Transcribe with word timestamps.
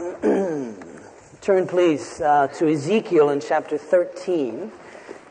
Turn, 1.42 1.66
please, 1.66 2.22
uh, 2.22 2.46
to 2.54 2.72
Ezekiel 2.72 3.28
in 3.28 3.40
chapter 3.40 3.76
13. 3.76 4.72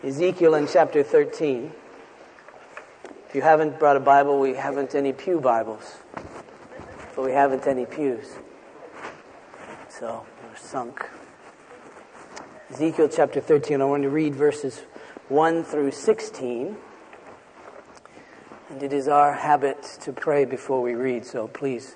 Ezekiel 0.04 0.54
in 0.54 0.68
chapter 0.68 1.02
13. 1.02 1.72
If 3.28 3.34
you 3.34 3.42
haven't 3.42 3.80
brought 3.80 3.98
a 3.98 4.00
Bible, 4.00 4.40
we 4.40 4.54
haven't 4.54 4.94
any 4.94 5.12
Pew 5.12 5.40
Bibles. 5.40 5.98
But 7.16 7.26
we 7.26 7.32
haven't 7.32 7.66
any 7.66 7.88
pews. 7.88 8.36
So, 9.88 10.24
we're 10.44 10.58
sunk. 10.58 11.10
Ezekiel 12.70 13.10
chapter 13.10 13.42
13, 13.42 13.82
I 13.82 13.86
want 13.86 14.04
to 14.04 14.10
read 14.10 14.36
verses 14.36 14.84
1 15.30 15.64
through 15.64 15.92
16. 15.92 16.78
And 18.70 18.84
it 18.84 18.94
is 18.94 19.08
our 19.08 19.34
habit 19.34 19.82
to 20.02 20.14
pray 20.14 20.46
before 20.46 20.84
we 20.84 20.94
read, 20.94 21.26
so 21.26 21.48
please 21.48 21.96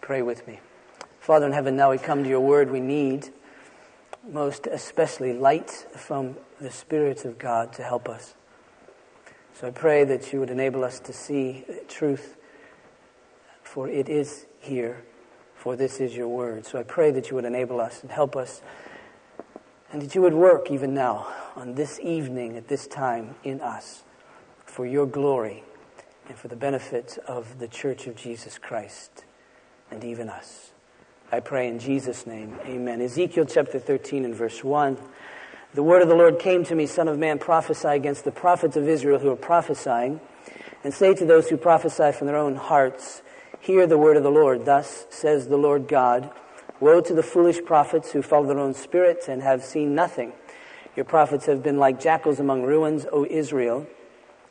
pray 0.00 0.20
with 0.20 0.48
me. 0.48 0.58
Father 1.28 1.44
in 1.44 1.52
heaven, 1.52 1.76
now 1.76 1.90
we 1.90 1.98
come 1.98 2.22
to 2.22 2.28
your 2.30 2.40
word. 2.40 2.70
We 2.70 2.80
need 2.80 3.28
most 4.26 4.66
especially 4.66 5.34
light 5.34 5.70
from 5.94 6.36
the 6.58 6.70
Spirit 6.70 7.26
of 7.26 7.38
God 7.38 7.70
to 7.74 7.82
help 7.82 8.08
us. 8.08 8.34
So 9.52 9.66
I 9.66 9.70
pray 9.70 10.04
that 10.04 10.32
you 10.32 10.40
would 10.40 10.48
enable 10.48 10.84
us 10.84 10.98
to 11.00 11.12
see 11.12 11.66
truth, 11.86 12.38
for 13.62 13.90
it 13.90 14.08
is 14.08 14.46
here, 14.58 15.04
for 15.54 15.76
this 15.76 16.00
is 16.00 16.16
your 16.16 16.28
word. 16.28 16.64
So 16.64 16.78
I 16.78 16.82
pray 16.82 17.10
that 17.10 17.28
you 17.28 17.34
would 17.34 17.44
enable 17.44 17.78
us 17.78 18.00
and 18.00 18.10
help 18.10 18.34
us, 18.34 18.62
and 19.92 20.00
that 20.00 20.14
you 20.14 20.22
would 20.22 20.32
work 20.32 20.70
even 20.70 20.94
now, 20.94 21.26
on 21.54 21.74
this 21.74 22.00
evening, 22.00 22.56
at 22.56 22.68
this 22.68 22.86
time, 22.86 23.34
in 23.44 23.60
us, 23.60 24.02
for 24.64 24.86
your 24.86 25.04
glory 25.04 25.62
and 26.26 26.38
for 26.38 26.48
the 26.48 26.56
benefit 26.56 27.18
of 27.28 27.58
the 27.58 27.68
Church 27.68 28.06
of 28.06 28.16
Jesus 28.16 28.56
Christ 28.56 29.26
and 29.90 30.02
even 30.02 30.30
us. 30.30 30.70
I 31.30 31.40
pray 31.40 31.68
in 31.68 31.78
Jesus' 31.78 32.26
name, 32.26 32.58
amen. 32.64 33.02
Ezekiel 33.02 33.44
chapter 33.44 33.78
13 33.78 34.24
and 34.24 34.34
verse 34.34 34.64
1. 34.64 34.96
The 35.74 35.82
word 35.82 36.00
of 36.00 36.08
the 36.08 36.14
Lord 36.14 36.38
came 36.38 36.64
to 36.64 36.74
me, 36.74 36.86
Son 36.86 37.06
of 37.06 37.18
man, 37.18 37.38
prophesy 37.38 37.88
against 37.88 38.24
the 38.24 38.30
prophets 38.30 38.76
of 38.76 38.88
Israel 38.88 39.18
who 39.18 39.30
are 39.30 39.36
prophesying, 39.36 40.20
and 40.82 40.94
say 40.94 41.12
to 41.14 41.26
those 41.26 41.50
who 41.50 41.58
prophesy 41.58 42.12
from 42.12 42.28
their 42.28 42.38
own 42.38 42.56
hearts, 42.56 43.20
Hear 43.60 43.86
the 43.86 43.98
word 43.98 44.16
of 44.16 44.22
the 44.22 44.30
Lord. 44.30 44.64
Thus 44.64 45.04
says 45.10 45.48
the 45.48 45.58
Lord 45.58 45.86
God 45.86 46.30
Woe 46.80 47.02
to 47.02 47.12
the 47.12 47.22
foolish 47.22 47.62
prophets 47.62 48.12
who 48.12 48.22
follow 48.22 48.46
their 48.46 48.58
own 48.58 48.72
spirits 48.72 49.28
and 49.28 49.42
have 49.42 49.62
seen 49.62 49.94
nothing. 49.94 50.32
Your 50.96 51.04
prophets 51.04 51.44
have 51.44 51.62
been 51.62 51.76
like 51.76 52.00
jackals 52.00 52.40
among 52.40 52.62
ruins, 52.62 53.04
O 53.12 53.26
Israel. 53.28 53.86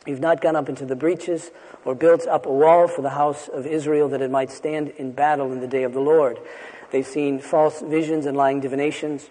You've 0.07 0.21
not 0.21 0.39
gone 0.39 0.55
up 0.55 0.69
into 0.69 0.85
the 0.85 0.95
breaches 0.95 1.51
or 1.83 1.93
built 1.93 2.25
up 2.27 2.45
a 2.45 2.51
wall 2.51 2.87
for 2.87 3.01
the 3.01 3.09
house 3.09 3.49
of 3.49 3.67
Israel 3.67 4.07
that 4.09 4.21
it 4.21 4.31
might 4.31 4.49
stand 4.49 4.89
in 4.97 5.11
battle 5.11 5.51
in 5.51 5.59
the 5.59 5.67
day 5.67 5.83
of 5.83 5.93
the 5.93 5.99
Lord. 5.99 6.39
They've 6.91 7.05
seen 7.05 7.39
false 7.39 7.81
visions 7.81 8.25
and 8.25 8.37
lying 8.37 8.61
divinations. 8.61 9.29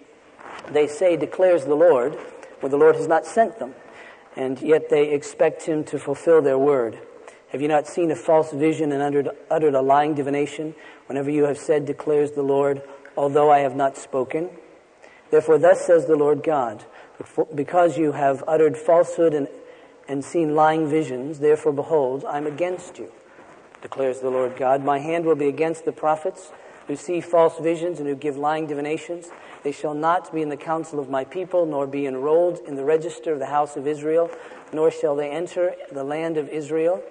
They 0.71 0.85
say, 0.85 1.17
declares 1.17 1.65
the 1.65 1.75
Lord, 1.75 2.13
when 2.59 2.71
the 2.71 2.77
Lord 2.77 2.95
has 2.95 3.07
not 3.07 3.25
sent 3.25 3.57
them, 3.57 3.73
and 4.35 4.61
yet 4.61 4.89
they 4.89 5.09
expect 5.09 5.63
him 5.63 5.83
to 5.85 5.97
fulfill 5.97 6.43
their 6.43 6.59
word. 6.59 6.99
Have 7.49 7.61
you 7.61 7.67
not 7.67 7.87
seen 7.87 8.11
a 8.11 8.15
false 8.15 8.51
vision 8.51 8.91
and 8.91 9.01
uttered, 9.01 9.29
uttered 9.49 9.73
a 9.73 9.81
lying 9.81 10.13
divination 10.13 10.75
whenever 11.07 11.31
you 11.31 11.45
have 11.45 11.57
said, 11.57 11.85
declares 11.85 12.33
the 12.33 12.43
Lord, 12.43 12.83
although 13.15 13.49
I 13.49 13.59
have 13.59 13.75
not 13.75 13.97
spoken? 13.97 14.51
Therefore, 15.31 15.57
thus 15.57 15.81
says 15.81 16.05
the 16.05 16.15
Lord 16.15 16.43
God, 16.43 16.85
because 17.55 17.97
you 17.97 18.11
have 18.11 18.43
uttered 18.47 18.77
falsehood 18.77 19.33
and 19.33 19.47
and 20.07 20.23
seen 20.23 20.55
lying 20.55 20.89
visions, 20.89 21.39
therefore 21.39 21.73
behold, 21.73 22.25
I'm 22.25 22.47
against 22.47 22.97
you, 22.97 23.11
declares 23.81 24.19
the 24.19 24.29
Lord 24.29 24.55
God. 24.57 24.83
My 24.83 24.99
hand 24.99 25.25
will 25.25 25.35
be 25.35 25.47
against 25.47 25.85
the 25.85 25.91
prophets 25.91 26.51
who 26.87 26.95
see 26.95 27.19
false 27.21 27.59
visions 27.59 27.99
and 27.99 28.07
who 28.07 28.15
give 28.15 28.37
lying 28.37 28.67
divinations. 28.67 29.27
They 29.63 29.71
shall 29.71 29.93
not 29.93 30.33
be 30.33 30.41
in 30.41 30.49
the 30.49 30.57
council 30.57 30.99
of 30.99 31.09
my 31.09 31.25
people, 31.25 31.65
nor 31.65 31.85
be 31.85 32.05
enrolled 32.05 32.59
in 32.65 32.75
the 32.75 32.85
register 32.85 33.33
of 33.33 33.39
the 33.39 33.47
house 33.47 33.75
of 33.75 33.85
Israel, 33.85 34.31
nor 34.71 34.89
shall 34.89 35.15
they 35.15 35.29
enter 35.29 35.75
the 35.91 36.03
land 36.03 36.37
of 36.37 36.47
Israel. 36.49 37.03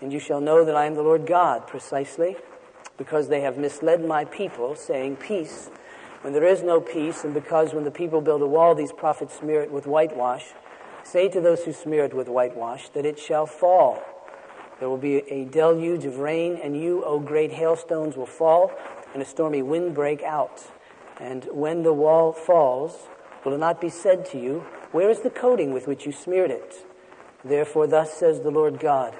And 0.00 0.12
you 0.12 0.18
shall 0.18 0.40
know 0.40 0.64
that 0.64 0.74
I 0.74 0.86
am 0.86 0.94
the 0.94 1.02
Lord 1.02 1.26
God, 1.26 1.68
precisely, 1.68 2.36
because 2.98 3.28
they 3.28 3.42
have 3.42 3.56
misled 3.56 4.04
my 4.04 4.24
people, 4.24 4.74
saying, 4.74 5.16
Peace, 5.16 5.70
when 6.22 6.32
there 6.32 6.46
is 6.46 6.62
no 6.62 6.80
peace, 6.80 7.22
and 7.22 7.32
because 7.32 7.72
when 7.72 7.84
the 7.84 7.90
people 7.90 8.20
build 8.20 8.42
a 8.42 8.46
wall, 8.46 8.74
these 8.74 8.92
prophets 8.92 9.38
smear 9.38 9.62
it 9.62 9.70
with 9.70 9.86
whitewash. 9.86 10.46
Say 11.04 11.28
to 11.28 11.40
those 11.40 11.64
who 11.64 11.72
smear 11.72 12.04
it 12.04 12.14
with 12.14 12.28
whitewash 12.28 12.88
that 12.90 13.04
it 13.04 13.18
shall 13.18 13.46
fall. 13.46 14.02
There 14.78 14.88
will 14.88 14.98
be 14.98 15.18
a 15.30 15.44
deluge 15.44 16.04
of 16.04 16.18
rain, 16.18 16.58
and 16.62 16.80
you, 16.80 17.04
O 17.04 17.20
great 17.20 17.52
hailstones, 17.52 18.16
will 18.16 18.26
fall, 18.26 18.72
and 19.12 19.22
a 19.22 19.26
stormy 19.26 19.62
wind 19.62 19.94
break 19.94 20.22
out. 20.22 20.70
And 21.20 21.44
when 21.52 21.82
the 21.82 21.92
wall 21.92 22.32
falls, 22.32 23.08
will 23.44 23.54
it 23.54 23.58
not 23.58 23.80
be 23.80 23.88
said 23.88 24.24
to 24.26 24.38
you, 24.38 24.64
Where 24.90 25.10
is 25.10 25.20
the 25.20 25.30
coating 25.30 25.72
with 25.72 25.86
which 25.86 26.06
you 26.06 26.12
smeared 26.12 26.50
it? 26.50 26.86
Therefore, 27.44 27.86
thus 27.86 28.12
says 28.12 28.40
the 28.40 28.50
Lord 28.50 28.78
God 28.78 29.14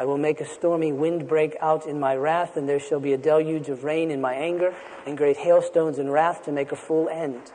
I 0.00 0.04
will 0.04 0.16
make 0.16 0.40
a 0.40 0.46
stormy 0.46 0.92
wind 0.92 1.28
break 1.28 1.56
out 1.60 1.84
in 1.84 2.00
my 2.00 2.16
wrath, 2.16 2.56
and 2.56 2.66
there 2.66 2.80
shall 2.80 3.00
be 3.00 3.12
a 3.12 3.18
deluge 3.18 3.68
of 3.68 3.84
rain 3.84 4.10
in 4.10 4.18
my 4.18 4.32
anger, 4.32 4.74
and 5.06 5.16
great 5.16 5.36
hailstones 5.36 5.98
in 5.98 6.10
wrath 6.10 6.42
to 6.44 6.52
make 6.52 6.72
a 6.72 6.76
full 6.76 7.10
end. 7.10 7.52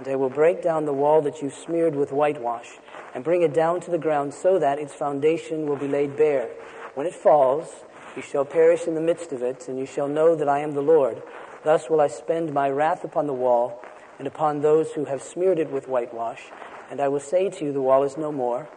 And 0.00 0.08
I 0.08 0.16
will 0.16 0.30
break 0.30 0.62
down 0.62 0.86
the 0.86 0.94
wall 0.94 1.20
that 1.20 1.42
you 1.42 1.50
smeared 1.50 1.94
with 1.94 2.10
whitewash 2.10 2.78
and 3.14 3.22
bring 3.22 3.42
it 3.42 3.52
down 3.52 3.82
to 3.82 3.90
the 3.90 3.98
ground 3.98 4.32
so 4.32 4.58
that 4.58 4.78
its 4.78 4.94
foundation 4.94 5.66
will 5.66 5.76
be 5.76 5.86
laid 5.86 6.16
bare. 6.16 6.48
When 6.94 7.06
it 7.06 7.14
falls, 7.14 7.84
you 8.16 8.22
shall 8.22 8.46
perish 8.46 8.86
in 8.86 8.94
the 8.94 9.02
midst 9.02 9.30
of 9.30 9.42
it, 9.42 9.68
and 9.68 9.78
you 9.78 9.84
shall 9.84 10.08
know 10.08 10.34
that 10.34 10.48
I 10.48 10.60
am 10.60 10.72
the 10.72 10.80
Lord. 10.80 11.22
Thus 11.64 11.90
will 11.90 12.00
I 12.00 12.06
spend 12.06 12.54
my 12.54 12.70
wrath 12.70 13.04
upon 13.04 13.26
the 13.26 13.34
wall 13.34 13.84
and 14.18 14.26
upon 14.26 14.62
those 14.62 14.92
who 14.92 15.04
have 15.04 15.20
smeared 15.22 15.58
it 15.58 15.70
with 15.70 15.86
whitewash. 15.86 16.44
And 16.90 16.98
I 16.98 17.08
will 17.08 17.20
say 17.20 17.50
to 17.50 17.64
you, 17.66 17.70
the 17.70 17.82
wall 17.82 18.02
is 18.02 18.16
no 18.16 18.32
more, 18.32 18.70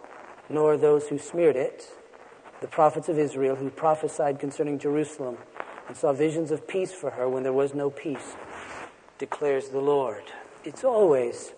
nor 0.50 0.76
those 0.76 1.08
who 1.08 1.18
smeared 1.18 1.56
it, 1.56 1.88
the 2.60 2.68
prophets 2.68 3.08
of 3.08 3.18
Israel 3.18 3.56
who 3.56 3.70
prophesied 3.70 4.42
concerning 4.42 4.78
Jerusalem 4.78 5.38
and 5.88 5.96
saw 5.96 6.12
visions 6.12 6.52
of 6.52 6.68
peace 6.68 6.92
for 6.92 7.12
her 7.12 7.30
when 7.30 7.44
there 7.44 7.54
was 7.54 7.74
no 7.74 7.90
peace, 7.90 8.36
declares 9.18 9.70
the 9.70 9.80
Lord. 9.80 10.24
It's 10.66 10.86
always 10.86 11.52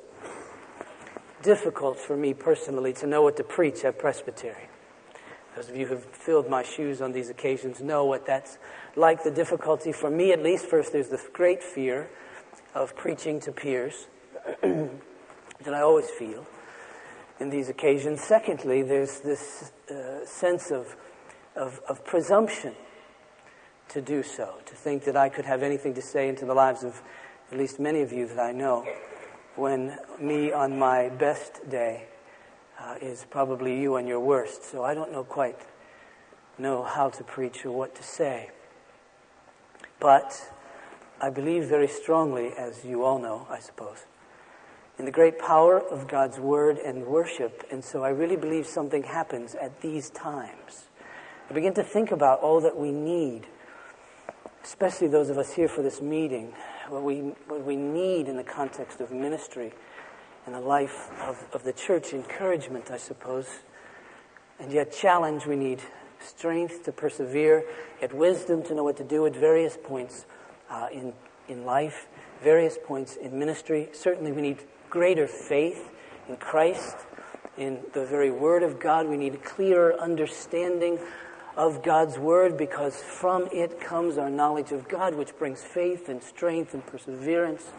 difficult 1.43 1.99
for 1.99 2.17
me 2.17 2.33
personally 2.33 2.91
to 2.93 3.05
know 3.05 3.21
what 3.21 3.37
to 3.37 3.43
preach 3.43 3.85
at 3.85 3.99
Presbytery. 3.99 4.67
Those 5.55 5.69
of 5.69 5.75
you 5.75 5.85
who've 5.85 6.03
filled 6.03 6.49
my 6.49 6.63
shoes 6.63 7.01
on 7.03 7.11
these 7.11 7.29
occasions 7.29 7.81
know 7.81 8.03
what 8.03 8.25
that's 8.25 8.57
like. 8.95 9.23
The 9.23 9.29
difficulty, 9.29 9.91
for 9.91 10.09
me 10.09 10.33
at 10.33 10.41
least, 10.41 10.65
first, 10.65 10.91
there's 10.91 11.09
the 11.09 11.21
great 11.33 11.61
fear 11.61 12.09
of 12.73 12.95
preaching 12.95 13.39
to 13.41 13.51
peers 13.51 14.07
that 14.61 15.73
I 15.73 15.81
always 15.81 16.09
feel 16.09 16.47
in 17.39 17.51
these 17.51 17.69
occasions. 17.69 18.21
Secondly, 18.21 18.81
there's 18.81 19.19
this 19.19 19.71
uh, 19.91 20.25
sense 20.25 20.71
of, 20.71 20.95
of, 21.55 21.79
of 21.87 22.03
presumption 22.03 22.73
to 23.89 24.01
do 24.01 24.23
so, 24.23 24.55
to 24.65 24.73
think 24.73 25.03
that 25.03 25.15
I 25.15 25.29
could 25.29 25.45
have 25.45 25.61
anything 25.61 25.93
to 25.93 26.01
say 26.01 26.27
into 26.27 26.45
the 26.45 26.55
lives 26.55 26.83
of 26.83 27.03
at 27.51 27.57
least 27.57 27.79
many 27.79 28.01
of 28.01 28.11
you 28.11 28.27
that 28.27 28.39
I 28.39 28.51
know 28.51 28.87
when 29.55 29.97
me 30.19 30.51
on 30.51 30.77
my 30.77 31.09
best 31.09 31.69
day 31.69 32.05
uh, 32.79 32.95
is 33.01 33.25
probably 33.29 33.79
you 33.79 33.95
on 33.95 34.07
your 34.07 34.19
worst. 34.19 34.63
So 34.63 34.83
I 34.83 34.93
don't 34.93 35.11
know 35.11 35.23
quite 35.23 35.59
know 36.57 36.83
how 36.83 37.09
to 37.09 37.23
preach 37.23 37.65
or 37.65 37.71
what 37.71 37.95
to 37.95 38.03
say. 38.03 38.49
But 39.99 40.51
I 41.21 41.29
believe 41.29 41.65
very 41.65 41.87
strongly, 41.87 42.51
as 42.57 42.83
you 42.83 43.03
all 43.03 43.19
know, 43.19 43.47
I 43.49 43.59
suppose, 43.59 44.05
in 44.97 45.05
the 45.05 45.11
great 45.11 45.39
power 45.39 45.79
of 45.79 46.07
God's 46.07 46.39
word 46.39 46.77
and 46.77 47.05
worship. 47.05 47.65
And 47.71 47.83
so 47.83 48.03
I 48.03 48.09
really 48.09 48.35
believe 48.35 48.67
something 48.67 49.03
happens 49.03 49.55
at 49.55 49.81
these 49.81 50.09
times. 50.09 50.85
I 51.49 51.53
begin 51.53 51.73
to 51.75 51.83
think 51.83 52.11
about 52.11 52.39
all 52.39 52.59
that 52.61 52.77
we 52.77 52.91
need, 52.91 53.47
especially 54.65 55.07
those 55.07 55.29
of 55.29 55.37
us 55.37 55.53
here 55.53 55.67
for 55.67 55.83
this 55.83 56.01
meeting, 56.01 56.51
what 56.89 57.03
we, 57.03 57.19
what 57.47 57.63
we 57.63 57.75
need 57.75 58.27
in 58.27 58.35
the 58.35 58.43
context 58.43 58.99
of 58.99 59.11
ministry 59.11 59.71
and 60.47 60.55
the 60.55 60.59
life 60.59 61.11
of, 61.21 61.45
of 61.53 61.63
the 61.63 61.71
church. 61.71 62.13
Encouragement, 62.13 62.89
I 62.89 62.97
suppose. 62.97 63.59
And 64.59 64.71
yet, 64.71 64.91
challenge. 64.91 65.45
We 65.45 65.55
need 65.55 65.81
strength 66.19 66.83
to 66.85 66.91
persevere, 66.91 67.63
yet 68.01 68.11
wisdom 68.11 68.63
to 68.63 68.73
know 68.73 68.83
what 68.83 68.97
to 68.97 69.03
do 69.03 69.27
at 69.27 69.35
various 69.35 69.77
points 69.81 70.25
uh, 70.71 70.87
in, 70.91 71.13
in 71.47 71.63
life, 71.63 72.07
various 72.41 72.79
points 72.83 73.17
in 73.17 73.37
ministry. 73.37 73.89
Certainly, 73.93 74.31
we 74.31 74.41
need 74.41 74.63
greater 74.89 75.27
faith 75.27 75.91
in 76.27 76.37
Christ, 76.37 76.97
in 77.55 77.81
the 77.93 78.03
very 78.03 78.31
Word 78.31 78.63
of 78.63 78.79
God. 78.79 79.07
We 79.07 79.17
need 79.17 79.35
a 79.35 79.37
clearer 79.37 79.93
understanding 79.99 80.97
of 81.55 81.83
God's 81.83 82.17
Word 82.17 82.57
because 82.57 83.01
from 83.01 83.47
it 83.51 83.79
comes 83.79 84.17
our 84.17 84.29
knowledge 84.29 84.71
of 84.71 84.87
God, 84.87 85.15
which 85.15 85.37
brings 85.37 85.61
faith 85.61 86.09
and 86.09 86.21
strength 86.21 86.73
and 86.73 86.85
perseverance. 86.85 87.71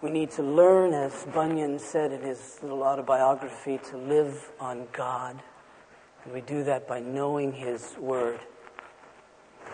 We 0.00 0.10
need 0.10 0.30
to 0.32 0.42
learn, 0.42 0.94
as 0.94 1.26
Bunyan 1.34 1.78
said 1.78 2.12
in 2.12 2.22
his 2.22 2.58
little 2.62 2.82
autobiography, 2.82 3.80
to 3.90 3.96
live 3.96 4.50
on 4.60 4.86
God. 4.92 5.42
And 6.24 6.32
we 6.32 6.40
do 6.40 6.62
that 6.64 6.86
by 6.86 7.00
knowing 7.00 7.52
His 7.52 7.96
Word. 7.98 8.40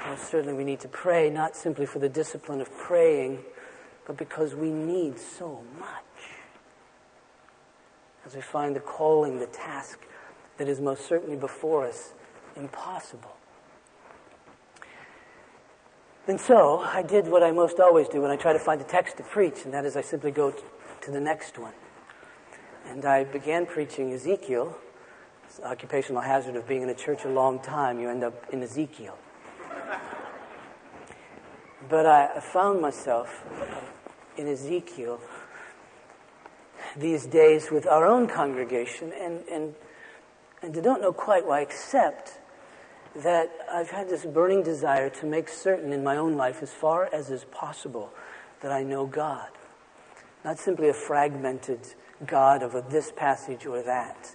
Most 0.06 0.30
certainly, 0.30 0.54
we 0.54 0.64
need 0.64 0.80
to 0.80 0.88
pray 0.88 1.28
not 1.28 1.56
simply 1.56 1.84
for 1.84 1.98
the 1.98 2.08
discipline 2.08 2.60
of 2.60 2.70
praying, 2.78 3.40
but 4.06 4.16
because 4.16 4.54
we 4.54 4.70
need 4.70 5.18
so 5.18 5.62
much. 5.78 6.04
As 8.24 8.34
we 8.34 8.40
find 8.40 8.74
the 8.74 8.80
calling, 8.80 9.38
the 9.38 9.46
task 9.46 10.06
that 10.56 10.68
is 10.68 10.80
most 10.80 11.06
certainly 11.06 11.36
before 11.36 11.86
us 11.86 12.13
impossible. 12.56 13.36
And 16.26 16.40
so 16.40 16.78
I 16.78 17.02
did 17.02 17.28
what 17.28 17.42
I 17.42 17.50
most 17.50 17.78
always 17.78 18.08
do 18.08 18.22
when 18.22 18.30
I 18.30 18.36
try 18.36 18.54
to 18.54 18.58
find 18.58 18.80
a 18.80 18.84
text 18.84 19.18
to 19.18 19.22
preach, 19.22 19.64
and 19.64 19.74
that 19.74 19.84
is 19.84 19.94
I 19.94 20.00
simply 20.00 20.30
go 20.30 20.54
to 21.02 21.10
the 21.10 21.20
next 21.20 21.58
one. 21.58 21.74
And 22.86 23.04
I 23.04 23.24
began 23.24 23.66
preaching 23.66 24.12
Ezekiel. 24.12 24.76
It's 25.44 25.58
the 25.58 25.66
occupational 25.66 26.22
hazard 26.22 26.56
of 26.56 26.66
being 26.66 26.82
in 26.82 26.88
a 26.88 26.94
church 26.94 27.24
a 27.24 27.28
long 27.28 27.58
time. 27.60 28.00
You 28.00 28.08
end 28.08 28.24
up 28.24 28.34
in 28.52 28.62
Ezekiel. 28.62 29.18
But 31.88 32.06
I 32.06 32.40
found 32.40 32.80
myself 32.80 33.44
in 34.38 34.48
Ezekiel 34.48 35.20
these 36.96 37.26
days 37.26 37.70
with 37.70 37.86
our 37.86 38.06
own 38.06 38.26
congregation, 38.28 39.12
and, 39.12 39.44
and, 39.50 39.74
and 40.62 40.76
I 40.76 40.80
don't 40.80 41.02
know 41.02 41.12
quite 41.12 41.46
why, 41.46 41.60
except 41.60 42.38
that 43.16 43.50
I've 43.70 43.90
had 43.90 44.08
this 44.08 44.24
burning 44.24 44.62
desire 44.62 45.08
to 45.10 45.26
make 45.26 45.48
certain 45.48 45.92
in 45.92 46.02
my 46.02 46.16
own 46.16 46.36
life, 46.36 46.62
as 46.62 46.72
far 46.72 47.08
as 47.12 47.30
is 47.30 47.44
possible, 47.44 48.10
that 48.60 48.72
I 48.72 48.82
know 48.82 49.06
God. 49.06 49.48
Not 50.44 50.58
simply 50.58 50.88
a 50.88 50.94
fragmented 50.94 51.80
God 52.26 52.62
of 52.62 52.74
a, 52.74 52.82
this 52.82 53.12
passage 53.12 53.66
or 53.66 53.82
that, 53.82 54.34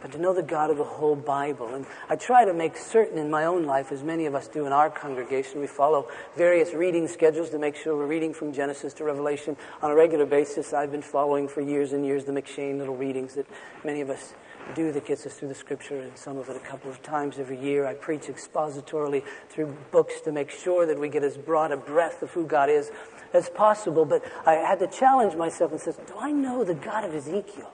but 0.00 0.12
to 0.12 0.18
know 0.18 0.34
the 0.34 0.42
God 0.42 0.70
of 0.70 0.78
the 0.78 0.84
whole 0.84 1.16
Bible. 1.16 1.74
And 1.74 1.86
I 2.08 2.16
try 2.16 2.44
to 2.44 2.52
make 2.52 2.76
certain 2.76 3.18
in 3.18 3.30
my 3.30 3.44
own 3.44 3.64
life, 3.64 3.92
as 3.92 4.02
many 4.02 4.26
of 4.26 4.34
us 4.34 4.48
do 4.48 4.66
in 4.66 4.72
our 4.72 4.90
congregation, 4.90 5.60
we 5.60 5.66
follow 5.66 6.08
various 6.36 6.72
reading 6.72 7.08
schedules 7.08 7.50
to 7.50 7.58
make 7.58 7.76
sure 7.76 7.96
we're 7.96 8.06
reading 8.06 8.32
from 8.32 8.52
Genesis 8.52 8.94
to 8.94 9.04
Revelation 9.04 9.56
on 9.82 9.90
a 9.90 9.94
regular 9.94 10.26
basis. 10.26 10.72
I've 10.72 10.92
been 10.92 11.02
following 11.02 11.48
for 11.48 11.60
years 11.60 11.92
and 11.92 12.04
years 12.04 12.24
the 12.24 12.32
M'Cheyne 12.32 12.78
little 12.78 12.96
readings 12.96 13.34
that 13.34 13.46
many 13.84 14.00
of 14.00 14.10
us 14.10 14.34
do 14.74 14.92
that 14.92 15.06
gets 15.06 15.26
us 15.26 15.34
through 15.34 15.48
the 15.48 15.54
scripture, 15.54 16.00
and 16.00 16.16
some 16.16 16.36
of 16.36 16.48
it 16.48 16.56
a 16.56 16.60
couple 16.60 16.90
of 16.90 17.02
times 17.02 17.38
every 17.38 17.58
year. 17.58 17.86
I 17.86 17.94
preach 17.94 18.22
expositorily 18.22 19.24
through 19.48 19.76
books 19.90 20.20
to 20.22 20.32
make 20.32 20.50
sure 20.50 20.86
that 20.86 20.98
we 20.98 21.08
get 21.08 21.24
as 21.24 21.36
broad 21.36 21.72
a 21.72 21.76
breadth 21.76 22.22
of 22.22 22.30
who 22.30 22.46
God 22.46 22.70
is 22.70 22.90
as 23.32 23.48
possible. 23.50 24.04
But 24.04 24.24
I 24.46 24.54
had 24.54 24.78
to 24.80 24.86
challenge 24.86 25.34
myself 25.34 25.72
and 25.72 25.80
says, 25.80 25.98
Do 26.06 26.14
I 26.18 26.32
know 26.32 26.64
the 26.64 26.74
God 26.74 27.04
of 27.04 27.14
Ezekiel? 27.14 27.72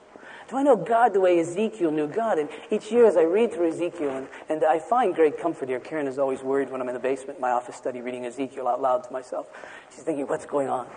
Do 0.49 0.55
I 0.55 0.63
know 0.63 0.77
God 0.77 1.13
the 1.13 1.19
way 1.19 1.39
Ezekiel 1.39 1.91
knew 1.91 2.07
God? 2.07 2.39
And 2.39 2.47
each 2.71 2.89
year 2.89 3.05
as 3.05 3.17
I 3.17 3.23
read 3.23 3.53
through 3.53 3.67
Ezekiel, 3.69 4.15
and, 4.15 4.27
and 4.47 4.63
I 4.63 4.79
find 4.79 5.13
great 5.13 5.37
comfort 5.37 5.67
here. 5.67 5.79
Karen 5.79 6.07
is 6.07 6.17
always 6.17 6.41
worried 6.41 6.69
when 6.69 6.79
I'm 6.79 6.87
in 6.87 6.93
the 6.93 7.01
basement 7.01 7.37
in 7.37 7.41
my 7.41 7.51
office 7.51 7.75
study 7.75 7.99
reading 7.99 8.25
Ezekiel 8.25 8.67
out 8.67 8.81
loud 8.81 9.03
to 9.03 9.11
myself. 9.11 9.47
She's 9.93 10.03
thinking, 10.03 10.25
what's 10.25 10.45
going 10.45 10.69
on? 10.69 10.87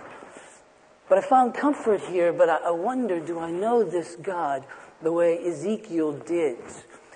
But 1.09 1.19
I 1.19 1.23
found 1.23 1.55
comfort 1.55 2.01
here, 2.03 2.33
but 2.33 2.49
I, 2.49 2.59
I 2.59 2.71
wonder, 2.71 3.19
do 3.19 3.41
I 3.41 3.51
know 3.51 3.83
this 3.83 4.15
God 4.15 4.65
the 5.03 5.13
way 5.13 5.39
Ezekiel 5.45 6.13
did? 6.13 6.59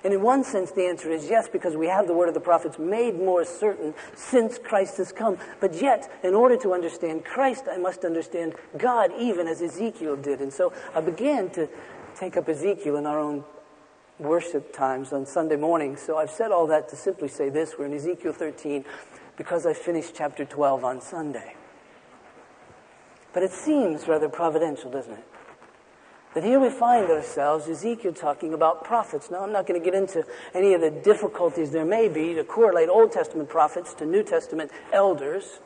And 0.03 0.13
in 0.13 0.21
one 0.21 0.43
sense, 0.43 0.69
the 0.69 0.85
answer 0.85 1.09
is 1.09 1.27
yes, 1.29 1.47
because 1.51 1.75
we 1.75 1.87
have 1.87 2.05
the 2.05 2.13
word 2.13 2.27
of 2.27 2.35
the 2.35 2.39
prophets 2.39 2.77
made 2.77 3.15
more 3.15 3.43
certain 3.43 3.95
since 4.13 4.59
Christ 4.59 4.97
has 4.97 5.11
come. 5.11 5.39
But 5.59 5.81
yet, 5.81 6.11
in 6.23 6.35
order 6.35 6.57
to 6.57 6.75
understand 6.75 7.25
Christ, 7.25 7.63
I 7.71 7.77
must 7.77 8.05
understand 8.05 8.53
God 8.77 9.11
even 9.17 9.47
as 9.47 9.63
Ezekiel 9.63 10.15
did. 10.15 10.41
And 10.41 10.53
so 10.53 10.71
I 10.93 11.01
began 11.01 11.49
to 11.51 11.67
take 12.15 12.37
up 12.37 12.47
Ezekiel 12.47 12.97
in 12.97 13.07
our 13.07 13.19
own 13.19 13.43
worship 14.19 14.73
times 14.73 15.11
on 15.11 15.25
Sunday 15.25 15.55
morning. 15.55 15.97
So 15.97 16.17
I've 16.17 16.29
said 16.29 16.51
all 16.51 16.67
that 16.67 16.87
to 16.89 16.95
simply 16.95 17.27
say 17.27 17.49
this. 17.49 17.73
We're 17.77 17.87
in 17.87 17.93
Ezekiel 17.93 18.33
13 18.33 18.85
because 19.37 19.65
I 19.65 19.73
finished 19.73 20.13
chapter 20.15 20.45
12 20.45 20.83
on 20.83 21.01
Sunday. 21.01 21.55
But 23.33 23.41
it 23.41 23.51
seems 23.51 24.07
rather 24.07 24.29
providential, 24.29 24.91
doesn't 24.91 25.13
it? 25.13 25.25
That 26.35 26.43
here 26.43 26.59
we 26.59 26.69
find 26.69 27.09
ourselves, 27.09 27.69
Ezekiel 27.69 28.11
talking 28.11 28.53
about 28.53 28.83
prophets. 28.83 29.31
Now, 29.31 29.39
I'm 29.39 29.53
not 29.53 29.65
going 29.65 29.79
to 29.79 29.83
get 29.83 29.95
into 29.97 30.25
any 30.53 30.73
of 30.73 30.81
the 30.81 30.91
difficulties 30.91 31.71
there 31.71 31.85
may 31.85 32.09
be 32.09 32.33
to 32.33 32.43
correlate 32.43 32.89
Old 32.89 33.13
Testament 33.13 33.47
prophets 33.47 33.93
to 33.93 34.05
New 34.05 34.21
Testament 34.21 34.69
elders. 34.91 35.59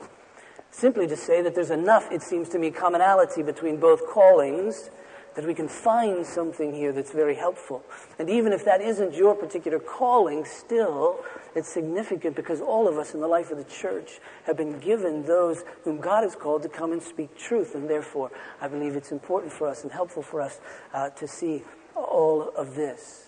Simply 0.69 1.07
to 1.07 1.17
say 1.17 1.41
that 1.41 1.55
there's 1.55 1.71
enough, 1.71 2.11
it 2.11 2.21
seems 2.21 2.49
to 2.49 2.59
me, 2.59 2.69
commonality 2.69 3.41
between 3.41 3.77
both 3.77 4.05
callings 4.07 4.91
that 5.35 5.45
we 5.45 5.53
can 5.53 5.67
find 5.67 6.25
something 6.25 6.73
here 6.73 6.91
that's 6.91 7.11
very 7.11 7.35
helpful. 7.35 7.83
And 8.17 8.29
even 8.29 8.53
if 8.53 8.65
that 8.65 8.81
isn't 8.81 9.13
your 9.13 9.35
particular 9.35 9.79
calling, 9.79 10.45
still, 10.45 11.19
it's 11.55 11.69
significant 11.69 12.35
because 12.35 12.61
all 12.61 12.87
of 12.87 12.97
us 12.97 13.13
in 13.13 13.21
the 13.21 13.27
life 13.27 13.51
of 13.51 13.57
the 13.57 13.63
church 13.63 14.19
have 14.45 14.57
been 14.57 14.79
given 14.79 15.23
those 15.23 15.63
whom 15.83 15.99
God 15.99 16.23
has 16.23 16.35
called 16.35 16.63
to 16.63 16.69
come 16.69 16.91
and 16.91 17.01
speak 17.01 17.37
truth. 17.37 17.75
And 17.75 17.89
therefore, 17.89 18.31
I 18.61 18.67
believe 18.67 18.95
it's 18.95 19.11
important 19.11 19.53
for 19.53 19.67
us 19.67 19.83
and 19.83 19.91
helpful 19.91 20.23
for 20.23 20.41
us 20.41 20.59
uh, 20.93 21.09
to 21.11 21.27
see 21.27 21.63
all 21.95 22.51
of 22.55 22.75
this. 22.75 23.25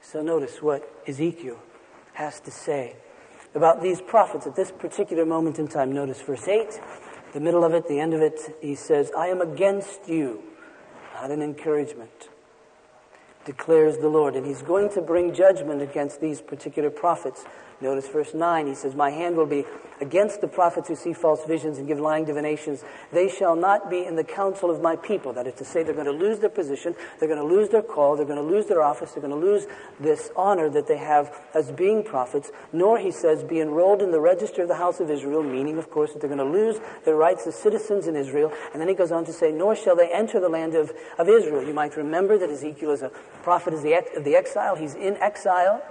So 0.00 0.22
notice 0.22 0.62
what 0.62 0.88
Ezekiel 1.06 1.58
has 2.14 2.40
to 2.40 2.50
say 2.50 2.96
about 3.54 3.82
these 3.82 4.00
prophets 4.00 4.46
at 4.46 4.54
this 4.54 4.70
particular 4.70 5.24
moment 5.24 5.58
in 5.58 5.66
time. 5.66 5.92
Notice 5.92 6.20
verse 6.20 6.46
8, 6.46 6.80
the 7.32 7.40
middle 7.40 7.64
of 7.64 7.74
it, 7.74 7.88
the 7.88 7.98
end 7.98 8.14
of 8.14 8.20
it, 8.20 8.38
he 8.60 8.74
says, 8.74 9.10
I 9.16 9.28
am 9.28 9.40
against 9.40 10.08
you 10.08 10.42
not 11.20 11.30
an 11.30 11.40
encouragement, 11.40 12.28
declares 13.46 13.96
the 13.98 14.08
Lord. 14.08 14.36
And 14.36 14.46
he's 14.46 14.60
going 14.60 14.90
to 14.90 15.00
bring 15.00 15.32
judgment 15.34 15.80
against 15.80 16.20
these 16.20 16.42
particular 16.42 16.90
prophets. 16.90 17.46
Notice 17.80 18.08
verse 18.08 18.32
9, 18.32 18.66
he 18.66 18.74
says, 18.74 18.94
My 18.94 19.10
hand 19.10 19.36
will 19.36 19.46
be 19.46 19.64
against 20.00 20.40
the 20.40 20.48
prophets 20.48 20.88
who 20.88 20.96
see 20.96 21.12
false 21.12 21.44
visions 21.44 21.76
and 21.76 21.86
give 21.86 22.00
lying 22.00 22.24
divinations. 22.24 22.82
They 23.12 23.28
shall 23.28 23.54
not 23.54 23.90
be 23.90 24.04
in 24.04 24.16
the 24.16 24.24
council 24.24 24.70
of 24.70 24.80
my 24.80 24.96
people. 24.96 25.34
That 25.34 25.46
is 25.46 25.54
to 25.54 25.64
say, 25.64 25.82
they're 25.82 25.94
going 25.94 26.06
to 26.06 26.12
lose 26.12 26.38
their 26.38 26.50
position, 26.50 26.94
they're 27.18 27.28
going 27.28 27.40
to 27.40 27.46
lose 27.46 27.68
their 27.68 27.82
call, 27.82 28.16
they're 28.16 28.24
going 28.24 28.42
to 28.42 28.54
lose 28.54 28.66
their 28.66 28.82
office, 28.82 29.12
they're 29.12 29.22
going 29.22 29.38
to 29.38 29.46
lose 29.46 29.66
this 30.00 30.30
honor 30.36 30.70
that 30.70 30.86
they 30.86 30.96
have 30.96 31.34
as 31.54 31.70
being 31.70 32.02
prophets. 32.02 32.50
Nor, 32.72 32.98
he 32.98 33.10
says, 33.10 33.42
be 33.44 33.60
enrolled 33.60 34.00
in 34.00 34.10
the 34.10 34.20
register 34.20 34.62
of 34.62 34.68
the 34.68 34.76
house 34.76 35.00
of 35.00 35.10
Israel, 35.10 35.42
meaning, 35.42 35.76
of 35.76 35.90
course, 35.90 36.12
that 36.12 36.20
they're 36.20 36.34
going 36.34 36.38
to 36.38 36.44
lose 36.44 36.80
their 37.04 37.16
rights 37.16 37.46
as 37.46 37.54
citizens 37.54 38.06
in 38.06 38.16
Israel. 38.16 38.52
And 38.72 38.80
then 38.80 38.88
he 38.88 38.94
goes 38.94 39.12
on 39.12 39.26
to 39.26 39.32
say, 39.32 39.52
Nor 39.52 39.76
shall 39.76 39.96
they 39.96 40.10
enter 40.10 40.40
the 40.40 40.48
land 40.48 40.74
of, 40.74 40.92
of 41.18 41.28
Israel. 41.28 41.62
You 41.62 41.74
might 41.74 41.96
remember 41.96 42.38
that 42.38 42.48
Ezekiel 42.48 42.92
is 42.92 43.02
a 43.02 43.10
prophet 43.42 43.74
of 43.74 43.82
the, 43.82 43.94
of 44.16 44.24
the 44.24 44.34
exile. 44.34 44.76
He's 44.76 44.94
in 44.94 45.16
exile. 45.18 45.82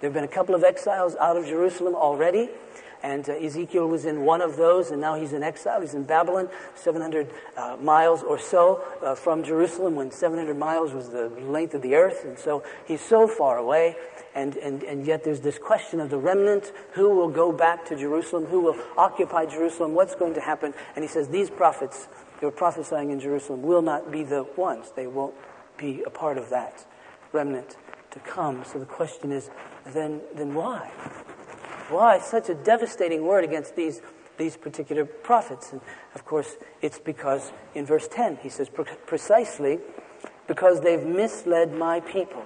There 0.00 0.08
have 0.08 0.14
been 0.14 0.24
a 0.24 0.28
couple 0.28 0.54
of 0.54 0.62
exiles 0.62 1.16
out 1.16 1.36
of 1.36 1.44
Jerusalem 1.46 1.96
already, 1.96 2.50
and 3.02 3.28
uh, 3.28 3.32
Ezekiel 3.32 3.88
was 3.88 4.04
in 4.04 4.24
one 4.24 4.40
of 4.40 4.56
those, 4.56 4.92
and 4.92 5.00
now 5.00 5.16
he's 5.16 5.32
in 5.32 5.42
exile. 5.42 5.80
He's 5.80 5.94
in 5.94 6.04
Babylon, 6.04 6.48
700 6.76 7.28
uh, 7.56 7.76
miles 7.80 8.22
or 8.22 8.38
so 8.38 8.84
uh, 9.02 9.16
from 9.16 9.42
Jerusalem, 9.42 9.96
when 9.96 10.12
700 10.12 10.56
miles 10.56 10.92
was 10.92 11.08
the 11.08 11.28
length 11.28 11.74
of 11.74 11.82
the 11.82 11.96
earth, 11.96 12.24
and 12.24 12.38
so 12.38 12.62
he's 12.86 13.00
so 13.00 13.26
far 13.26 13.58
away. 13.58 13.96
And, 14.36 14.56
and, 14.58 14.84
and 14.84 15.04
yet 15.04 15.24
there's 15.24 15.40
this 15.40 15.58
question 15.58 15.98
of 15.98 16.10
the 16.10 16.18
remnant 16.18 16.72
who 16.92 17.08
will 17.08 17.30
go 17.30 17.50
back 17.50 17.84
to 17.86 17.96
Jerusalem, 17.96 18.46
who 18.46 18.60
will 18.60 18.76
occupy 18.96 19.46
Jerusalem, 19.46 19.94
what's 19.94 20.14
going 20.14 20.34
to 20.34 20.40
happen. 20.40 20.74
And 20.94 21.02
he 21.02 21.08
says, 21.08 21.28
These 21.28 21.50
prophets 21.50 22.06
who 22.40 22.46
are 22.46 22.52
prophesying 22.52 23.10
in 23.10 23.18
Jerusalem 23.18 23.62
will 23.62 23.82
not 23.82 24.12
be 24.12 24.22
the 24.22 24.44
ones. 24.56 24.92
They 24.94 25.08
won't 25.08 25.34
be 25.76 26.04
a 26.06 26.10
part 26.10 26.38
of 26.38 26.50
that 26.50 26.86
remnant 27.32 27.76
to 28.18 28.30
come. 28.30 28.64
So 28.64 28.78
the 28.78 28.86
question 28.86 29.32
is, 29.32 29.50
then, 29.86 30.20
then 30.34 30.54
why? 30.54 30.90
Why 31.88 32.18
such 32.18 32.48
a 32.48 32.54
devastating 32.54 33.26
word 33.26 33.44
against 33.44 33.76
these, 33.76 34.02
these 34.36 34.56
particular 34.56 35.04
prophets? 35.04 35.72
And 35.72 35.80
of 36.14 36.24
course, 36.24 36.56
it's 36.82 36.98
because 36.98 37.52
in 37.74 37.86
verse 37.86 38.08
10, 38.08 38.38
he 38.42 38.48
says, 38.48 38.70
precisely 39.06 39.78
because 40.46 40.80
they've 40.80 41.04
misled 41.04 41.72
my 41.72 42.00
people. 42.00 42.44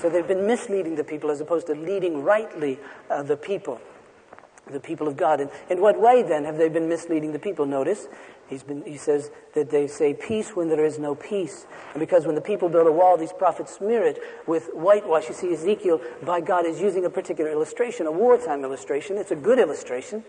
So 0.00 0.10
they've 0.10 0.26
been 0.26 0.46
misleading 0.46 0.96
the 0.96 1.04
people 1.04 1.30
as 1.30 1.40
opposed 1.40 1.66
to 1.68 1.74
leading 1.74 2.22
rightly 2.22 2.78
uh, 3.10 3.22
the 3.22 3.36
people 3.36 3.80
the 4.70 4.80
people 4.80 5.06
of 5.06 5.16
God. 5.16 5.40
And 5.40 5.50
in 5.70 5.80
what 5.80 6.00
way 6.00 6.22
then 6.22 6.44
have 6.44 6.56
they 6.56 6.68
been 6.68 6.88
misleading 6.88 7.32
the 7.32 7.38
people? 7.38 7.66
Notice, 7.66 8.08
been, 8.62 8.82
he 8.84 8.96
says 8.96 9.30
that 9.54 9.70
they 9.70 9.86
say 9.86 10.14
peace 10.14 10.54
when 10.54 10.68
there 10.68 10.84
is 10.84 10.98
no 10.98 11.14
peace. 11.14 11.66
And 11.92 12.00
because 12.00 12.26
when 12.26 12.34
the 12.34 12.40
people 12.40 12.68
build 12.68 12.86
a 12.86 12.92
wall, 12.92 13.16
these 13.16 13.32
prophets 13.32 13.76
smear 13.76 14.04
it 14.04 14.20
with 14.46 14.70
whitewash. 14.72 15.28
You 15.28 15.34
see, 15.34 15.52
Ezekiel, 15.52 16.00
by 16.22 16.40
God, 16.40 16.64
is 16.64 16.80
using 16.80 17.04
a 17.04 17.10
particular 17.10 17.50
illustration, 17.50 18.06
a 18.06 18.12
wartime 18.12 18.62
illustration. 18.64 19.16
It's 19.16 19.32
a 19.32 19.36
good 19.36 19.58
illustration. 19.58 20.24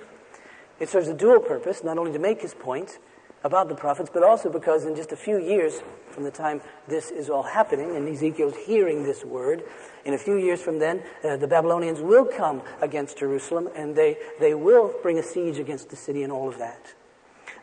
It 0.80 0.90
serves 0.90 1.08
a 1.08 1.14
dual 1.14 1.40
purpose, 1.40 1.84
not 1.84 1.98
only 1.98 2.12
to 2.12 2.20
make 2.20 2.42
his 2.42 2.54
point, 2.54 3.00
about 3.44 3.70
the 3.70 3.76
prophets, 3.76 4.10
but 4.14 4.24
also 4.24 4.50
because 4.50 4.86
in 4.86 4.96
just 4.96 5.12
a 5.12 5.16
few 5.16 5.38
years 5.38 5.82
from 6.10 6.24
the 6.24 6.32
time 6.32 6.62
this 6.88 7.12
is 7.12 7.30
all 7.30 7.44
happening 7.44 7.96
and 7.96 8.08
Ezekiel's 8.08 8.56
hearing 8.56 9.04
this 9.04 9.24
word, 9.24 9.64
in 10.06 10.14
a 10.14 10.18
few 10.18 10.38
years 10.38 10.62
from 10.62 10.80
then, 10.80 11.04
uh, 11.24 11.38
the 11.38 11.48
Babylonians 11.48 12.02
will 12.02 12.26
come 12.26 12.62
against 12.82 13.20
Jerusalem 13.20 13.70
and 13.76 13.96
they, 13.96 14.18
they 14.40 14.54
will 14.54 14.94
bring 15.04 15.20
a 15.20 15.24
siege 15.24 15.60
against 15.60 15.90
the 15.90 15.96
city 15.96 16.24
and 16.24 16.32
all 16.32 16.50
of 16.50 16.58
that. 16.58 16.94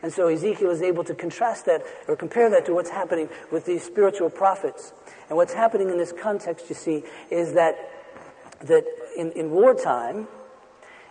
And 0.05 0.13
so 0.13 0.27
Ezekiel 0.27 0.69
is 0.69 0.83
able 0.83 1.03
to 1.03 1.15
contrast 1.15 1.65
that 1.65 1.81
or 2.07 2.15
compare 2.15 2.47
that 2.51 2.67
to 2.67 2.75
what's 2.75 2.91
happening 2.91 3.27
with 3.51 3.65
these 3.65 3.81
spiritual 3.81 4.29
prophets. 4.29 4.93
And 5.29 5.35
what's 5.35 5.55
happening 5.55 5.89
in 5.89 5.97
this 5.97 6.13
context, 6.13 6.69
you 6.69 6.75
see, 6.75 7.01
is 7.31 7.53
that, 7.53 7.73
that 8.61 8.85
in, 9.17 9.31
in 9.31 9.49
wartime, 9.49 10.27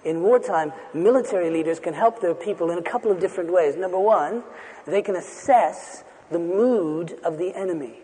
In 0.05 0.21
wartime, 0.23 0.73
military 0.93 1.51
leaders 1.51 1.81
can 1.81 1.95
help 1.95 2.21
their 2.21 2.35
people 2.35 2.71
in 2.71 2.79
a 2.79 2.83
couple 2.83 3.11
of 3.11 3.19
different 3.19 3.51
ways. 3.51 3.75
Number 3.75 3.99
one, 3.99 4.45
they 4.87 5.03
can 5.03 5.17
assess 5.17 6.05
the 6.31 6.39
mood 6.39 7.19
of 7.25 7.39
the 7.39 7.55
enemy. 7.57 8.01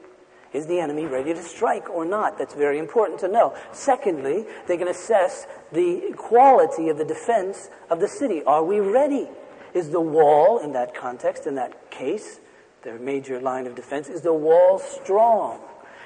Is 0.53 0.67
the 0.67 0.81
enemy 0.81 1.05
ready 1.05 1.35
to 1.35 1.43
strike 1.43 1.89
or 1.89 2.05
not? 2.05 2.39
That's 2.39 2.55
very 2.55 2.79
important 2.79 3.21
to 3.21 3.29
know. 3.29 3.55
Secondly, 3.71 4.47
they 4.67 4.77
can 4.77 4.89
assess 4.89 5.47
the 5.71 6.13
quality 6.17 6.89
of 6.89 6.99
the 6.99 7.05
defense 7.05 7.69
of 7.91 8.01
the 8.01 8.09
city. 8.09 8.43
Are 8.45 8.65
we 8.65 8.81
ready? 8.81 9.29
Is 9.75 9.91
the 9.91 10.01
wall, 10.01 10.59
in 10.59 10.73
that 10.73 10.95
context, 10.95 11.47
in 11.47 11.55
that 11.57 11.91
case, 11.91 12.41
their 12.83 12.99
major 12.99 13.41
line 13.41 13.67
of 13.67 13.75
defense, 13.75 14.09
is 14.09 14.23
the 14.23 14.33
wall 14.33 14.79
strong? 14.79 15.61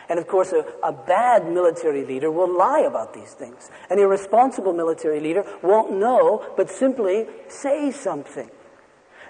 And 0.09 0.19
of 0.19 0.27
course, 0.27 0.53
a, 0.53 0.67
a, 0.83 0.93
bad 0.93 1.51
military 1.51 2.05
leader 2.05 2.31
will 2.31 2.55
lie 2.55 2.81
about 2.81 3.15
these 3.15 3.33
things. 3.33 3.71
An 3.89 3.99
irresponsible 3.99 4.75
military 4.75 5.21
leader 5.21 5.45
won't 5.63 5.93
know, 5.93 6.47
but 6.57 6.69
simply 6.69 7.27
say 7.49 7.91
something. 7.91 8.51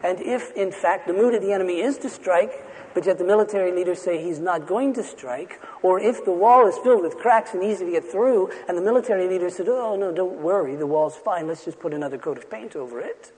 And 0.03 0.21
if, 0.21 0.53
in 0.53 0.73
fact, 0.73 1.07
the 1.07 1.13
mood 1.13 1.35
of 1.35 1.43
the 1.43 1.53
enemy 1.53 1.81
is 1.81 1.97
to 1.99 2.11
strike, 2.11 2.53
but 2.93 3.07
yet 3.07 3.19
the 3.19 3.25
military 3.25 3.73
leaders 3.73 4.01
say 4.01 4.23
he's 4.23 4.39
not 4.39 4.67
going 4.67 4.95
to 4.95 5.03
strike, 5.03 5.61
or 5.83 5.99
if 5.99 6.25
the 6.25 6.33
wall 6.33 6.67
is 6.69 6.77
filled 6.79 7.03
with 7.03 7.17
cracks 7.17 7.55
and 7.55 7.63
easy 7.63 7.87
to 7.87 7.91
get 7.91 8.05
through, 8.05 8.51
and 8.69 8.77
the 8.77 8.83
military 8.83 9.29
leaders 9.29 9.57
said, 9.57 9.69
oh, 9.69 9.97
no, 9.97 10.13
don't 10.13 10.43
worry, 10.43 10.77
the 10.77 10.87
wall's 10.87 11.17
fine, 11.17 11.47
let's 11.47 11.65
just 11.65 11.81
put 11.81 11.95
another 11.95 12.19
coat 12.19 12.37
of 12.37 12.51
paint 12.51 12.77
over 12.77 13.01
it, 13.01 13.33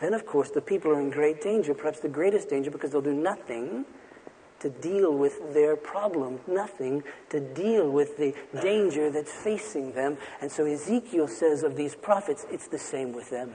then 0.00 0.14
of 0.14 0.26
course 0.26 0.50
the 0.50 0.60
people 0.60 0.90
are 0.90 1.00
in 1.00 1.10
great 1.10 1.42
danger, 1.42 1.74
perhaps 1.74 2.00
the 2.00 2.08
greatest 2.08 2.48
danger, 2.48 2.70
because 2.70 2.90
they'll 2.90 3.00
do 3.00 3.12
nothing 3.12 3.84
to 4.60 4.68
deal 4.68 5.12
with 5.12 5.54
their 5.54 5.74
problem, 5.74 6.40
nothing 6.46 7.02
to 7.30 7.40
deal 7.40 7.90
with 7.90 8.16
the 8.18 8.34
danger 8.60 9.10
that's 9.10 9.32
facing 9.32 9.92
them. 9.92 10.18
And 10.40 10.52
so 10.52 10.66
Ezekiel 10.66 11.28
says 11.28 11.62
of 11.62 11.76
these 11.76 11.94
prophets, 11.94 12.46
it's 12.50 12.68
the 12.68 12.78
same 12.78 13.12
with 13.12 13.30
them. 13.30 13.54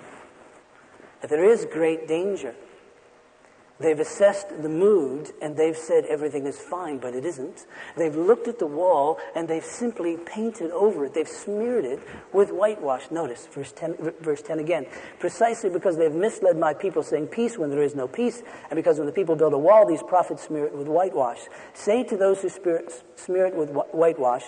That 1.22 1.30
there 1.30 1.46
is 1.46 1.66
great 1.72 2.08
danger. 2.08 2.56
They've 3.78 4.00
assessed 4.00 4.62
the 4.62 4.70
mood 4.70 5.32
and 5.42 5.58
they've 5.58 5.76
said 5.76 6.06
everything 6.06 6.46
is 6.46 6.58
fine, 6.58 6.98
but 6.98 7.14
it 7.14 7.26
isn't. 7.26 7.66
They've 7.98 8.16
looked 8.16 8.48
at 8.48 8.58
the 8.58 8.68
wall 8.68 9.20
and 9.36 9.50
they've 9.50 9.66
simply 9.66 10.16
painted 10.18 10.72
over 10.72 11.06
it. 11.06 11.14
They've 11.14 11.28
smeared 11.28 11.84
it 11.84 12.00
with 12.32 12.52
whitewash. 12.52 13.12
Notice 13.12 13.48
verse 13.48 13.74
10, 13.74 14.14
verse 14.22 14.42
10 14.42 14.60
again. 14.60 14.86
Precisely 15.20 15.70
because 15.70 15.98
they've 15.98 16.14
misled 16.14 16.58
my 16.58 16.74
people 16.74 17.04
saying 17.04 17.28
peace 17.28 17.58
when 17.58 17.70
there 17.70 17.84
is 17.84 17.96
no 17.96 18.08
peace, 18.08 18.44
and 18.70 18.78
because 18.78 18.98
when 18.98 19.08
the 19.08 19.14
people 19.14 19.36
build 19.36 19.54
a 19.54 19.58
wall, 19.58 19.86
these 19.86 20.04
prophets 20.04 20.44
smear 20.44 20.66
it 20.66 20.74
with 20.74 20.88
whitewash. 20.88 21.42
Say 21.74 22.04
to 22.06 22.16
those 22.16 22.42
who 22.42 22.50
smear 22.50 23.46
it 23.46 23.56
with 23.56 23.72
whitewash, 23.72 24.44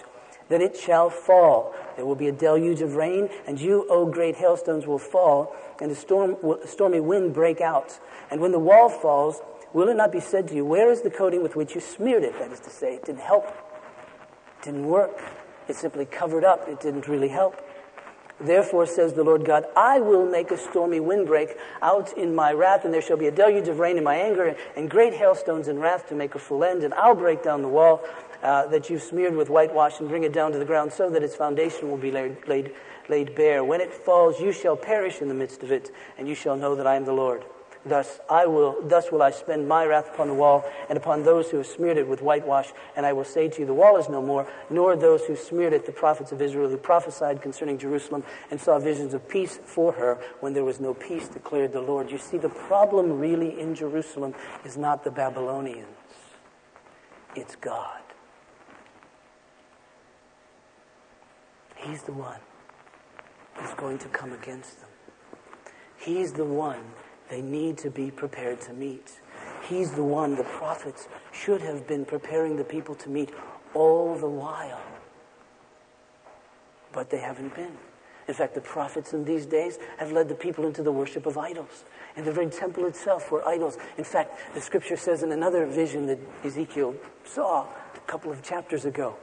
that 0.50 0.62
it 0.62 0.77
shall 0.77 1.10
fall. 1.10 1.74
There 1.96 2.06
will 2.06 2.16
be 2.16 2.27
a 2.27 2.32
deluge 2.32 2.82
of 2.82 2.96
rain, 2.96 3.30
and 3.48 3.60
you, 3.60 3.86
O 3.89 4.06
great 4.06 4.36
hailstones, 4.36 4.86
will 4.86 5.00
fall, 5.00 5.56
and 5.82 5.92
a, 5.92 5.96
storm, 5.96 6.38
a 6.63 6.68
stormy 6.68 7.00
wind 7.00 7.34
break 7.34 7.62
out. 7.62 8.00
And 8.32 8.42
when 8.42 8.51
the 8.51 8.60
wall 8.60 8.89
falls, 8.89 9.42
will 9.74 9.89
it 9.89 9.96
not 9.96 10.12
be 10.12 10.20
said 10.20 10.48
to 10.50 10.56
you, 10.56 10.66
Where 10.66 10.92
is 10.92 11.01
the 11.01 11.10
coating 11.10 11.44
with 11.44 11.56
which 11.56 11.75
you 11.75 11.82
smeared 11.82 12.24
it? 12.24 12.38
That 12.39 12.51
is 12.51 12.60
to 12.62 12.70
say, 12.70 12.96
it 12.96 13.06
didn't 13.06 13.22
help. 13.22 13.48
It 13.48 14.63
didn't 14.63 14.86
work. 14.86 15.22
It 15.68 15.75
simply 15.75 16.06
covered 16.06 16.44
up. 16.44 16.68
It 16.68 16.80
didn't 16.80 17.08
really 17.08 17.30
help. 17.30 17.62
Therefore, 18.39 18.86
says 18.86 19.13
the 19.13 19.24
Lord 19.24 19.46
God, 19.46 19.65
I 19.75 20.00
will 20.00 20.25
make 20.25 20.51
a 20.51 20.58
stormy 20.58 21.00
wind 21.00 21.25
break 21.25 21.58
out 21.82 22.15
in 22.15 22.36
my 22.36 22.53
wrath, 22.53 22.86
and 22.86 22.94
there 22.94 23.01
shall 23.01 23.17
be 23.17 23.27
a 23.27 23.32
deluge 23.32 23.67
of 23.67 23.79
rain 23.79 23.98
in 23.98 24.03
my 24.03 24.15
anger, 24.15 24.56
and 24.75 24.89
great 24.89 25.13
hailstones 25.13 25.67
in 25.67 25.79
wrath 25.79 26.08
to 26.10 26.15
make 26.15 26.36
a 26.36 26.39
full 26.39 26.63
end, 26.63 26.84
and 26.84 26.94
I'll 26.94 27.15
break 27.15 27.41
down 27.41 27.63
the 27.63 27.67
wall 27.67 28.03
uh, 28.44 28.67
that 28.67 28.89
you've 28.89 29.01
smeared 29.01 29.36
with 29.36 29.50
whitewash 29.50 30.00
and 30.00 30.08
bring 30.08 30.24
it 30.24 30.34
down 30.34 30.51
to 30.51 30.60
the 30.60 30.65
ground 30.65 30.94
so 30.94 31.10
that 31.10 31.24
its 31.24 31.36
foundation 31.36 31.89
will 31.89 31.98
be 31.98 32.12
laid, 32.12 32.48
laid, 32.48 32.75
laid 33.10 33.34
bare. 33.34 33.63
When 33.63 33.82
it 33.82 33.91
falls, 33.91 34.39
you 34.39 34.51
shall 34.51 34.77
perish 34.77 35.20
in 35.20 35.29
the 35.29 35.34
midst 35.34 35.63
of 35.63 35.72
it, 35.72 35.91
and 36.20 36.27
you 36.27 36.36
shall 36.36 36.56
know 36.56 36.75
that 36.75 36.86
I 36.86 36.96
am 36.96 37.06
the 37.06 37.13
Lord. 37.13 37.44
Thus 37.88 38.20
I 38.29 38.46
will, 38.46 38.77
thus 38.84 39.12
will 39.12 39.22
I 39.22 39.32
spend 39.32 39.67
my 39.67 39.86
wrath 39.86 40.10
upon 40.13 40.27
the 40.27 40.34
wall 40.34 40.65
and 40.89 40.98
upon 40.98 41.24
those 41.24 41.50
who 41.50 41.58
have 41.58 41.67
smeared 41.67 41.98
it 41.98 42.08
with 42.08 42.22
whitewash. 42.22 42.74
And 42.96 43.06
I 43.06 43.13
will 43.13 43.24
say 43.24 43.48
to 43.48 43.60
you, 43.60 43.65
the 43.65 43.74
wall 43.74 43.98
is 43.98 44.10
no 44.10 44.22
more, 44.22 44.48
nor 44.70 44.96
those 44.96 45.25
who 45.25 45.36
smeared 45.36 45.74
it, 45.74 45.86
the 45.86 45.91
prophets 45.91 46.32
of 46.32 46.41
Israel, 46.41 46.70
who 46.70 46.77
prophesied 46.77 47.41
concerning 47.41 47.77
Jerusalem 47.77 48.24
and 48.51 48.60
saw 48.60 48.79
visions 48.79 49.13
of 49.13 49.27
peace 49.29 49.60
for 49.63 49.94
her 49.94 50.17
when 50.41 50.53
there 50.53 50.65
was 50.65 50.79
no 50.79 50.94
peace, 50.94 51.27
declared 51.27 51.72
the 51.72 51.82
Lord. 51.82 52.12
You 52.12 52.17
see, 52.17 52.38
the 52.38 52.50
problem 52.50 53.20
really 53.20 53.60
in 53.60 53.74
Jerusalem 53.75 54.36
is 54.65 54.77
not 54.77 55.03
the 55.03 55.12
Babylonians. 55.12 55.88
It's 57.36 57.56
God. 57.56 58.01
He's 61.75 62.01
the 62.03 62.13
one 62.13 62.39
who's 63.53 63.74
going 63.75 64.00
to 64.00 64.08
come 64.10 64.34
against 64.34 64.79
them. 64.79 64.89
He's 65.98 66.34
the 66.34 66.46
one 66.46 66.84
they 67.29 67.41
need 67.41 67.77
to 67.79 67.89
be 67.89 68.12
prepared 68.12 68.62
to 68.62 68.74
meet. 68.74 69.19
He's 69.67 69.91
the 69.91 70.03
one 70.03 70.36
the 70.36 70.43
prophets 70.43 71.07
should 71.31 71.62
have 71.62 71.88
been 71.88 72.05
preparing 72.05 72.55
the 72.55 72.63
people 72.63 72.96
to 72.96 73.10
meet 73.10 73.31
all 73.74 74.15
the 74.15 74.29
while. 74.29 74.81
But 76.93 77.10
they 77.10 77.19
haven't 77.19 77.55
been. 77.55 77.77
In 78.27 78.34
fact, 78.34 78.55
the 78.55 78.62
prophets 78.62 79.13
in 79.13 79.24
these 79.24 79.46
days 79.46 79.79
have 79.98 80.12
led 80.12 80.27
the 80.27 80.36
people 80.36 80.65
into 80.65 80.84
the 80.84 80.91
worship 80.91 81.25
of 81.25 81.38
idols. 81.38 81.86
And 82.15 82.25
the 82.25 82.31
very 82.31 82.50
temple 82.50 82.86
itself 82.86 83.31
were 83.31 83.48
idols. 83.48 83.77
In 83.98 84.03
fact, 84.03 84.53
the 84.53 84.62
scripture 84.62 84.98
says 84.98 85.24
in 85.24 85.31
another 85.31 85.65
vision 85.65 86.07
that 86.07 86.19
Ezekiel 86.43 86.96
saw 87.24 87.65
a 87.96 88.00
couple 88.07 88.31
of 88.31 88.43
chapters 88.43 88.84
ago, 88.84 89.15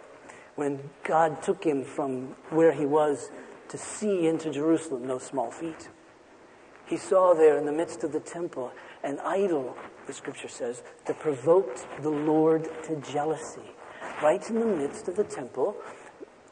when 0.54 0.78
God 1.02 1.42
took 1.42 1.64
him 1.64 1.84
from 1.84 2.36
where 2.50 2.72
he 2.72 2.86
was 2.86 3.30
to 3.68 3.76
see 3.76 4.26
into 4.26 4.50
Jerusalem, 4.50 5.06
no 5.06 5.18
small 5.18 5.50
feat. 5.50 5.88
He 6.86 6.96
saw 6.96 7.34
there 7.34 7.56
in 7.56 7.66
the 7.66 7.72
midst 7.72 8.04
of 8.04 8.12
the 8.12 8.20
temple 8.20 8.72
an 9.02 9.18
idol, 9.20 9.76
the 10.06 10.12
scripture 10.12 10.48
says, 10.48 10.82
that 11.06 11.18
provoked 11.18 11.86
the 12.02 12.10
Lord 12.10 12.68
to 12.84 12.96
jealousy. 12.96 13.74
Right 14.22 14.48
in 14.48 14.60
the 14.60 14.66
midst 14.66 15.08
of 15.08 15.16
the 15.16 15.24
temple 15.24 15.76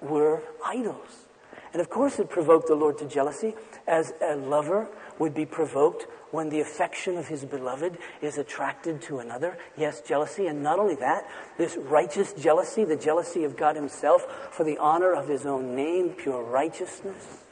were 0.01 0.43
idols. 0.65 1.27
And 1.73 1.81
of 1.81 1.89
course, 1.89 2.19
it 2.19 2.29
provoked 2.29 2.69
the 2.69 2.75
Lord 2.75 2.99
to 2.99 3.09
jealousy 3.09 3.55
as 3.87 4.13
a 4.21 4.37
lover 4.37 4.89
would 5.19 5.35
be 5.35 5.47
provoked 5.47 6.07
when 6.31 6.49
the 6.49 6.61
affection 6.61 7.17
of 7.17 7.29
his 7.29 7.45
beloved 7.45 7.97
is 8.21 8.37
attracted 8.39 9.01
to 9.03 9.19
another. 9.19 9.57
Yes, 9.77 10.01
jealousy. 10.01 10.47
And 10.47 10.63
not 10.63 10.79
only 10.79 10.97
that, 10.97 11.27
this 11.57 11.77
righteous 11.77 12.33
jealousy, 12.35 12.85
the 12.85 12.97
jealousy 12.97 13.45
of 13.45 13.57
God 13.57 13.77
himself 13.77 14.27
for 14.51 14.65
the 14.65 14.79
honor 14.79 15.13
of 15.15 15.29
his 15.29 15.47
own 15.47 15.75
name, 15.75 16.11
pure 16.11 16.43
righteousness. 16.43 17.45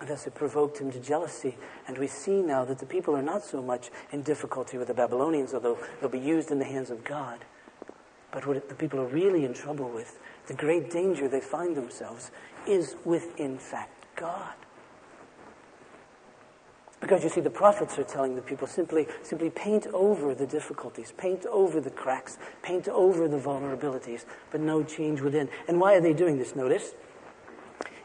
And 0.00 0.08
thus 0.08 0.26
it 0.26 0.34
provoked 0.34 0.78
him 0.78 0.92
to 0.92 1.00
jealousy. 1.00 1.56
And 1.86 1.98
we 1.98 2.06
see 2.06 2.40
now 2.42 2.64
that 2.64 2.78
the 2.78 2.86
people 2.86 3.16
are 3.16 3.22
not 3.22 3.44
so 3.44 3.62
much 3.62 3.90
in 4.12 4.22
difficulty 4.22 4.78
with 4.78 4.88
the 4.88 4.94
Babylonians, 4.94 5.54
although 5.54 5.78
they'll 6.00 6.10
be 6.10 6.18
used 6.18 6.50
in 6.50 6.58
the 6.58 6.64
hands 6.64 6.90
of 6.90 7.04
God. 7.04 7.44
But 8.30 8.46
what 8.46 8.68
the 8.68 8.74
people 8.74 9.00
are 9.00 9.06
really 9.06 9.44
in 9.44 9.54
trouble 9.54 9.88
with, 9.88 10.18
the 10.46 10.54
great 10.54 10.90
danger 10.90 11.28
they 11.28 11.40
find 11.40 11.76
themselves, 11.76 12.30
is 12.66 12.94
with, 13.04 13.38
in 13.40 13.58
fact, 13.58 14.06
God. 14.16 14.54
Because 17.00 17.22
you 17.22 17.30
see, 17.30 17.40
the 17.40 17.50
prophets 17.50 17.98
are 17.98 18.04
telling 18.04 18.34
the 18.34 18.42
people 18.42 18.66
simply, 18.66 19.06
simply 19.22 19.50
paint 19.50 19.86
over 19.88 20.34
the 20.34 20.46
difficulties, 20.46 21.12
paint 21.16 21.46
over 21.46 21.80
the 21.80 21.90
cracks, 21.90 22.38
paint 22.62 22.88
over 22.88 23.28
the 23.28 23.38
vulnerabilities, 23.38 24.24
but 24.50 24.60
no 24.60 24.82
change 24.82 25.20
within. 25.20 25.48
And 25.68 25.80
why 25.80 25.94
are 25.94 26.00
they 26.00 26.12
doing 26.12 26.38
this? 26.38 26.56
Notice 26.56 26.94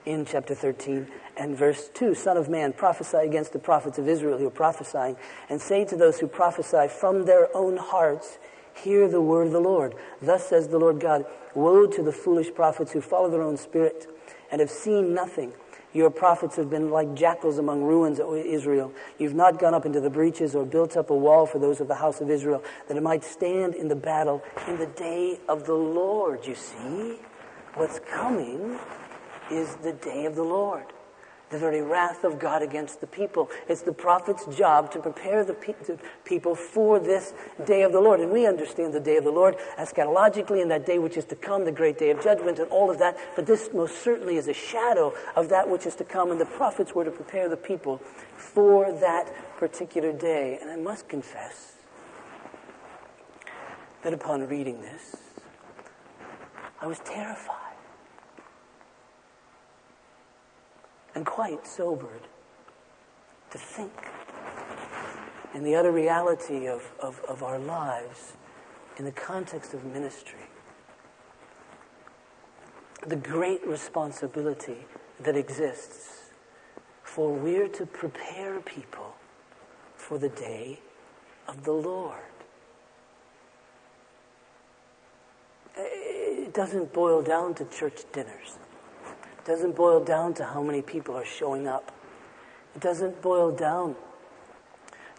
in 0.06 0.26
chapter 0.26 0.56
13 0.56 1.08
and 1.38 1.58
verse 1.58 1.90
2 1.94 2.16
Son 2.16 2.38
of 2.38 2.50
man, 2.50 2.74
prophesy 2.74 3.18
against 3.18 3.54
the 3.54 3.60
prophets 3.60 3.98
of 3.98 4.08
Israel 4.08 4.38
who 4.38 4.48
are 4.48 4.52
prophesying, 4.52 5.16
and 5.50 5.62
say 5.62 5.86
to 5.86 5.96
those 5.96 6.20
who 6.20 6.28
prophesy 6.28 6.88
from 6.88 7.26
their 7.26 7.56
own 7.56 7.78
hearts, 7.78 8.38
Hear 8.76 9.08
the 9.08 9.22
word 9.22 9.48
of 9.48 9.54
the 9.54 9.60
Lord. 9.60 9.94
Thus 10.22 10.48
says 10.48 10.68
the 10.68 10.80
Lord 10.80 11.00
God 11.00 11.26
Woe 11.54 11.86
to 11.86 12.02
the 12.02 12.12
foolish 12.12 12.54
prophets 12.54 12.92
who 12.92 13.02
follow 13.02 13.30
their 13.30 13.44
own 13.44 13.58
spirit 13.58 14.08
and 14.52 14.60
have 14.60 14.72
seen 14.72 15.14
nothing 15.14 15.54
your 15.94 16.10
prophets 16.10 16.56
have 16.56 16.72
been 16.72 16.90
like 16.90 17.14
jackals 17.14 17.60
among 17.60 17.84
ruins, 17.84 18.20
O 18.20 18.34
Israel. 18.34 18.92
You've 19.20 19.36
not 19.36 19.60
gone 19.60 19.76
up 19.76 19.86
into 19.86 20.02
the 20.02 20.10
breaches 20.10 20.56
or 20.56 20.66
built 20.66 20.98
up 20.98 21.12
a 21.12 21.16
wall 21.16 21.46
for 21.46 21.60
those 21.60 21.80
of 21.80 21.88
the 21.88 21.96
house 21.96 22.20
of 22.20 22.32
Israel, 22.32 22.64
that 22.88 22.98
it 22.98 23.04
might 23.04 23.24
stand 23.24 23.76
in 23.76 23.88
the 23.88 23.96
battle 23.96 24.42
in 24.68 24.78
the 24.78 24.88
day 24.88 25.40
of 25.48 25.66
the 25.66 25.76
Lord. 25.76 26.48
You 26.48 26.56
see, 26.56 27.20
what's 27.76 28.00
coming 28.12 28.80
is 29.52 29.76
the 29.78 29.94
day 29.94 30.26
of 30.26 30.36
the 30.36 30.44
Lord 30.44 30.86
the 31.54 31.60
very 31.60 31.82
wrath 31.82 32.24
of 32.24 32.40
God 32.40 32.62
against 32.62 33.00
the 33.00 33.08
people. 33.08 33.50
It's 33.70 33.84
the 33.84 33.94
prophet's 33.94 34.46
job 34.58 34.92
to 34.92 35.00
prepare 35.00 35.46
the, 35.46 35.54
pe- 35.54 35.76
the, 35.86 35.98
people 36.26 36.56
for 36.56 37.00
this 37.00 37.34
day 37.66 37.84
of 37.84 37.94
the 37.94 38.02
Lord. 38.02 38.20
And 38.20 38.32
we 38.32 38.46
understand 38.46 38.92
the 38.92 39.00
day 39.00 39.18
of 39.18 39.24
the 39.24 39.32
Lord 39.32 39.56
eschatologically 39.78 40.62
in 40.62 40.68
that 40.70 40.86
day 40.86 40.98
which 40.98 41.16
is 41.16 41.26
to 41.26 41.36
come, 41.36 41.64
the 41.64 41.72
great 41.72 41.98
day 41.98 42.10
of 42.10 42.22
judgment 42.22 42.60
and 42.60 42.70
all 42.70 42.90
of 42.90 42.98
that. 43.00 43.18
But 43.36 43.46
this 43.46 43.70
most 43.72 44.02
certainly 44.04 44.36
is 44.36 44.48
a 44.48 44.54
shadow 44.54 45.14
of 45.36 45.50
that 45.50 45.70
which 45.70 45.86
is 45.86 45.96
to 45.96 46.04
come. 46.04 46.32
And 46.32 46.42
the 46.42 46.46
prophets 46.46 46.94
were 46.94 47.06
to 47.06 47.12
prepare 47.12 47.48
the 47.48 47.58
people 47.58 48.00
for 48.36 48.92
that 48.92 49.32
particular 49.58 50.12
day. 50.12 50.58
And 50.60 50.72
I 50.72 50.76
must 50.76 51.08
confess 51.08 51.74
that 54.02 54.12
upon 54.12 54.48
reading 54.48 54.82
this, 54.82 55.16
I 56.82 56.88
was 56.88 57.00
terrified. 57.00 57.63
And 61.16 61.26
quite 61.26 61.66
sobered 61.66 62.28
to 63.52 63.58
think 63.58 63.92
in 65.54 65.64
the 65.64 65.76
utter 65.76 65.92
reality 65.92 66.68
of, 66.68 66.92
of, 67.00 67.22
of 67.28 67.44
our 67.44 67.60
lives 67.60 68.34
in 68.98 69.06
the 69.06 69.12
context 69.12 69.74
of 69.74 69.86
ministry. 69.86 70.40
The 73.06 73.16
great 73.16 73.66
responsibility 73.68 74.86
that 75.20 75.36
exists 75.36 76.32
for 77.04 77.32
we're 77.32 77.68
to 77.68 77.86
prepare 77.86 78.60
people 78.62 79.16
for 79.96 80.18
the 80.18 80.30
day 80.30 80.80
of 81.48 81.64
the 81.64 81.72
Lord. 81.72 82.18
It 85.76 86.54
doesn't 86.54 86.94
boil 86.94 87.22
down 87.22 87.54
to 87.56 87.66
church 87.66 88.02
dinners. 88.12 88.58
It 89.44 89.48
doesn't 89.48 89.76
boil 89.76 90.02
down 90.02 90.34
to 90.36 90.46
how 90.46 90.64
many 90.64 90.82
people 90.82 91.18
are 91.18 91.26
showing 91.26 91.68
up. 91.68 91.92
It 92.76 92.82
doesn't 92.82 93.22
boil 93.22 93.52
down 93.52 93.98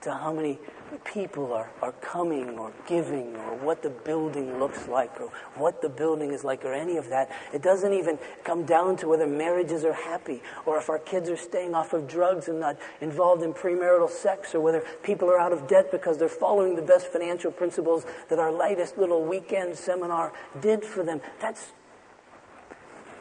to 0.00 0.14
how 0.14 0.32
many 0.32 0.58
people 1.04 1.52
are, 1.52 1.70
are 1.82 1.92
coming 1.92 2.58
or 2.58 2.72
giving 2.86 3.36
or 3.36 3.54
what 3.56 3.82
the 3.82 3.90
building 3.90 4.58
looks 4.58 4.88
like 4.88 5.20
or 5.20 5.28
what 5.56 5.82
the 5.82 5.90
building 5.90 6.32
is 6.32 6.42
like 6.42 6.64
or 6.64 6.72
any 6.72 6.96
of 6.96 7.10
that. 7.10 7.30
It 7.52 7.60
doesn't 7.60 7.92
even 7.92 8.18
come 8.44 8.64
down 8.64 8.96
to 8.98 9.08
whether 9.08 9.26
marriages 9.26 9.84
are 9.84 9.92
happy 9.92 10.42
or 10.64 10.78
if 10.78 10.88
our 10.88 10.98
kids 10.98 11.28
are 11.28 11.36
staying 11.36 11.74
off 11.74 11.92
of 11.92 12.08
drugs 12.08 12.48
and 12.48 12.60
not 12.60 12.78
involved 13.02 13.42
in 13.42 13.52
premarital 13.52 14.08
sex 14.08 14.54
or 14.54 14.60
whether 14.60 14.82
people 15.02 15.28
are 15.28 15.38
out 15.38 15.52
of 15.52 15.68
debt 15.68 15.90
because 15.90 16.16
they're 16.16 16.28
following 16.30 16.76
the 16.76 16.82
best 16.82 17.08
financial 17.08 17.52
principles 17.52 18.06
that 18.30 18.38
our 18.38 18.52
latest 18.52 18.96
little 18.96 19.22
weekend 19.22 19.76
seminar 19.76 20.32
did 20.62 20.82
for 20.82 21.02
them. 21.02 21.20
That's, 21.40 21.72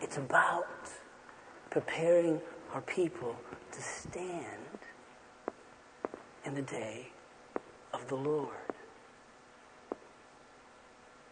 it's 0.02 0.16
about 0.16 0.66
preparing 1.74 2.40
our 2.72 2.82
people 2.82 3.36
to 3.72 3.82
stand 3.82 4.78
in 6.46 6.54
the 6.54 6.62
day 6.62 7.08
of 7.96 8.08
the 8.10 8.16
Lord. 8.16 8.54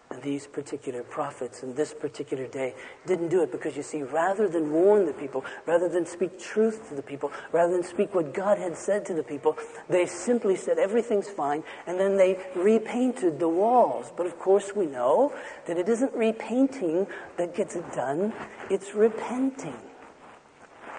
And 0.10 0.20
these 0.24 0.48
particular 0.48 1.04
prophets 1.04 1.62
in 1.62 1.76
this 1.76 1.94
particular 1.94 2.48
day 2.48 2.74
didn't 3.06 3.30
do 3.30 3.44
it 3.44 3.52
because 3.52 3.78
you 3.78 3.84
see, 3.84 4.02
rather 4.02 4.50
than 4.50 4.72
warn 4.72 5.06
the 5.06 5.14
people, 5.14 5.46
rather 5.68 5.88
than 5.88 6.08
speak 6.08 6.40
truth 6.40 6.90
to 6.90 6.96
the 6.96 7.04
people, 7.04 7.32
rather 7.52 7.72
than 7.72 7.84
speak 7.84 8.16
what 8.16 8.34
God 8.34 8.58
had 8.58 8.76
said 8.76 9.06
to 9.06 9.14
the 9.14 9.24
people, 9.24 9.56
they 9.90 10.08
simply 10.08 10.56
said 10.56 10.80
everything's 10.80 11.30
fine 11.30 11.64
and 11.86 12.00
then 12.00 12.18
they 12.18 12.40
repainted 12.56 13.38
the 13.38 13.48
walls. 13.48 14.12
But 14.18 14.26
of 14.26 14.40
course, 14.40 14.76
we 14.76 14.88
know 14.88 15.34
that 15.68 15.78
it 15.78 15.88
isn't 15.88 16.16
repainting 16.16 17.06
that 17.38 17.56
gets 17.56 17.76
it 17.76 17.94
done, 17.94 18.34
it's 18.72 18.96
repenting. 18.96 19.78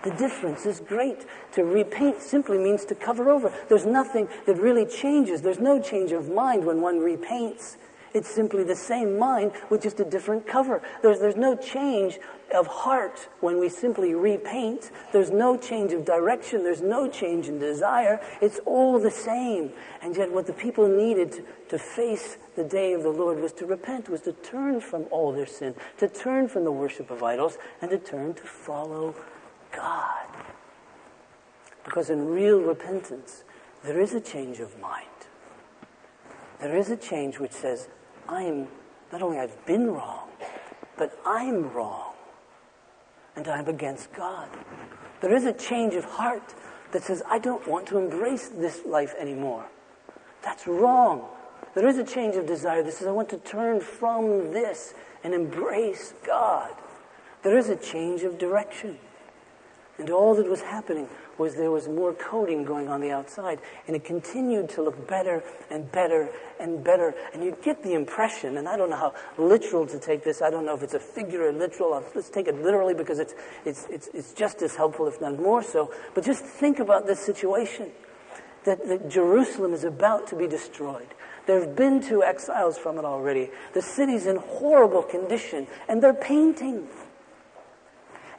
The 0.03 0.11
difference 0.11 0.67
is 0.67 0.81
great. 0.81 1.27
To 1.53 1.65
repaint 1.65 2.21
simply 2.21 2.59
means 2.59 2.85
to 2.87 2.95
cover 2.95 3.31
over. 3.31 3.53
There's 3.69 3.87
nothing 3.87 4.29
that 4.47 4.57
really 4.57 4.85
changes. 4.85 5.43
There's 5.43 5.61
no 5.61 5.81
change 5.81 6.13
of 6.13 6.29
mind 6.29 6.65
when 6.65 6.81
one 6.81 6.99
repaints. 6.99 7.77
It's 8.15 8.29
simply 8.29 8.63
the 8.63 8.77
same 8.77 9.19
mind 9.19 9.53
with 9.71 9.83
just 9.83 9.99
a 10.01 10.05
different 10.05 10.47
cover. 10.47 10.83
There's, 11.03 11.19
there's 11.19 11.37
no 11.37 11.57
change 11.57 12.19
of 12.55 12.67
heart 12.67 13.29
when 13.41 13.59
we 13.59 13.71
simply 13.71 14.15
repaint. 14.15 14.91
There's 15.13 15.31
no 15.31 15.57
change 15.57 15.93
of 15.93 16.05
direction. 16.05 16.63
There's 16.63 16.83
no 16.83 17.09
change 17.09 17.49
in 17.49 17.59
desire. 17.59 18.21
It's 18.43 18.61
all 18.67 18.99
the 18.99 19.11
same. 19.11 19.73
And 20.03 20.15
yet 20.15 20.31
what 20.31 20.47
the 20.47 20.53
people 20.53 20.89
needed 20.89 21.33
to, 21.33 21.45
to 21.71 21.79
face 21.79 22.37
the 22.55 22.65
day 22.65 22.93
of 22.93 23.03
the 23.03 23.09
Lord 23.09 23.41
was 23.41 23.53
to 23.55 23.67
repent, 23.67 24.11
was 24.11 24.21
to 24.23 24.33
turn 24.33 24.81
from 24.81 25.07
all 25.11 25.33
their 25.33 25.47
sin, 25.47 25.75
to 25.97 26.09
turn 26.09 26.49
from 26.49 26.65
the 26.65 26.73
worship 26.73 27.11
of 27.11 27.23
idols, 27.23 27.57
and 27.81 27.91
to 27.91 27.99
turn 27.99 28.35
to 28.35 28.43
follow 28.43 29.15
God. 29.73 30.27
Because 31.85 32.11
in 32.11 32.29
real 32.29 32.61
repentance, 32.61 33.45
there 33.83 34.01
is 34.01 34.15
a 34.15 34.21
change 34.21 34.61
of 34.61 34.79
mind. 34.79 35.07
There 36.61 36.77
is 36.77 36.91
a 36.91 36.97
change 36.97 37.41
which 37.41 37.53
says, 37.53 37.89
I'm, 38.29 38.69
not 39.11 39.23
only 39.23 39.39
I've 39.39 39.67
been 39.67 39.91
wrong, 39.91 40.29
but 40.97 41.19
I'm 41.27 41.73
wrong. 41.73 42.13
And 43.35 43.49
I'm 43.49 43.67
against 43.67 44.13
God. 44.13 44.49
There 45.21 45.35
is 45.35 45.45
a 45.45 45.53
change 45.53 45.95
of 45.95 46.05
heart 46.05 46.55
that 46.93 47.03
says, 47.03 47.23
I 47.29 47.39
don't 47.39 47.67
want 47.67 47.87
to 47.89 47.99
embrace 47.99 48.49
this 48.49 48.83
life 48.87 49.15
anymore. 49.19 49.65
That's 50.43 50.67
wrong. 50.67 51.27
There 51.75 51.89
is 51.89 51.99
a 51.99 52.05
change 52.05 52.37
of 52.37 52.47
desire 52.47 52.83
that 52.83 52.93
says, 52.93 53.09
I 53.09 53.13
want 53.13 53.31
to 53.31 53.39
turn 53.39 53.81
from 53.81 54.53
this 54.53 54.95
and 55.25 55.33
embrace 55.33 56.15
God. 56.25 56.73
There 57.43 57.57
is 57.57 57.71
a 57.71 57.77
change 57.77 58.23
of 58.23 58.39
direction. 58.39 58.99
And 60.03 60.11
all 60.11 60.35
that 60.35 60.49
was 60.49 60.63
happening 60.63 61.09
was 61.39 61.55
there 61.55 61.71
was 61.71 61.87
more 61.87 62.13
coating 62.13 62.65
going 62.65 62.89
on 62.89 63.01
the 63.01 63.13
outside, 63.13 63.61
and 63.87 63.95
it 63.95 64.05
continued 64.05 64.69
to 64.71 64.83
look 64.83 65.07
better 65.07 65.45
and 65.71 65.93
better 65.93 66.29
and 66.59 66.83
better. 66.83 67.15
And 67.33 67.45
you 67.45 67.57
get 67.63 67.85
the 67.85 67.95
impression, 67.95 68.57
and 68.57 68.69
I 68.69 68.77
don't 68.77 68.91
know 68.91 68.97
how 68.97 69.15
literal 69.39 69.87
to 69.87 70.01
take 70.01 70.25
this. 70.25 70.43
I 70.43 70.51
don't 70.51 70.67
know 70.67 70.75
if 70.75 70.83
it's 70.83 70.95
a 70.95 70.99
figure 70.99 71.47
or 71.47 71.53
literal. 71.53 72.03
Let's 72.17 72.31
take 72.31 72.49
it 72.49 72.61
literally 72.61 72.95
because 72.95 73.21
it's, 73.21 73.35
it's, 73.65 73.87
it's, 73.91 74.09
it's 74.13 74.33
just 74.33 74.61
as 74.61 74.75
helpful, 74.75 75.07
if 75.07 75.21
not 75.21 75.39
more 75.39 75.63
so. 75.63 75.95
But 76.17 76.25
just 76.25 76.45
think 76.45 76.81
about 76.81 77.07
this 77.07 77.21
situation 77.21 77.93
that, 78.65 78.85
that 78.89 79.09
Jerusalem 79.09 79.73
is 79.73 79.85
about 79.85 80.27
to 80.29 80.37
be 80.37 80.49
destroyed. 80.49 81.15
There 81.47 81.61
have 81.61 81.77
been 81.77 82.03
two 82.03 82.25
exiles 82.25 82.77
from 82.77 82.99
it 82.99 83.05
already. 83.05 83.51
The 83.73 83.83
city's 83.83 84.27
in 84.27 84.35
horrible 84.35 85.05
condition, 85.05 85.69
and 85.89 86.03
they're 86.03 86.13
painting 86.13 86.89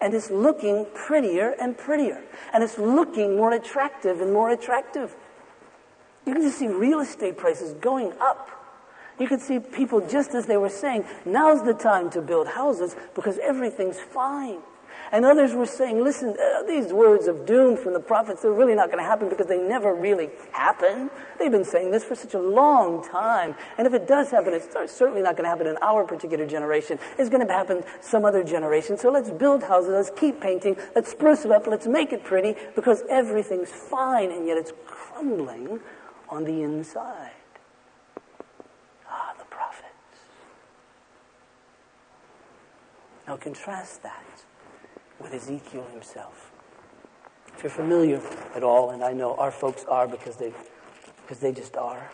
and 0.04 0.14
it's 0.14 0.30
looking 0.30 0.86
prettier 0.94 1.56
and 1.62 1.78
prettier. 1.78 2.22
And 2.54 2.62
it's 2.62 2.78
looking 2.78 3.38
more 3.38 3.54
attractive 3.54 4.20
and 4.20 4.34
more 4.34 4.50
attractive. 4.50 5.16
You 6.26 6.34
can 6.34 6.42
just 6.42 6.60
see 6.60 6.68
real 6.68 7.00
estate 7.00 7.38
prices 7.38 7.74
going 7.76 8.12
up. 8.20 8.50
You 9.18 9.28
can 9.28 9.40
see 9.40 9.60
people 9.60 10.06
just 10.06 10.36
as 10.36 10.46
they 10.46 10.58
were 10.58 10.70
saying, 10.70 11.06
now's 11.26 11.64
the 11.64 11.74
time 11.74 12.10
to 12.12 12.22
build 12.22 12.48
houses 12.48 12.98
because 13.16 13.38
everything's 13.40 14.00
fine. 14.00 14.60
And 15.14 15.26
others 15.26 15.54
were 15.54 15.68
saying, 15.68 16.04
listen, 16.04 16.30
uh, 16.32 16.64
these 16.64 16.92
words 16.92 17.28
of 17.28 17.46
doom 17.46 17.78
from 17.78 17.94
the 17.94 18.00
prophets, 18.00 18.42
they're 18.42 18.52
really 18.52 18.74
not 18.74 18.88
going 18.88 18.98
to 18.98 19.08
happen 19.08 19.30
because 19.30 19.46
they 19.46 19.60
never 19.60 19.94
really 19.94 20.32
happen. 20.52 21.12
They've 21.38 21.52
been 21.52 21.64
saying 21.64 21.92
this 21.92 22.04
for 22.04 22.16
such 22.16 22.34
a 22.34 22.40
long 22.40 23.08
time. 23.08 23.54
And 23.78 23.86
if 23.86 23.94
it 23.94 24.08
does 24.08 24.32
happen, 24.32 24.56
it's 24.56 24.74
certainly 24.92 25.22
not 25.22 25.38
going 25.38 25.44
to 25.44 25.52
happen 25.52 25.68
in 25.68 25.78
our 25.84 26.04
particular 26.04 26.48
generation. 26.48 26.98
It's 27.20 27.30
going 27.30 27.46
to 27.46 27.54
happen 27.54 27.84
some 28.02 28.26
other 28.26 28.44
generation. 28.44 28.98
So 28.98 29.12
let's 29.12 29.30
build 29.30 29.62
houses, 29.62 29.92
let's 29.92 30.20
keep 30.20 30.42
painting, 30.42 30.78
let's 30.96 31.12
spruce 31.12 31.46
it 31.46 31.52
up, 31.52 31.68
let's 31.68 31.86
make 31.86 32.12
it 32.12 32.24
pretty 32.24 32.56
because 32.74 33.04
everything's 33.08 33.70
fine 33.70 34.32
and 34.32 34.48
yet 34.48 34.58
it's 34.58 34.74
crumbling 34.88 35.80
on 36.28 36.44
the 36.44 36.64
inside. 36.64 37.30
Ah, 39.08 39.36
the 39.38 39.46
prophets. 39.46 39.94
Now 43.28 43.38
contrast 43.38 44.02
that 44.02 44.24
with 45.24 45.34
Ezekiel 45.34 45.86
himself. 45.92 46.52
If 47.56 47.64
you're 47.64 47.72
familiar 47.72 48.22
at 48.56 48.64
all, 48.64 48.92
and 48.92 49.04
I 49.04 49.14
know 49.14 49.36
our 49.36 49.52
folks 49.52 49.86
are 49.86 50.08
because 50.08 50.36
they, 50.36 50.54
because 51.22 51.40
they 51.40 51.52
just 51.52 51.76
are. 51.78 52.10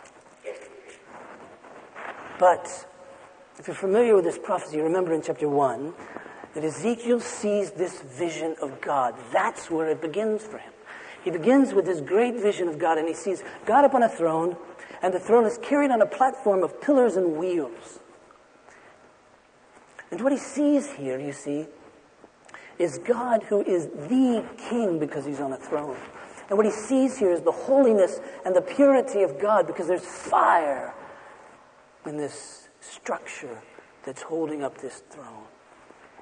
But 2.38 2.86
if 3.58 3.66
you're 3.66 3.76
familiar 3.76 4.14
with 4.14 4.24
this 4.24 4.38
prophecy, 4.38 4.80
remember 4.80 5.12
in 5.12 5.22
chapter 5.22 5.48
1 5.48 5.92
that 6.54 6.64
Ezekiel 6.64 7.20
sees 7.20 7.72
this 7.72 8.00
vision 8.00 8.56
of 8.62 8.80
God. 8.80 9.14
That's 9.32 9.70
where 9.70 9.88
it 9.88 10.00
begins 10.00 10.42
for 10.42 10.58
him. 10.58 10.72
He 11.22 11.30
begins 11.30 11.74
with 11.74 11.84
this 11.84 12.00
great 12.00 12.34
vision 12.34 12.68
of 12.68 12.78
God, 12.78 12.96
and 12.96 13.06
he 13.06 13.14
sees 13.14 13.42
God 13.66 13.84
upon 13.84 14.02
a 14.02 14.08
throne, 14.08 14.56
and 15.02 15.12
the 15.12 15.20
throne 15.20 15.44
is 15.44 15.58
carried 15.58 15.90
on 15.90 16.00
a 16.00 16.06
platform 16.06 16.62
of 16.62 16.80
pillars 16.80 17.16
and 17.16 17.36
wheels. 17.36 18.00
And 20.10 20.20
what 20.22 20.32
he 20.32 20.38
sees 20.38 20.90
here, 20.92 21.20
you 21.20 21.32
see, 21.32 21.66
is 22.80 22.98
God 22.98 23.42
who 23.42 23.62
is 23.62 23.88
the 23.88 24.42
king 24.70 24.98
because 24.98 25.26
he's 25.26 25.38
on 25.38 25.52
a 25.52 25.56
throne. 25.56 25.98
And 26.48 26.56
what 26.56 26.64
he 26.64 26.72
sees 26.72 27.18
here 27.18 27.30
is 27.30 27.42
the 27.42 27.52
holiness 27.52 28.20
and 28.44 28.56
the 28.56 28.62
purity 28.62 29.22
of 29.22 29.38
God 29.38 29.66
because 29.66 29.86
there's 29.86 30.04
fire 30.04 30.94
in 32.06 32.16
this 32.16 32.68
structure 32.80 33.60
that's 34.04 34.22
holding 34.22 34.64
up 34.64 34.78
this 34.78 35.02
throne. 35.10 35.44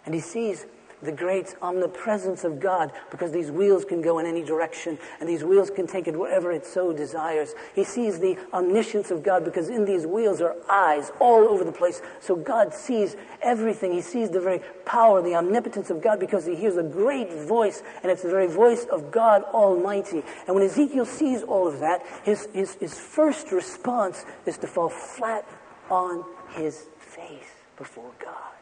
And 0.05 0.14
he 0.14 0.21
sees 0.21 0.66
the 1.03 1.13
great 1.13 1.55
omnipresence 1.63 2.45
of 2.45 2.61
God 2.61 2.93
because 3.11 3.33
these 3.33 3.51
wheels 3.51 3.85
can 3.85 4.01
go 4.01 4.19
in 4.19 4.27
any 4.27 4.43
direction 4.43 4.99
and 5.21 5.29
these 5.29 5.45
wheels 5.45 5.71
can 5.71 5.87
take 5.87 6.09
it 6.09 6.19
wherever 6.19 6.51
it 6.51 6.67
so 6.67 6.93
desires. 6.93 7.55
He 7.75 7.85
sees 7.85 8.19
the 8.19 8.37
omniscience 8.53 9.11
of 9.11 9.23
God 9.23 9.45
because 9.45 9.69
in 9.69 9.85
these 9.85 10.07
wheels 10.07 10.41
are 10.41 10.57
eyes 10.69 11.13
all 11.21 11.49
over 11.49 11.65
the 11.65 11.73
place. 11.73 12.03
So 12.21 12.37
God 12.37 12.75
sees 12.75 13.17
everything. 13.43 13.93
He 13.93 14.01
sees 14.01 14.31
the 14.31 14.41
very 14.41 14.61
power, 14.85 15.23
the 15.23 15.35
omnipotence 15.35 15.91
of 15.91 16.03
God 16.03 16.21
because 16.21 16.47
he 16.47 16.57
hears 16.57 16.77
a 16.77 16.83
great 16.83 17.33
voice 17.33 17.83
and 18.03 18.11
it's 18.11 18.23
the 18.23 18.31
very 18.31 18.49
voice 18.49 18.85
of 18.87 19.11
God 19.11 19.45
Almighty. 19.45 20.23
And 20.47 20.57
when 20.57 20.65
Ezekiel 20.65 21.07
sees 21.07 21.43
all 21.43 21.69
of 21.69 21.81
that, 21.81 22.03
his, 22.25 22.49
his, 22.53 22.75
his 22.75 22.99
first 22.99 23.53
response 23.53 24.25
is 24.47 24.59
to 24.59 24.67
fall 24.67 24.89
flat 24.89 25.47
on 25.91 26.25
his 26.51 26.87
face 26.99 27.51
before 27.77 28.11
God. 28.19 28.58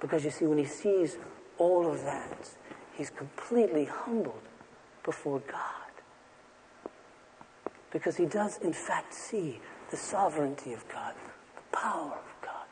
Because 0.00 0.24
you 0.24 0.30
see, 0.30 0.44
when 0.44 0.58
he 0.58 0.64
sees 0.64 1.16
all 1.58 1.90
of 1.90 2.02
that, 2.02 2.50
he's 2.94 3.10
completely 3.10 3.84
humbled 3.84 4.42
before 5.02 5.40
God. 5.40 5.70
Because 7.90 8.16
he 8.16 8.26
does, 8.26 8.58
in 8.58 8.72
fact, 8.72 9.14
see 9.14 9.60
the 9.90 9.96
sovereignty 9.96 10.72
of 10.72 10.86
God, 10.88 11.14
the 11.54 11.76
power 11.76 12.12
of 12.12 12.42
God, 12.42 12.66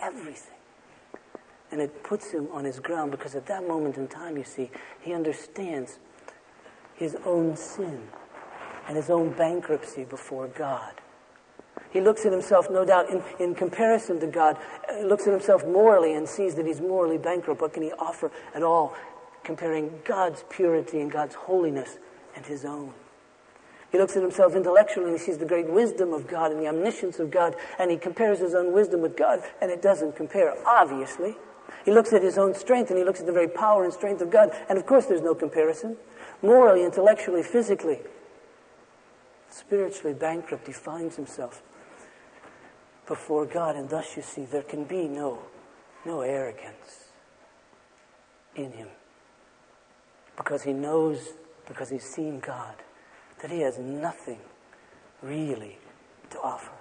everything. 0.00 0.58
And 1.70 1.80
it 1.80 2.02
puts 2.02 2.30
him 2.30 2.48
on 2.52 2.64
his 2.64 2.80
ground 2.80 3.10
because 3.10 3.34
at 3.34 3.46
that 3.46 3.66
moment 3.66 3.96
in 3.96 4.08
time, 4.08 4.36
you 4.36 4.44
see, 4.44 4.70
he 5.00 5.12
understands 5.12 5.98
his 6.94 7.16
own 7.24 7.56
sin 7.56 8.08
and 8.88 8.96
his 8.96 9.10
own 9.10 9.30
bankruptcy 9.30 10.04
before 10.04 10.48
God. 10.48 10.94
He 11.90 12.00
looks 12.00 12.26
at 12.26 12.32
himself, 12.32 12.68
no 12.70 12.84
doubt, 12.84 13.08
in, 13.08 13.22
in 13.38 13.54
comparison 13.54 14.18
to 14.20 14.26
God, 14.26 14.58
he 14.96 15.04
uh, 15.04 15.06
looks 15.06 15.26
at 15.26 15.32
himself 15.32 15.64
morally 15.64 16.14
and 16.14 16.28
sees 16.28 16.56
that 16.56 16.66
he's 16.66 16.80
morally 16.80 17.18
bankrupt. 17.18 17.60
What 17.60 17.72
can 17.72 17.84
he 17.84 17.92
offer 17.92 18.32
at 18.52 18.62
all, 18.64 18.94
comparing 19.44 20.00
God's 20.04 20.44
purity 20.50 21.00
and 21.00 21.10
God's 21.10 21.36
holiness 21.36 21.98
and 22.34 22.44
his 22.44 22.64
own? 22.64 22.94
He 23.92 23.98
looks 23.98 24.16
at 24.16 24.22
himself 24.22 24.56
intellectually 24.56 25.06
and 25.06 25.16
he 25.16 25.24
sees 25.24 25.38
the 25.38 25.46
great 25.46 25.70
wisdom 25.70 26.12
of 26.12 26.26
God 26.26 26.50
and 26.50 26.60
the 26.60 26.66
omniscience 26.66 27.20
of 27.20 27.30
God, 27.30 27.54
and 27.78 27.92
he 27.92 27.96
compares 27.96 28.40
his 28.40 28.54
own 28.54 28.72
wisdom 28.72 29.00
with 29.00 29.16
God, 29.16 29.40
and 29.62 29.70
it 29.70 29.80
doesn't 29.80 30.16
compare, 30.16 30.52
obviously. 30.66 31.36
He 31.84 31.92
looks 31.92 32.12
at 32.12 32.22
his 32.22 32.36
own 32.36 32.54
strength 32.54 32.90
and 32.90 32.98
he 32.98 33.04
looks 33.04 33.20
at 33.20 33.26
the 33.26 33.32
very 33.32 33.46
power 33.46 33.84
and 33.84 33.92
strength 33.92 34.20
of 34.20 34.30
God, 34.30 34.50
and 34.68 34.78
of 34.78 34.86
course 34.86 35.06
there's 35.06 35.20
no 35.20 35.34
comparison. 35.34 35.96
Morally, 36.42 36.84
intellectually, 36.84 37.44
physically, 37.44 38.00
spiritually 39.54 40.14
bankrupt, 40.14 40.66
he 40.66 40.72
finds 40.72 41.16
himself 41.16 41.62
before 43.06 43.46
God, 43.46 43.76
and 43.76 43.88
thus 43.88 44.16
you 44.16 44.22
see 44.22 44.44
there 44.44 44.62
can 44.62 44.84
be 44.84 45.06
no, 45.06 45.38
no 46.04 46.22
arrogance 46.22 47.10
in 48.56 48.72
him. 48.72 48.88
Because 50.36 50.62
he 50.64 50.72
knows, 50.72 51.34
because 51.68 51.90
he's 51.90 52.04
seen 52.04 52.40
God 52.40 52.74
that 53.42 53.50
he 53.50 53.60
has 53.60 53.78
nothing 53.78 54.40
really 55.22 55.78
to 56.30 56.40
offer. 56.40 56.72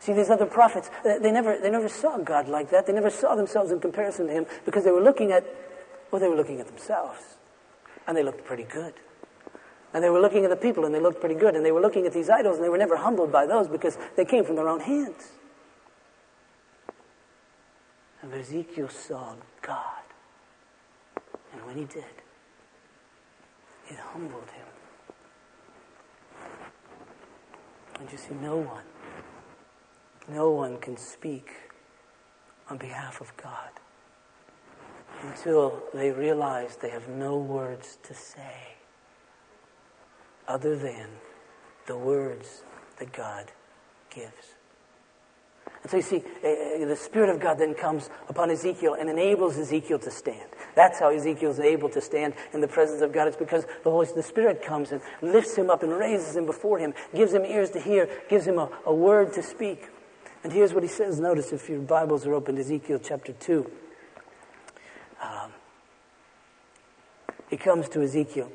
See, 0.00 0.12
these 0.12 0.30
other 0.30 0.46
prophets, 0.46 0.90
they 1.04 1.30
never, 1.30 1.58
they 1.58 1.70
never 1.70 1.88
saw 1.88 2.18
God 2.18 2.48
like 2.48 2.70
that. 2.70 2.86
They 2.86 2.92
never 2.92 3.10
saw 3.10 3.34
themselves 3.34 3.70
in 3.70 3.80
comparison 3.80 4.26
to 4.28 4.32
him 4.32 4.46
because 4.64 4.84
they 4.84 4.90
were 4.90 5.02
looking 5.02 5.32
at, 5.32 5.44
well, 6.10 6.20
they 6.20 6.28
were 6.28 6.36
looking 6.36 6.60
at 6.60 6.66
themselves. 6.66 7.20
And 8.06 8.16
they 8.16 8.22
looked 8.22 8.44
pretty 8.44 8.64
good. 8.64 8.94
And 9.94 10.02
they 10.02 10.10
were 10.10 10.20
looking 10.20 10.44
at 10.44 10.50
the 10.50 10.56
people 10.56 10.84
and 10.84 10.94
they 10.94 11.00
looked 11.00 11.20
pretty 11.20 11.34
good. 11.34 11.54
And 11.54 11.64
they 11.64 11.72
were 11.72 11.80
looking 11.80 12.06
at 12.06 12.12
these 12.12 12.30
idols 12.30 12.56
and 12.56 12.64
they 12.64 12.68
were 12.68 12.78
never 12.78 12.96
humbled 12.96 13.30
by 13.30 13.46
those 13.46 13.68
because 13.68 13.98
they 14.16 14.24
came 14.24 14.44
from 14.44 14.56
their 14.56 14.68
own 14.68 14.80
hands. 14.80 15.32
And 18.22 18.32
Ezekiel 18.32 18.88
saw 18.88 19.34
God. 19.60 20.02
And 21.52 21.66
when 21.66 21.76
he 21.76 21.84
did, 21.84 22.04
it 23.88 23.98
humbled 23.98 24.50
him. 24.50 24.66
And 28.00 28.10
you 28.10 28.16
see, 28.16 28.34
no 28.34 28.56
one, 28.56 28.84
no 30.28 30.50
one 30.50 30.78
can 30.78 30.96
speak 30.96 31.50
on 32.70 32.78
behalf 32.78 33.20
of 33.20 33.36
God 33.36 33.70
until 35.22 35.82
they 35.92 36.10
realize 36.10 36.76
they 36.76 36.90
have 36.90 37.08
no 37.08 37.36
words 37.36 37.98
to 38.04 38.14
say 38.14 38.71
other 40.48 40.76
than 40.76 41.08
the 41.86 41.96
words 41.96 42.62
that 42.98 43.12
God 43.12 43.50
gives. 44.14 44.54
And 45.82 45.90
so 45.90 45.96
you 45.96 46.02
see, 46.02 46.18
uh, 46.18 46.86
the 46.86 46.96
Spirit 46.96 47.28
of 47.28 47.40
God 47.40 47.58
then 47.58 47.74
comes 47.74 48.08
upon 48.28 48.50
Ezekiel 48.50 48.94
and 48.94 49.10
enables 49.10 49.58
Ezekiel 49.58 49.98
to 50.00 50.10
stand. 50.10 50.48
That's 50.76 51.00
how 51.00 51.10
Ezekiel 51.10 51.50
is 51.50 51.58
able 51.58 51.88
to 51.90 52.00
stand 52.00 52.34
in 52.52 52.60
the 52.60 52.68
presence 52.68 53.02
of 53.02 53.12
God. 53.12 53.26
It's 53.26 53.36
because 53.36 53.64
the 53.82 53.90
Holy 53.90 54.06
the 54.14 54.22
Spirit 54.22 54.62
comes 54.62 54.92
and 54.92 55.00
lifts 55.20 55.56
him 55.56 55.70
up 55.70 55.82
and 55.82 55.92
raises 55.92 56.36
him 56.36 56.46
before 56.46 56.78
him, 56.78 56.94
gives 57.14 57.32
him 57.34 57.44
ears 57.44 57.70
to 57.70 57.80
hear, 57.80 58.08
gives 58.28 58.46
him 58.46 58.58
a, 58.58 58.70
a 58.86 58.94
word 58.94 59.32
to 59.34 59.42
speak. 59.42 59.88
And 60.44 60.52
here's 60.52 60.72
what 60.72 60.82
he 60.82 60.88
says. 60.88 61.18
Notice 61.18 61.52
if 61.52 61.68
your 61.68 61.80
Bibles 61.80 62.26
are 62.26 62.34
open, 62.34 62.58
Ezekiel 62.58 63.00
chapter 63.02 63.32
2. 63.32 63.70
Um, 65.22 65.52
he 67.48 67.56
comes 67.56 67.88
to 67.90 68.02
Ezekiel 68.02 68.50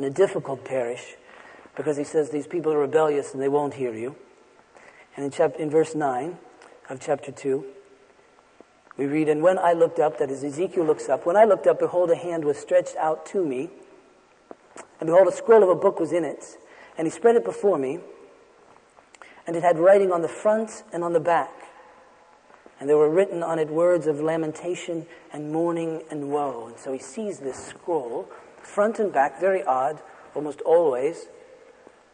in 0.00 0.06
a 0.06 0.10
difficult 0.10 0.64
parish 0.64 1.16
because 1.76 1.98
he 1.98 2.04
says 2.04 2.30
these 2.30 2.46
people 2.46 2.72
are 2.72 2.78
rebellious 2.78 3.34
and 3.34 3.42
they 3.42 3.48
won't 3.48 3.74
hear 3.74 3.92
you. 3.92 4.16
And 5.14 5.26
in, 5.26 5.30
chapter, 5.30 5.60
in 5.60 5.68
verse 5.68 5.94
9 5.94 6.38
of 6.88 7.00
chapter 7.00 7.30
2, 7.30 7.64
we 8.96 9.04
read, 9.04 9.28
And 9.28 9.42
when 9.42 9.58
I 9.58 9.74
looked 9.74 9.98
up, 9.98 10.18
that 10.18 10.30
is, 10.30 10.42
Ezekiel 10.42 10.86
looks 10.86 11.10
up, 11.10 11.26
when 11.26 11.36
I 11.36 11.44
looked 11.44 11.66
up, 11.66 11.80
behold, 11.80 12.10
a 12.10 12.16
hand 12.16 12.46
was 12.46 12.56
stretched 12.56 12.96
out 12.96 13.26
to 13.26 13.44
me, 13.44 13.68
and 15.00 15.06
behold, 15.06 15.28
a 15.28 15.32
scroll 15.32 15.62
of 15.62 15.68
a 15.68 15.74
book 15.74 16.00
was 16.00 16.12
in 16.12 16.24
it, 16.24 16.56
and 16.96 17.06
he 17.06 17.10
spread 17.10 17.36
it 17.36 17.44
before 17.44 17.76
me, 17.76 18.00
and 19.46 19.54
it 19.54 19.62
had 19.62 19.78
writing 19.78 20.12
on 20.12 20.22
the 20.22 20.28
front 20.28 20.82
and 20.94 21.04
on 21.04 21.12
the 21.12 21.20
back. 21.20 21.52
And 22.78 22.88
there 22.88 22.96
were 22.96 23.10
written 23.10 23.42
on 23.42 23.58
it 23.58 23.68
words 23.68 24.06
of 24.06 24.20
lamentation 24.20 25.06
and 25.30 25.52
mourning 25.52 26.02
and 26.10 26.30
woe. 26.30 26.68
And 26.68 26.78
so 26.78 26.90
he 26.94 26.98
sees 26.98 27.40
this 27.40 27.62
scroll, 27.62 28.30
front 28.62 28.98
and 28.98 29.12
back, 29.12 29.40
very 29.40 29.62
odd, 29.62 30.00
almost 30.34 30.60
always. 30.62 31.26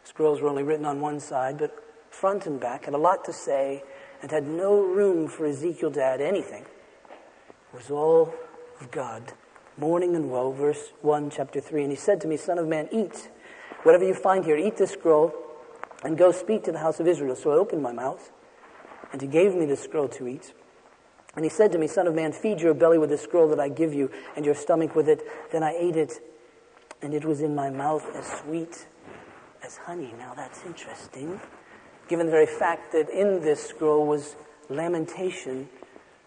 Scrolls 0.03 0.41
were 0.41 0.49
only 0.49 0.63
written 0.63 0.85
on 0.85 1.01
one 1.01 1.19
side, 1.19 1.57
but 1.57 1.83
front 2.09 2.45
and 2.45 2.59
back, 2.59 2.85
had 2.85 2.93
a 2.93 2.97
lot 2.97 3.25
to 3.25 3.33
say, 3.33 3.83
and 4.21 4.31
had 4.31 4.47
no 4.47 4.81
room 4.81 5.27
for 5.27 5.45
Ezekiel 5.45 5.91
to 5.91 6.03
add 6.03 6.21
anything. 6.21 6.63
It 6.63 7.75
was 7.75 7.91
all 7.91 8.33
of 8.79 8.91
God. 8.91 9.33
Mourning 9.77 10.15
and 10.15 10.31
woe, 10.31 10.51
verse 10.51 10.91
1, 11.01 11.29
chapter 11.29 11.59
3. 11.59 11.83
And 11.83 11.91
he 11.91 11.97
said 11.97 12.19
to 12.21 12.27
me, 12.27 12.37
Son 12.37 12.57
of 12.57 12.67
man, 12.67 12.89
eat. 12.91 13.29
Whatever 13.83 14.05
you 14.05 14.15
find 14.15 14.43
here, 14.43 14.57
eat 14.57 14.77
this 14.77 14.91
scroll 14.91 15.33
and 16.03 16.17
go 16.17 16.31
speak 16.31 16.63
to 16.63 16.71
the 16.71 16.79
house 16.79 16.99
of 16.99 17.07
Israel. 17.07 17.35
So 17.35 17.51
I 17.51 17.55
opened 17.55 17.83
my 17.83 17.91
mouth, 17.91 18.31
and 19.11 19.21
he 19.21 19.27
gave 19.27 19.55
me 19.55 19.65
the 19.65 19.75
scroll 19.75 20.07
to 20.09 20.27
eat. 20.27 20.53
And 21.35 21.45
he 21.45 21.49
said 21.49 21.71
to 21.73 21.77
me, 21.77 21.87
Son 21.87 22.07
of 22.07 22.15
man, 22.15 22.31
feed 22.31 22.61
your 22.61 22.73
belly 22.73 22.97
with 22.97 23.11
the 23.11 23.17
scroll 23.17 23.47
that 23.49 23.59
I 23.59 23.69
give 23.69 23.93
you, 23.93 24.09
and 24.35 24.45
your 24.45 24.55
stomach 24.55 24.95
with 24.95 25.07
it. 25.07 25.21
Then 25.51 25.63
I 25.63 25.75
ate 25.77 25.95
it, 25.95 26.19
and 27.01 27.13
it 27.13 27.25
was 27.25 27.41
in 27.41 27.55
my 27.55 27.69
mouth 27.69 28.05
as 28.15 28.25
sweet 28.25 28.87
as 29.63 29.77
honey. 29.77 30.13
Now 30.17 30.33
that's 30.35 30.63
interesting 30.65 31.39
given 32.07 32.25
the 32.25 32.31
very 32.31 32.45
fact 32.45 32.91
that 32.93 33.09
in 33.09 33.41
this 33.41 33.65
scroll 33.65 34.05
was 34.05 34.35
lamentation 34.69 35.69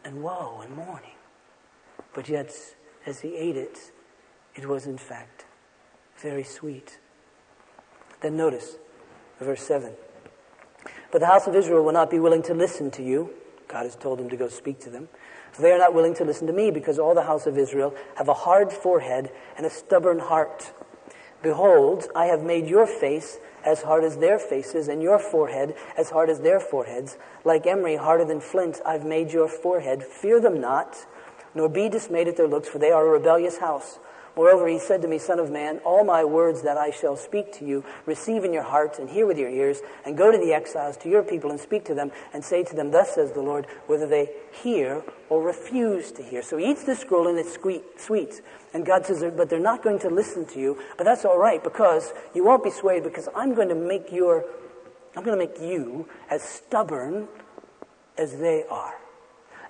and 0.05 0.23
woe 0.23 0.61
and 0.63 0.75
mourning. 0.75 1.17
But 2.15 2.29
yet, 2.29 2.53
as 3.07 3.21
he 3.21 3.37
ate 3.37 3.57
it, 3.57 3.93
it 4.55 4.67
was 4.67 4.87
in 4.87 4.99
fact 4.99 5.47
very 6.19 6.45
sweet. 6.45 6.99
Then 8.21 8.37
notice 8.37 8.77
verse 9.39 9.63
7. 9.63 9.93
But 11.11 11.21
the 11.21 11.27
house 11.27 11.47
of 11.47 11.55
Israel 11.55 11.85
will 11.85 11.93
not 11.93 12.11
be 12.11 12.19
willing 12.19 12.43
to 12.43 12.55
listen 12.55 12.91
to 12.93 13.03
you. 13.03 13.31
God 13.69 13.85
has 13.85 13.97
told 13.97 14.21
him 14.21 14.29
to 14.29 14.37
go 14.37 14.49
speak 14.49 14.81
to 14.81 14.91
them. 14.91 15.09
For 15.53 15.63
they 15.63 15.73
are 15.73 15.79
not 15.79 15.95
willing 15.95 16.15
to 16.15 16.25
listen 16.25 16.47
to 16.47 16.53
me 16.53 16.71
because 16.71 16.99
all 16.99 17.15
the 17.15 17.25
house 17.25 17.47
of 17.47 17.59
Israel 17.59 17.95
have 18.17 18.29
a 18.29 18.35
hard 18.35 18.73
forehead 18.73 19.31
and 19.57 19.67
a 19.67 19.71
stubborn 19.71 20.21
heart. 20.21 20.73
Behold, 21.43 22.09
I 22.15 22.27
have 22.27 22.43
made 22.43 22.67
your 22.67 22.87
face 22.87 23.39
as 23.65 23.83
hard 23.83 24.05
as 24.05 24.17
their 24.19 24.39
faces, 24.39 24.89
and 24.89 25.03
your 25.03 25.19
forehead 25.19 25.75
as 25.97 26.11
hard 26.11 26.31
as 26.31 26.41
their 26.41 26.61
foreheads. 26.61 27.19
Like 27.45 27.67
emery, 27.67 27.97
harder 27.97 28.25
than 28.25 28.41
flint, 28.41 28.81
I've 28.87 29.05
made 29.05 29.33
your 29.33 29.49
forehead. 29.49 30.03
Fear 30.03 30.41
them 30.41 30.61
not, 30.61 31.07
nor 31.55 31.69
be 31.69 31.89
dismayed 31.89 32.29
at 32.29 32.37
their 32.37 32.49
looks, 32.49 32.69
for 32.69 32.79
they 32.79 32.91
are 32.91 33.07
a 33.07 33.11
rebellious 33.11 33.59
house. 33.59 33.99
Moreover, 34.37 34.69
he 34.69 34.79
said 34.79 35.03
to 35.03 35.09
me, 35.09 35.19
Son 35.19 35.39
of 35.39 35.51
man, 35.51 35.79
all 35.85 36.05
my 36.05 36.25
words 36.25 36.63
that 36.63 36.77
I 36.77 36.91
shall 36.91 37.17
speak 37.17 37.53
to 37.55 37.65
you, 37.65 37.85
receive 38.07 38.45
in 38.45 38.53
your 38.53 38.63
hearts 38.63 38.99
and 38.99 39.11
hear 39.11 39.27
with 39.27 39.39
your 39.39 39.51
ears, 39.51 39.81
and 40.05 40.17
go 40.17 40.31
to 40.31 40.39
the 40.39 40.53
exiles, 40.53 40.97
to 40.99 41.09
your 41.09 41.23
people, 41.23 41.51
and 41.51 41.59
speak 41.59 41.85
to 41.87 41.95
them, 41.95 42.13
and 42.33 42.45
say 42.45 42.63
to 42.63 42.75
them, 42.75 42.91
Thus 42.91 43.15
says 43.15 43.33
the 43.33 43.43
Lord, 43.43 43.67
whether 43.87 44.07
they 44.07 44.31
hear 44.63 45.03
or 45.29 45.43
refuse 45.43 46.13
to 46.13 46.23
hear. 46.23 46.43
So 46.43 46.57
he 46.57 46.71
eats 46.71 46.85
the 46.85 46.95
scroll, 46.95 47.29
and 47.29 47.39
it's 47.39 47.55
sweet. 47.97 48.43
And 48.73 48.87
God 48.87 49.05
says, 49.05 49.25
But 49.37 49.51
they're 49.51 49.59
not 49.59 49.83
going 49.83 49.99
to 50.01 50.11
listen 50.11 50.47
to 50.47 50.61
you, 50.61 50.79
but 50.97 51.05
that's 51.05 51.25
all 51.25 51.39
right, 51.39 51.63
because 51.63 52.13
you 52.35 52.45
won't 52.45 52.63
be 52.63 52.71
swayed, 52.71 53.03
because 53.03 53.29
I'm 53.35 53.55
going 53.55 53.69
to 53.69 53.75
make 53.75 54.13
your, 54.13 54.45
I'm 55.17 55.25
going 55.25 55.39
to 55.39 55.45
make 55.45 55.61
you 55.61 56.09
as 56.31 56.43
stubborn 56.43 57.27
as 58.17 58.37
they 58.39 58.65
are. 58.71 59.00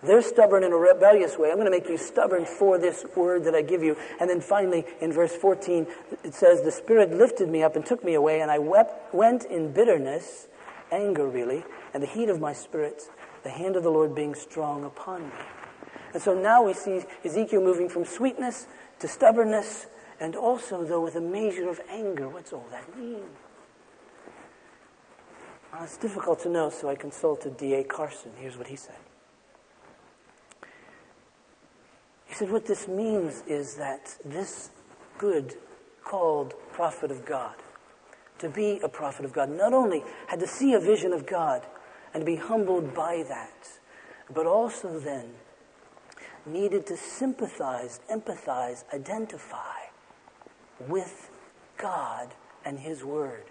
They're 0.02 0.22
stubborn 0.22 0.64
in 0.64 0.72
a 0.72 0.76
rebellious 0.76 1.36
way. 1.36 1.50
I'm 1.50 1.56
going 1.56 1.66
to 1.66 1.70
make 1.70 1.88
you 1.88 1.98
stubborn 1.98 2.46
for 2.46 2.78
this 2.78 3.04
word 3.14 3.44
that 3.44 3.54
I 3.54 3.60
give 3.60 3.82
you. 3.82 3.96
And 4.18 4.30
then 4.30 4.40
finally, 4.40 4.86
in 5.00 5.12
verse 5.12 5.34
14, 5.34 5.86
it 6.24 6.32
says, 6.32 6.62
The 6.62 6.72
Spirit 6.72 7.10
lifted 7.10 7.50
me 7.50 7.62
up 7.62 7.76
and 7.76 7.84
took 7.84 8.02
me 8.02 8.14
away, 8.14 8.40
and 8.40 8.50
I 8.50 8.58
wept, 8.58 9.12
went 9.12 9.44
in 9.44 9.72
bitterness, 9.72 10.48
anger 10.90 11.28
really, 11.28 11.64
and 11.92 12.02
the 12.02 12.06
heat 12.06 12.30
of 12.30 12.40
my 12.40 12.54
spirit, 12.54 13.02
the 13.42 13.50
hand 13.50 13.76
of 13.76 13.82
the 13.82 13.90
Lord 13.90 14.14
being 14.14 14.34
strong 14.34 14.84
upon 14.84 15.24
me. 15.24 15.34
And 16.14 16.22
so 16.22 16.34
now 16.34 16.62
we 16.62 16.72
see 16.72 17.02
Ezekiel 17.24 17.60
moving 17.60 17.88
from 17.88 18.04
sweetness 18.04 18.66
to 19.00 19.08
stubbornness, 19.08 19.86
and 20.18 20.34
also, 20.34 20.82
though, 20.82 21.02
with 21.02 21.14
a 21.14 21.20
measure 21.20 21.68
of 21.68 21.80
anger. 21.90 22.28
What's 22.28 22.52
all 22.52 22.66
that 22.70 22.96
mean? 22.96 23.22
Well, 25.72 25.84
it's 25.84 25.96
difficult 25.98 26.40
to 26.40 26.48
know, 26.48 26.70
so 26.70 26.88
I 26.88 26.94
consulted 26.94 27.56
D.A. 27.56 27.84
Carson. 27.84 28.32
Here's 28.36 28.56
what 28.56 28.66
he 28.66 28.76
said. 28.76 28.96
Said, 32.34 32.50
What 32.50 32.66
this 32.66 32.88
means 32.88 33.42
is 33.46 33.74
that 33.76 34.16
this 34.24 34.70
good, 35.18 35.54
called 36.04 36.54
prophet 36.72 37.10
of 37.10 37.24
God, 37.24 37.54
to 38.38 38.48
be 38.48 38.80
a 38.82 38.88
prophet 38.88 39.24
of 39.24 39.32
God, 39.32 39.50
not 39.50 39.72
only 39.72 40.02
had 40.28 40.40
to 40.40 40.46
see 40.46 40.74
a 40.74 40.80
vision 40.80 41.12
of 41.12 41.26
God 41.26 41.66
and 42.14 42.24
be 42.24 42.36
humbled 42.36 42.94
by 42.94 43.24
that, 43.28 43.68
but 44.32 44.46
also 44.46 44.98
then 44.98 45.30
needed 46.46 46.86
to 46.86 46.96
sympathize, 46.96 48.00
empathize, 48.10 48.84
identify 48.94 49.76
with 50.88 51.30
God 51.76 52.34
and 52.64 52.78
His 52.78 53.04
Word. 53.04 53.44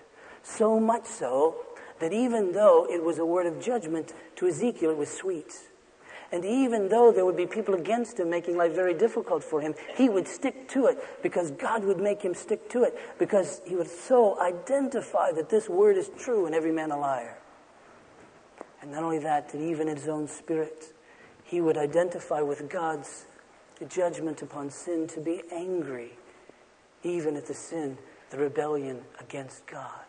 So 0.44 0.80
much 0.80 1.06
so 1.06 1.56
that 2.00 2.13
even 2.13 2.54
though 2.54 2.88
it 2.89 3.04
was 3.04 3.20
a 3.20 3.26
word 3.26 3.46
of 3.46 3.62
judgment 3.62 4.13
to 4.38 4.48
Ezekiel, 4.48 4.92
it 4.92 4.98
was 4.98 5.10
sweet. 5.10 5.54
And 6.32 6.46
even 6.46 6.89
though 6.89 7.12
there 7.12 7.26
would 7.26 7.38
be 7.38 7.48
people 7.48 7.74
against 7.74 8.20
him 8.20 8.30
making 8.30 8.56
life 8.56 8.74
very 8.74 8.94
difficult 8.94 9.44
for 9.44 9.62
him, 9.62 9.74
he 9.96 10.10
would 10.10 10.28
stick 10.28 10.70
to 10.70 10.86
it 10.86 10.98
because 11.24 11.50
God 11.52 11.84
would 11.84 12.00
make 12.00 12.22
him 12.22 12.36
stick 12.36 12.70
to 12.70 12.84
it 12.84 12.96
because 13.18 13.62
he 13.65 13.76
would 13.76 13.89
so 13.89 14.39
identify 14.39 15.32
that 15.32 15.50
this 15.50 15.68
word 15.68 15.98
is 15.98 16.12
true 16.20 16.46
and 16.46 16.54
every 16.54 16.72
man 16.72 16.92
a 16.92 16.98
liar. 16.98 17.38
And 18.82 18.92
not 18.92 19.04
only 19.04 19.20
that, 19.20 19.50
that 19.50 19.60
even 19.60 19.88
in 19.88 19.98
his 19.98 20.08
own 20.08 20.28
spirit, 20.28 20.94
he 21.44 21.62
would 21.62 21.78
identify 21.78 22.42
with 22.42 22.70
God's 22.70 23.26
judgment 23.88 24.42
upon 24.44 24.70
sin 24.70 25.08
to 25.08 25.20
be 25.20 25.42
angry, 25.52 26.12
even 27.02 27.36
at 27.38 27.48
the 27.48 27.56
sin, 27.56 27.98
the 28.30 28.38
rebellion 28.38 29.02
against 29.20 29.65
God. 29.65 30.06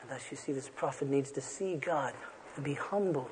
And 0.00 0.10
thus 0.10 0.30
you 0.30 0.36
see 0.38 0.52
this 0.52 0.70
prophet 0.74 1.08
needs 1.08 1.30
to 1.32 1.42
see 1.42 1.76
God, 1.76 2.14
and 2.56 2.64
be 2.64 2.74
humbled 2.74 3.28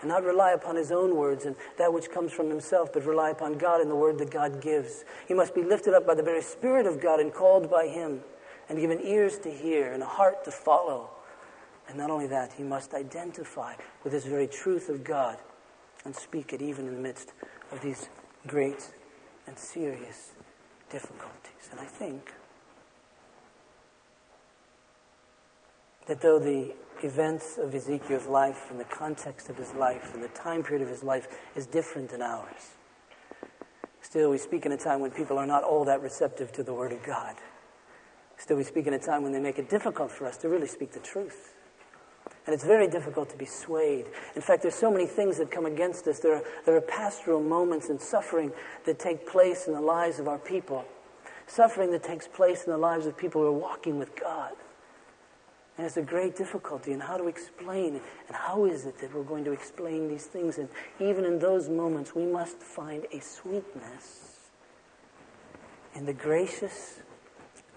and 0.00 0.08
not 0.08 0.22
rely 0.22 0.52
upon 0.52 0.76
his 0.76 0.90
own 0.90 1.16
words 1.16 1.44
and 1.44 1.56
that 1.78 1.92
which 1.92 2.10
comes 2.10 2.32
from 2.32 2.48
himself, 2.48 2.92
but 2.92 3.04
rely 3.04 3.30
upon 3.30 3.58
God 3.58 3.80
and 3.80 3.90
the 3.90 3.96
word 3.96 4.18
that 4.18 4.30
God 4.30 4.60
gives. 4.60 5.04
He 5.28 5.34
must 5.34 5.54
be 5.54 5.62
lifted 5.62 5.94
up 5.94 6.06
by 6.06 6.14
the 6.14 6.22
very 6.22 6.42
Spirit 6.42 6.86
of 6.86 7.00
God 7.00 7.20
and 7.20 7.32
called 7.32 7.70
by 7.70 7.88
him 7.88 8.20
and 8.68 8.78
given 8.78 9.00
ears 9.02 9.38
to 9.40 9.50
hear 9.50 9.92
and 9.92 10.02
a 10.02 10.06
heart 10.06 10.44
to 10.44 10.50
follow. 10.50 11.10
And 11.88 11.98
not 11.98 12.10
only 12.10 12.28
that, 12.28 12.52
he 12.52 12.62
must 12.62 12.94
identify 12.94 13.74
with 14.04 14.12
this 14.12 14.24
very 14.24 14.46
truth 14.46 14.88
of 14.88 15.02
God 15.02 15.38
and 16.04 16.14
speak 16.14 16.52
it 16.52 16.62
even 16.62 16.86
in 16.86 16.94
the 16.94 17.00
midst 17.00 17.32
of 17.72 17.80
these 17.80 18.08
great 18.46 18.90
and 19.46 19.58
serious 19.58 20.30
difficulties. 20.88 21.68
And 21.70 21.80
I 21.80 21.84
think 21.84 22.32
that 26.06 26.20
though 26.20 26.38
the 26.38 26.72
events 27.04 27.58
of 27.58 27.74
Ezekiel's 27.74 28.26
life 28.26 28.70
and 28.70 28.78
the 28.78 28.84
context 28.84 29.48
of 29.48 29.56
his 29.56 29.72
life 29.74 30.14
and 30.14 30.22
the 30.22 30.28
time 30.28 30.62
period 30.62 30.82
of 30.82 30.88
his 30.88 31.02
life 31.02 31.28
is 31.54 31.66
different 31.66 32.10
than 32.10 32.22
ours. 32.22 32.76
Still, 34.02 34.30
we 34.30 34.38
speak 34.38 34.66
in 34.66 34.72
a 34.72 34.76
time 34.76 35.00
when 35.00 35.10
people 35.10 35.38
are 35.38 35.46
not 35.46 35.62
all 35.62 35.84
that 35.84 36.02
receptive 36.02 36.52
to 36.52 36.62
the 36.62 36.74
Word 36.74 36.92
of 36.92 37.02
God. 37.02 37.36
Still, 38.36 38.56
we 38.56 38.64
speak 38.64 38.86
in 38.86 38.94
a 38.94 38.98
time 38.98 39.22
when 39.22 39.32
they 39.32 39.38
make 39.38 39.58
it 39.58 39.68
difficult 39.68 40.10
for 40.10 40.26
us 40.26 40.36
to 40.38 40.48
really 40.48 40.66
speak 40.66 40.92
the 40.92 41.00
truth. 41.00 41.54
And 42.46 42.54
it's 42.54 42.64
very 42.64 42.88
difficult 42.88 43.28
to 43.30 43.36
be 43.36 43.44
swayed. 43.44 44.06
In 44.34 44.42
fact, 44.42 44.62
there's 44.62 44.74
so 44.74 44.90
many 44.90 45.06
things 45.06 45.38
that 45.38 45.50
come 45.50 45.66
against 45.66 46.06
us. 46.08 46.20
There 46.20 46.36
are, 46.36 46.42
there 46.64 46.74
are 46.74 46.80
pastoral 46.80 47.42
moments 47.42 47.90
and 47.90 48.00
suffering 48.00 48.50
that 48.86 48.98
take 48.98 49.28
place 49.28 49.66
in 49.66 49.74
the 49.74 49.80
lives 49.80 50.18
of 50.18 50.26
our 50.26 50.38
people. 50.38 50.84
Suffering 51.46 51.90
that 51.90 52.02
takes 52.02 52.26
place 52.26 52.64
in 52.64 52.72
the 52.72 52.78
lives 52.78 53.06
of 53.06 53.16
people 53.16 53.42
who 53.42 53.48
are 53.48 53.52
walking 53.52 53.98
with 53.98 54.18
God. 54.18 54.52
And 55.80 55.86
it's 55.86 55.96
a 55.96 56.02
great 56.02 56.36
difficulty. 56.36 56.92
And 56.92 57.02
how 57.02 57.16
to 57.16 57.26
explain, 57.26 57.94
and 57.94 58.36
how 58.36 58.66
is 58.66 58.84
it 58.84 58.98
that 58.98 59.14
we're 59.14 59.22
going 59.22 59.44
to 59.44 59.52
explain 59.52 60.08
these 60.08 60.26
things? 60.26 60.58
And 60.58 60.68
even 61.00 61.24
in 61.24 61.38
those 61.38 61.70
moments, 61.70 62.14
we 62.14 62.26
must 62.26 62.58
find 62.58 63.06
a 63.14 63.18
sweetness 63.18 64.40
in 65.94 66.04
the 66.04 66.12
gracious 66.12 67.00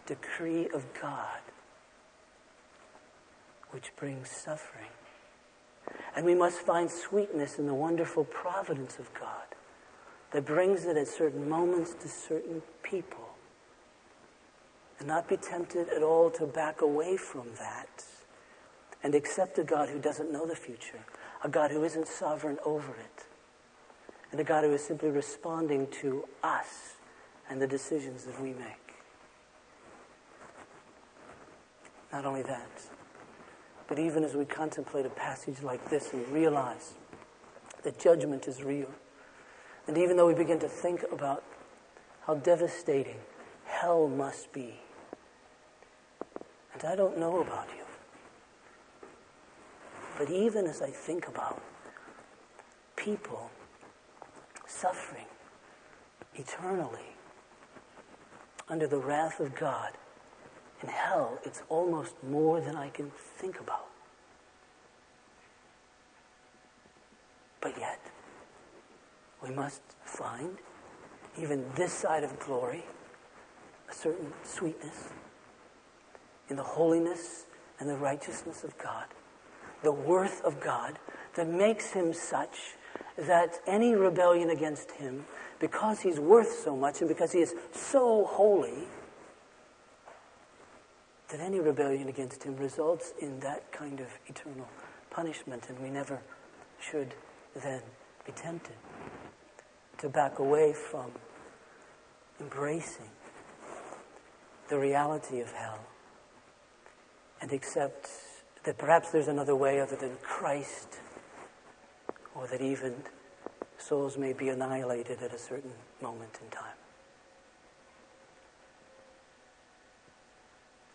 decree 0.05 0.67
of 0.73 0.85
God, 1.01 1.39
which 3.71 3.95
brings 3.95 4.29
suffering. 4.29 4.91
And 6.13 6.25
we 6.25 6.35
must 6.35 6.59
find 6.59 6.91
sweetness 6.91 7.57
in 7.57 7.67
the 7.67 7.73
wonderful 7.73 8.25
providence 8.25 8.99
of 8.99 9.13
God 9.13 9.55
that 10.33 10.43
brings 10.43 10.83
it 10.83 10.97
at 10.97 11.07
certain 11.07 11.47
moments 11.47 11.93
to 12.01 12.09
certain 12.09 12.63
people 12.83 13.22
and 14.99 15.07
not 15.07 15.27
be 15.27 15.37
tempted 15.37 15.89
at 15.89 16.03
all 16.03 16.29
to 16.31 16.45
back 16.45 16.81
away 16.81 17.17
from 17.17 17.47
that 17.59 18.05
and 19.03 19.15
accept 19.15 19.59
a 19.59 19.63
God 19.63 19.89
who 19.89 19.99
doesn't 19.99 20.31
know 20.31 20.45
the 20.45 20.55
future, 20.55 20.99
a 21.43 21.49
God 21.49 21.71
who 21.71 21.83
isn't 21.83 22.07
sovereign 22.07 22.57
over 22.65 22.93
it, 22.93 23.25
and 24.31 24.39
a 24.39 24.43
God 24.43 24.63
who 24.63 24.71
is 24.71 24.83
simply 24.83 25.09
responding 25.09 25.87
to 26.01 26.25
us 26.41 26.95
and 27.49 27.61
the 27.61 27.67
decisions 27.67 28.23
that 28.23 28.41
we 28.41 28.53
make. 28.53 28.95
Not 32.11 32.25
only 32.25 32.43
that, 32.43 32.83
but 33.87 33.99
even 33.99 34.23
as 34.23 34.35
we 34.35 34.45
contemplate 34.45 35.05
a 35.05 35.09
passage 35.09 35.61
like 35.61 35.89
this 35.89 36.13
and 36.13 36.25
realize 36.29 36.93
that 37.83 37.99
judgment 37.99 38.47
is 38.47 38.63
real, 38.63 38.89
and 39.87 39.97
even 39.97 40.15
though 40.15 40.27
we 40.27 40.33
begin 40.33 40.59
to 40.59 40.69
think 40.69 41.03
about 41.11 41.43
how 42.25 42.35
devastating 42.35 43.17
hell 43.65 44.07
must 44.07 44.51
be. 44.51 44.79
And 46.73 46.83
I 46.83 46.95
don't 46.95 47.17
know 47.17 47.41
about 47.41 47.67
you. 47.75 47.83
But 50.17 50.29
even 50.29 50.67
as 50.67 50.81
I 50.81 50.89
think 50.89 51.27
about 51.27 51.61
people 52.95 53.49
suffering 54.67 55.25
eternally 56.35 57.15
under 58.69 58.87
the 58.87 58.97
wrath 58.97 59.39
of 59.39 59.55
God 59.55 59.91
in 60.81 60.89
hell, 60.89 61.39
it's 61.43 61.63
almost 61.69 62.15
more 62.23 62.59
than 62.61 62.75
I 62.75 62.89
can 62.89 63.11
think 63.37 63.59
about. 63.59 63.87
But 67.61 67.77
yet, 67.79 67.99
we 69.41 69.51
must 69.51 69.81
find, 70.03 70.57
even 71.37 71.65
this 71.75 71.93
side 71.93 72.23
of 72.23 72.37
glory, 72.39 72.83
certain 73.93 74.33
sweetness 74.43 75.09
in 76.49 76.55
the 76.55 76.63
holiness 76.63 77.45
and 77.79 77.89
the 77.89 77.95
righteousness 77.95 78.63
of 78.63 78.77
God, 78.77 79.05
the 79.81 79.91
worth 79.91 80.43
of 80.43 80.59
God 80.59 80.99
that 81.35 81.47
makes 81.47 81.91
him 81.91 82.13
such 82.13 82.75
that 83.17 83.59
any 83.67 83.95
rebellion 83.95 84.49
against 84.49 84.91
him, 84.91 85.25
because 85.59 86.01
he's 86.01 86.19
worth 86.19 86.51
so 86.63 86.75
much 86.75 87.01
and 87.01 87.07
because 87.07 87.31
he 87.31 87.39
is 87.39 87.53
so 87.71 88.25
holy, 88.25 88.87
that 91.29 91.39
any 91.39 91.59
rebellion 91.59 92.07
against 92.07 92.43
him 92.43 92.55
results 92.57 93.13
in 93.19 93.39
that 93.39 93.71
kind 93.71 93.99
of 93.99 94.07
eternal 94.27 94.67
punishment, 95.09 95.67
and 95.69 95.79
we 95.79 95.89
never 95.89 96.21
should 96.79 97.15
then 97.63 97.81
be 98.25 98.31
tempted 98.33 98.75
to 99.97 100.09
back 100.09 100.39
away 100.39 100.73
from 100.73 101.11
embracing 102.39 103.09
the 104.69 104.79
reality 104.79 105.39
of 105.39 105.51
hell 105.51 105.79
and 107.41 107.51
accept 107.51 108.09
that 108.63 108.77
perhaps 108.77 109.11
there's 109.11 109.27
another 109.27 109.55
way 109.55 109.79
other 109.79 109.95
than 109.95 110.15
Christ, 110.21 110.99
or 112.33 112.47
that 112.47 112.61
even 112.61 112.95
souls 113.77 114.17
may 114.17 114.33
be 114.33 114.49
annihilated 114.49 115.21
at 115.21 115.33
a 115.33 115.37
certain 115.37 115.73
moment 116.01 116.39
in 116.41 116.49
time. 116.49 116.77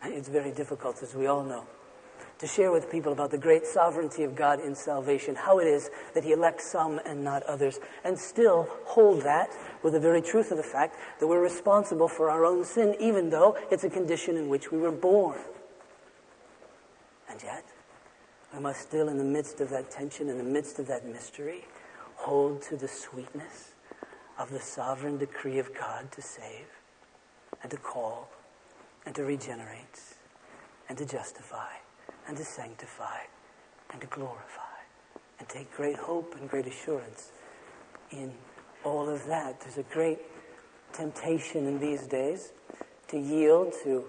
It's 0.05 0.29
very 0.29 0.53
difficult, 0.53 1.03
as 1.03 1.15
we 1.15 1.27
all 1.27 1.45
know, 1.45 1.67
to 2.39 2.47
share 2.47 2.71
with 2.71 2.91
people 2.91 3.13
about 3.13 3.31
the 3.31 3.39
great 3.39 3.67
sovereignty 3.67 4.23
of 4.23 4.37
God 4.37 4.61
in 4.61 4.75
salvation, 4.75 5.35
how 5.35 5.59
it 5.59 5.67
is 5.67 5.91
that 6.15 6.23
He 6.23 6.33
elects 6.33 6.71
some 6.71 7.01
and 7.05 7.25
not 7.25 7.43
others, 7.45 7.81
and 8.05 8.19
still 8.19 8.69
hold 8.85 9.23
that 9.23 9.51
with 9.83 9.93
the 9.93 10.01
very 10.01 10.23
truth 10.23 10.51
of 10.51 10.57
the 10.57 10.63
fact 10.63 10.97
that 11.19 11.27
we're 11.27 11.43
responsible 11.43 12.09
for 12.09 12.31
our 12.31 12.45
own 12.45 12.65
sin, 12.65 12.95
even 13.01 13.31
though 13.31 13.57
it's 13.71 13.85
a 13.85 13.91
condition 13.91 14.37
in 14.37 14.49
which 14.49 14.71
we 14.71 14.79
were 14.79 14.93
born. 14.93 15.39
And 17.29 17.43
yet, 17.43 17.65
we 18.55 18.61
must 18.61 18.81
still, 18.81 19.09
in 19.09 19.19
the 19.19 19.25
midst 19.25 19.61
of 19.61 19.71
that 19.71 19.91
tension, 19.91 20.29
in 20.29 20.39
the 20.39 20.45
midst 20.45 20.79
of 20.79 20.87
that 20.87 21.05
mystery, 21.05 21.65
hold 22.15 22.63
to 22.63 22.77
the 22.77 22.89
sweetness 22.89 23.73
of 24.39 24.51
the 24.51 24.61
sovereign 24.61 25.19
decree 25.19 25.59
of 25.59 25.75
God 25.75 26.13
to 26.13 26.23
save 26.23 26.67
and 27.63 27.71
to 27.73 27.77
call 27.77 28.31
and 29.05 29.15
to 29.17 29.25
regenerate 29.25 30.01
and 30.89 30.97
to 30.97 31.05
justify 31.05 31.75
and 32.29 32.37
to 32.37 32.45
sanctify 32.45 33.21
and 33.91 34.01
to 34.01 34.07
glorify 34.07 34.63
and 35.39 35.49
take 35.49 35.75
great 35.75 35.97
hope 35.97 36.37
and 36.39 36.49
great 36.49 36.67
assurance 36.67 37.33
in 38.11 38.33
all 38.85 39.09
of 39.09 39.27
that. 39.27 39.61
There's 39.61 39.79
a 39.79 39.83
great 39.95 40.19
temptation 40.93 41.67
in 41.67 41.81
these 41.81 42.07
days 42.07 42.53
to 43.09 43.19
yield 43.19 43.75
to 43.85 44.05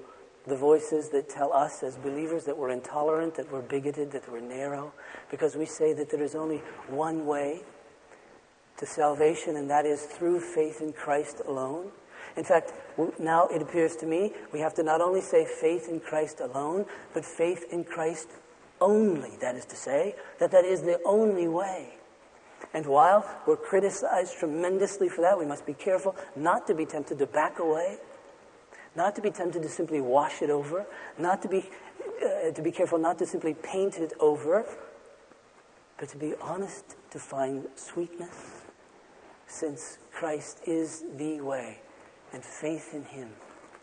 the 0.45 0.55
voices 0.55 1.09
that 1.09 1.29
tell 1.29 1.53
us 1.53 1.83
as 1.83 1.95
believers 1.97 2.45
that 2.45 2.57
we're 2.57 2.71
intolerant, 2.71 3.35
that 3.35 3.51
we're 3.51 3.61
bigoted, 3.61 4.11
that 4.11 4.29
we're 4.31 4.39
narrow, 4.39 4.91
because 5.29 5.55
we 5.55 5.65
say 5.65 5.93
that 5.93 6.09
there 6.09 6.23
is 6.23 6.35
only 6.35 6.57
one 6.87 7.25
way 7.25 7.61
to 8.77 8.85
salvation, 8.85 9.57
and 9.57 9.69
that 9.69 9.85
is 9.85 10.03
through 10.03 10.39
faith 10.39 10.81
in 10.81 10.93
Christ 10.93 11.41
alone. 11.45 11.91
In 12.35 12.43
fact, 12.43 12.73
now 13.19 13.47
it 13.47 13.61
appears 13.61 13.95
to 13.97 14.05
me 14.05 14.33
we 14.51 14.59
have 14.59 14.73
to 14.75 14.83
not 14.83 15.01
only 15.01 15.21
say 15.21 15.45
faith 15.45 15.89
in 15.89 15.99
Christ 15.99 16.39
alone, 16.39 16.85
but 17.13 17.25
faith 17.25 17.65
in 17.71 17.83
Christ 17.83 18.29
only. 18.81 19.31
That 19.41 19.55
is 19.55 19.65
to 19.65 19.75
say, 19.75 20.15
that 20.39 20.51
that 20.51 20.65
is 20.65 20.81
the 20.81 20.99
only 21.05 21.47
way. 21.47 21.93
And 22.73 22.85
while 22.85 23.25
we're 23.47 23.57
criticized 23.57 24.37
tremendously 24.37 25.09
for 25.09 25.21
that, 25.21 25.39
we 25.39 25.45
must 25.45 25.65
be 25.65 25.73
careful 25.73 26.15
not 26.35 26.67
to 26.67 26.75
be 26.75 26.85
tempted 26.85 27.17
to 27.19 27.25
back 27.25 27.59
away, 27.59 27.97
not 28.95 29.15
to 29.15 29.21
be 29.21 29.31
tempted 29.31 29.63
to 29.63 29.69
simply 29.69 30.01
wash 30.01 30.41
it 30.41 30.49
over, 30.49 30.85
not 31.17 31.41
to 31.41 31.47
be, 31.47 31.69
uh, 32.23 32.51
to 32.51 32.61
be 32.61 32.71
careful 32.71 32.99
not 32.99 33.17
to 33.19 33.25
simply 33.25 33.53
paint 33.53 33.97
it 33.97 34.13
over, 34.19 34.65
but 35.97 36.09
to 36.09 36.17
be 36.17 36.33
honest 36.41 36.95
to 37.11 37.19
find 37.19 37.65
sweetness, 37.75 38.61
since 39.47 39.97
Christ 40.11 40.59
is 40.65 41.03
the 41.17 41.41
way, 41.41 41.79
and 42.33 42.43
faith 42.43 42.93
in 42.93 43.05
Him 43.05 43.29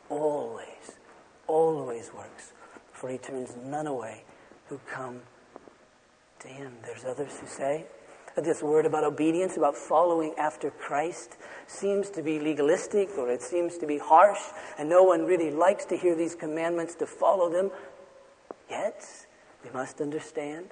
always, 0.08 0.98
always 1.46 2.12
works, 2.14 2.52
for 2.92 3.10
He 3.10 3.18
turns 3.18 3.56
none 3.64 3.86
away 3.86 4.24
who 4.68 4.80
come 4.90 5.20
to 6.40 6.48
Him. 6.48 6.74
There's 6.84 7.04
others 7.04 7.38
who 7.40 7.46
say, 7.46 7.86
that 8.36 8.44
this 8.44 8.62
word 8.62 8.84
about 8.84 9.02
obedience, 9.02 9.56
about 9.56 9.74
following 9.74 10.34
after 10.38 10.70
Christ, 10.70 11.38
seems 11.66 12.10
to 12.10 12.22
be 12.22 12.38
legalistic 12.38 13.08
or 13.16 13.30
it 13.30 13.42
seems 13.42 13.78
to 13.78 13.86
be 13.86 13.96
harsh, 13.96 14.40
and 14.78 14.88
no 14.88 15.02
one 15.02 15.24
really 15.24 15.50
likes 15.50 15.86
to 15.86 15.96
hear 15.96 16.14
these 16.14 16.34
commandments 16.34 16.94
to 16.96 17.06
follow 17.06 17.50
them. 17.50 17.70
Yet, 18.68 19.26
we 19.64 19.70
must 19.70 20.02
understand 20.02 20.66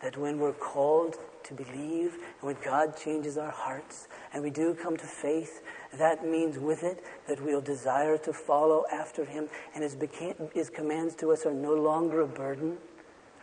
that 0.00 0.16
when 0.16 0.38
we're 0.38 0.52
called 0.52 1.16
to 1.42 1.54
believe 1.54 2.14
and 2.14 2.42
when 2.42 2.56
God 2.64 2.96
changes 2.96 3.36
our 3.36 3.50
hearts 3.50 4.06
and 4.32 4.42
we 4.42 4.50
do 4.50 4.74
come 4.74 4.96
to 4.96 5.06
faith, 5.06 5.60
that 5.96 6.24
means 6.26 6.58
with 6.58 6.82
it 6.82 7.02
that 7.26 7.42
we'll 7.42 7.60
desire 7.60 8.18
to 8.18 8.32
follow 8.32 8.84
after 8.92 9.24
Him 9.24 9.48
and 9.74 9.82
His, 9.82 9.96
beca- 9.96 10.52
his 10.52 10.68
commands 10.70 11.14
to 11.16 11.32
us 11.32 11.46
are 11.46 11.54
no 11.54 11.74
longer 11.74 12.20
a 12.20 12.26
burden, 12.26 12.76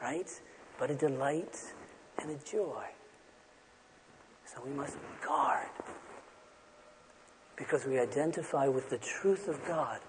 right? 0.01 0.29
But 0.79 0.91
a 0.91 0.95
delight 0.95 1.73
and 2.21 2.29
a 2.31 2.43
joy. 2.43 2.85
So 4.45 4.61
we 4.63 4.71
must 4.71 4.97
guard 5.25 5.67
because 7.55 7.85
we 7.85 7.99
identify 7.99 8.67
with 8.67 8.89
the 8.89 8.97
truth 8.97 9.47
of 9.47 9.65
God 9.65 9.99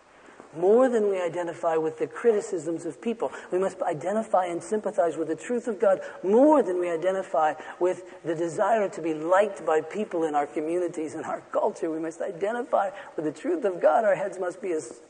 more 0.57 0.89
than 0.89 1.09
we 1.09 1.21
identify 1.21 1.77
with 1.77 1.99
the 1.99 2.07
criticisms 2.07 2.87
of 2.87 3.01
people. 3.01 3.33
We 3.51 3.59
must 3.59 3.83
identify 3.83 4.47
and 4.47 4.63
sympathize 4.63 5.17
with 5.17 5.29
the 5.29 5.37
truth 5.37 5.69
of 5.69 5.81
God 5.81 6.01
more 6.23 6.63
than 6.63 6.79
we 6.79 6.91
identify 6.91 7.55
with 7.81 8.23
the 8.25 8.35
desire 8.35 8.89
to 8.91 9.03
be 9.03 9.15
liked 9.15 9.65
by 9.65 9.81
people 9.81 10.25
in 10.25 10.35
our 10.35 10.47
communities 10.47 11.15
and 11.15 11.25
our 11.25 11.43
culture. 11.53 11.91
We 11.91 12.01
must 12.01 12.21
identify 12.21 12.91
with 13.17 13.25
the 13.25 13.33
truth 13.33 13.65
of 13.65 13.81
God. 13.81 14.05
Our 14.05 14.15
heads 14.15 14.39
must 14.39 14.61
be 14.61 14.73
as 14.73 15.01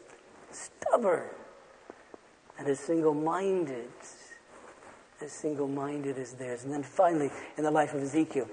stubborn 0.51 1.29
and 2.59 2.68
as 2.68 2.81
single 2.81 3.14
minded, 3.14 3.90
as 5.20 5.33
single 5.33 5.68
minded 5.68 6.18
as 6.18 6.33
theirs. 6.33 6.64
And 6.64 6.72
then 6.72 6.83
finally, 6.83 7.31
in 7.57 7.64
the 7.64 7.70
life 7.70 7.94
of 7.94 8.03
Ezekiel, 8.03 8.49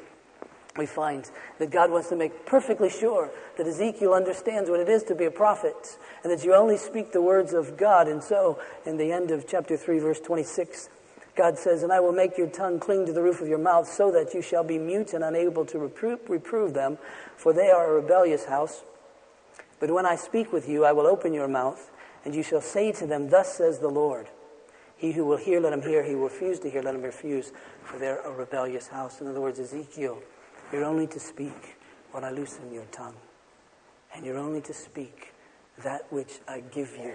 we 0.77 0.85
find 0.85 1.29
that 1.59 1.69
God 1.69 1.91
wants 1.91 2.09
to 2.09 2.15
make 2.15 2.45
perfectly 2.45 2.89
sure 2.89 3.29
that 3.57 3.67
Ezekiel 3.67 4.13
understands 4.13 4.69
what 4.69 4.79
it 4.79 4.89
is 4.89 5.03
to 5.03 5.15
be 5.15 5.25
a 5.25 5.31
prophet 5.31 5.97
and 6.23 6.31
that 6.31 6.43
you 6.43 6.53
only 6.53 6.77
speak 6.77 7.11
the 7.11 7.21
words 7.21 7.53
of 7.53 7.77
God. 7.77 8.07
And 8.07 8.23
so, 8.23 8.59
in 8.85 8.97
the 8.97 9.11
end 9.11 9.31
of 9.31 9.47
chapter 9.47 9.77
3, 9.77 9.99
verse 9.99 10.19
26, 10.19 10.89
God 11.35 11.59
says, 11.59 11.83
And 11.83 11.91
I 11.91 11.99
will 11.99 12.11
make 12.11 12.37
your 12.37 12.47
tongue 12.47 12.79
cling 12.79 13.05
to 13.05 13.13
the 13.13 13.21
roof 13.21 13.41
of 13.41 13.47
your 13.47 13.59
mouth 13.59 13.87
so 13.87 14.11
that 14.11 14.33
you 14.33 14.41
shall 14.41 14.63
be 14.63 14.79
mute 14.79 15.13
and 15.13 15.23
unable 15.23 15.65
to 15.65 15.77
reprove, 15.77 16.19
reprove 16.27 16.73
them, 16.73 16.97
for 17.37 17.53
they 17.53 17.69
are 17.69 17.91
a 17.91 18.01
rebellious 18.01 18.45
house. 18.45 18.83
But 19.79 19.91
when 19.91 20.05
I 20.05 20.15
speak 20.15 20.51
with 20.51 20.67
you, 20.67 20.85
I 20.85 20.91
will 20.91 21.07
open 21.07 21.33
your 21.33 21.47
mouth, 21.47 21.91
and 22.25 22.33
you 22.33 22.41
shall 22.41 22.61
say 22.61 22.91
to 22.93 23.05
them, 23.05 23.29
Thus 23.29 23.53
says 23.53 23.79
the 23.79 23.89
Lord. 23.89 24.27
He 24.95 25.11
who 25.11 25.25
will 25.25 25.37
hear, 25.37 25.59
let 25.59 25.73
him 25.73 25.81
hear. 25.81 26.03
He 26.03 26.11
who 26.11 26.19
will 26.19 26.29
refuse 26.29 26.59
to 26.61 26.69
hear, 26.69 26.81
let 26.81 26.95
him 26.95 27.01
refuse, 27.01 27.51
for 27.83 27.99
they're 27.99 28.21
a 28.21 28.31
rebellious 28.31 28.87
house. 28.87 29.19
In 29.19 29.27
other 29.27 29.41
words, 29.41 29.59
Ezekiel 29.59 30.21
you're 30.73 30.83
only 30.83 31.05
to 31.07 31.19
speak 31.19 31.77
when 32.11 32.23
I 32.23 32.31
loosen 32.31 32.73
your 32.73 32.85
tongue. 32.85 33.15
And 34.15 34.25
you're 34.25 34.37
only 34.37 34.61
to 34.61 34.73
speak 34.73 35.33
that 35.83 36.11
which 36.11 36.39
I 36.47 36.61
give 36.61 36.97
you. 36.97 37.13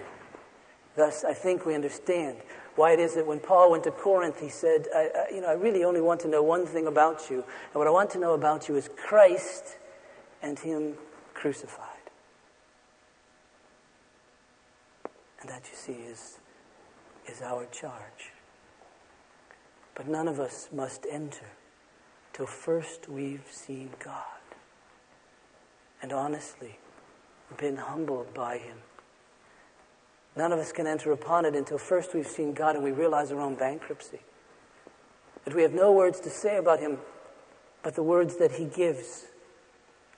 Thus, 0.96 1.24
I 1.24 1.34
think 1.34 1.66
we 1.66 1.74
understand 1.74 2.38
why 2.76 2.92
it 2.92 3.00
is 3.00 3.14
that 3.14 3.26
when 3.26 3.40
Paul 3.40 3.70
went 3.70 3.84
to 3.84 3.90
Corinth, 3.90 4.40
he 4.40 4.48
said, 4.48 4.86
I, 4.94 5.10
I, 5.28 5.34
You 5.34 5.40
know, 5.40 5.48
I 5.48 5.52
really 5.52 5.84
only 5.84 6.00
want 6.00 6.20
to 6.20 6.28
know 6.28 6.42
one 6.42 6.66
thing 6.66 6.86
about 6.86 7.30
you. 7.30 7.36
And 7.36 7.74
what 7.74 7.86
I 7.86 7.90
want 7.90 8.10
to 8.10 8.18
know 8.18 8.34
about 8.34 8.68
you 8.68 8.76
is 8.76 8.88
Christ 8.96 9.76
and 10.42 10.58
Him 10.58 10.94
crucified. 11.34 11.86
And 15.40 15.48
that, 15.50 15.68
you 15.70 15.76
see, 15.76 15.92
is, 15.92 16.38
is 17.26 17.42
our 17.42 17.66
charge. 17.66 18.32
But 19.94 20.08
none 20.08 20.28
of 20.28 20.40
us 20.40 20.68
must 20.72 21.06
enter 21.10 21.46
till 22.38 22.46
first 22.46 23.08
we've 23.08 23.48
seen 23.50 23.90
God 23.98 24.22
and 26.00 26.12
honestly 26.12 26.78
been 27.56 27.76
humbled 27.76 28.32
by 28.32 28.58
Him. 28.58 28.78
None 30.36 30.52
of 30.52 30.60
us 30.60 30.70
can 30.70 30.86
enter 30.86 31.10
upon 31.10 31.46
it 31.46 31.56
until 31.56 31.78
first 31.78 32.14
we've 32.14 32.28
seen 32.28 32.52
God 32.52 32.76
and 32.76 32.84
we 32.84 32.92
realize 32.92 33.32
our 33.32 33.40
own 33.40 33.56
bankruptcy. 33.56 34.20
That 35.44 35.54
we 35.56 35.62
have 35.62 35.72
no 35.74 35.90
words 35.90 36.20
to 36.20 36.30
say 36.30 36.58
about 36.58 36.78
Him 36.78 36.98
but 37.82 37.96
the 37.96 38.04
words 38.04 38.36
that 38.36 38.52
He 38.52 38.66
gives. 38.66 39.26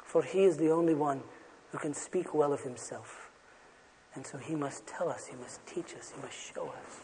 For 0.04 0.22
He 0.22 0.44
is 0.44 0.58
the 0.58 0.70
only 0.70 0.94
one 0.94 1.22
who 1.72 1.78
can 1.78 1.94
speak 1.94 2.34
well 2.34 2.52
of 2.52 2.60
Himself. 2.60 3.30
And 4.14 4.26
so 4.26 4.36
He 4.36 4.54
must 4.54 4.86
tell 4.86 5.08
us, 5.08 5.28
He 5.28 5.36
must 5.36 5.66
teach 5.66 5.94
us, 5.98 6.12
He 6.14 6.20
must 6.20 6.36
show 6.36 6.66
us 6.66 7.00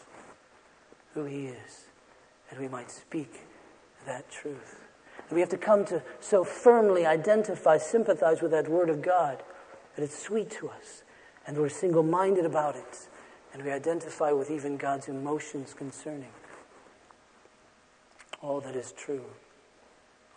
who 1.15 1.25
He 1.25 1.47
is, 1.47 1.87
that 2.51 2.59
we 2.59 2.67
might 2.67 2.91
speak 2.91 3.47
that 4.05 4.29
truth. 4.29 4.86
And 5.29 5.35
we 5.35 5.41
have 5.41 5.49
to 5.49 5.57
come 5.57 5.83
to 5.85 6.01
so 6.19 6.43
firmly 6.43 7.05
identify, 7.05 7.77
sympathize 7.77 8.41
with 8.41 8.51
that 8.51 8.69
Word 8.69 8.89
of 8.89 9.01
God 9.01 9.43
that 9.95 10.03
it's 10.03 10.17
sweet 10.17 10.49
to 10.51 10.69
us. 10.69 11.03
And 11.45 11.57
we're 11.57 11.69
single 11.69 12.03
minded 12.03 12.45
about 12.45 12.75
it. 12.75 13.07
And 13.53 13.63
we 13.63 13.71
identify 13.71 14.31
with 14.31 14.51
even 14.51 14.77
God's 14.77 15.07
emotions 15.07 15.73
concerning 15.73 16.31
all 18.41 18.61
that 18.61 18.75
is 18.75 18.91
true. 18.91 19.25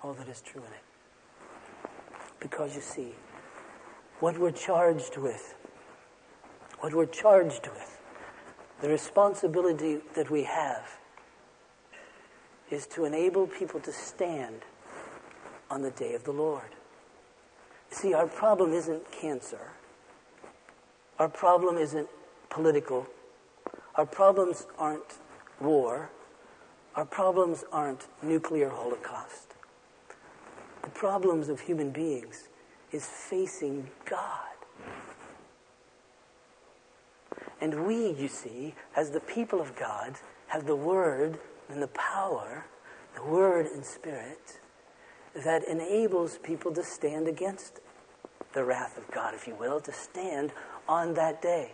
All 0.03 0.15
that 0.15 0.29
is 0.29 0.41
true 0.41 0.63
in 0.63 0.73
it. 0.73 1.91
Because 2.41 2.75
you 2.75 2.81
see, 2.81 3.15
what 4.21 4.39
we're 4.39 4.51
charged 4.51 5.19
with, 5.19 5.55
what 6.81 6.95
we're 6.95 7.07
charged 7.07 7.67
with, 7.67 7.99
the 8.81 8.89
responsibility 8.89 9.99
that 10.15 10.31
we 10.31 10.45
have 10.45 10.99
is 12.71 12.87
to 12.87 13.05
enable 13.05 13.47
people 13.47 13.81
to 13.81 13.93
stand 13.93 14.63
on 15.71 15.83
the 15.83 15.91
day 15.91 16.15
of 16.15 16.25
the 16.25 16.33
Lord. 16.33 16.75
See, 17.91 18.13
our 18.13 18.27
problem 18.27 18.73
isn't 18.73 19.11
cancer. 19.13 19.73
Our 21.19 21.29
problem 21.29 21.77
isn't 21.79 22.09
political. 22.49 23.07
Our 23.95 24.07
problems 24.07 24.67
aren't 24.79 25.19
war. 25.61 26.11
Our 26.97 27.05
problems 27.05 27.65
aren't 27.73 28.07
nuclear 28.23 28.69
holocaust. 28.69 29.55
The 30.83 30.91
problems 30.91 31.49
of 31.49 31.61
human 31.61 31.91
beings 31.91 32.49
is 32.91 33.07
facing 33.07 33.91
God. 34.09 34.47
And 37.61 37.87
we, 37.87 38.13
you 38.13 38.29
see, 38.29 38.75
as 38.97 39.11
the 39.11 39.21
people 39.21 39.61
of 39.61 39.77
God, 39.77 40.15
have 40.49 40.67
the 40.67 40.75
Word 40.75 41.39
and 41.69 41.83
the 41.83 41.89
power, 41.89 42.65
the 43.15 43.23
Word 43.23 43.67
and 43.67 43.85
Spirit, 43.85 44.61
that 45.35 45.65
enables 45.67 46.39
people 46.39 46.73
to 46.75 46.83
stand 46.83 47.29
against 47.29 47.81
the 48.53 48.65
wrath 48.65 48.97
of 48.97 49.11
God, 49.11 49.35
if 49.35 49.47
you 49.47 49.55
will, 49.55 49.81
to 49.81 49.93
stand 49.93 50.53
on 50.89 51.15
that 51.15 51.41
day 51.41 51.73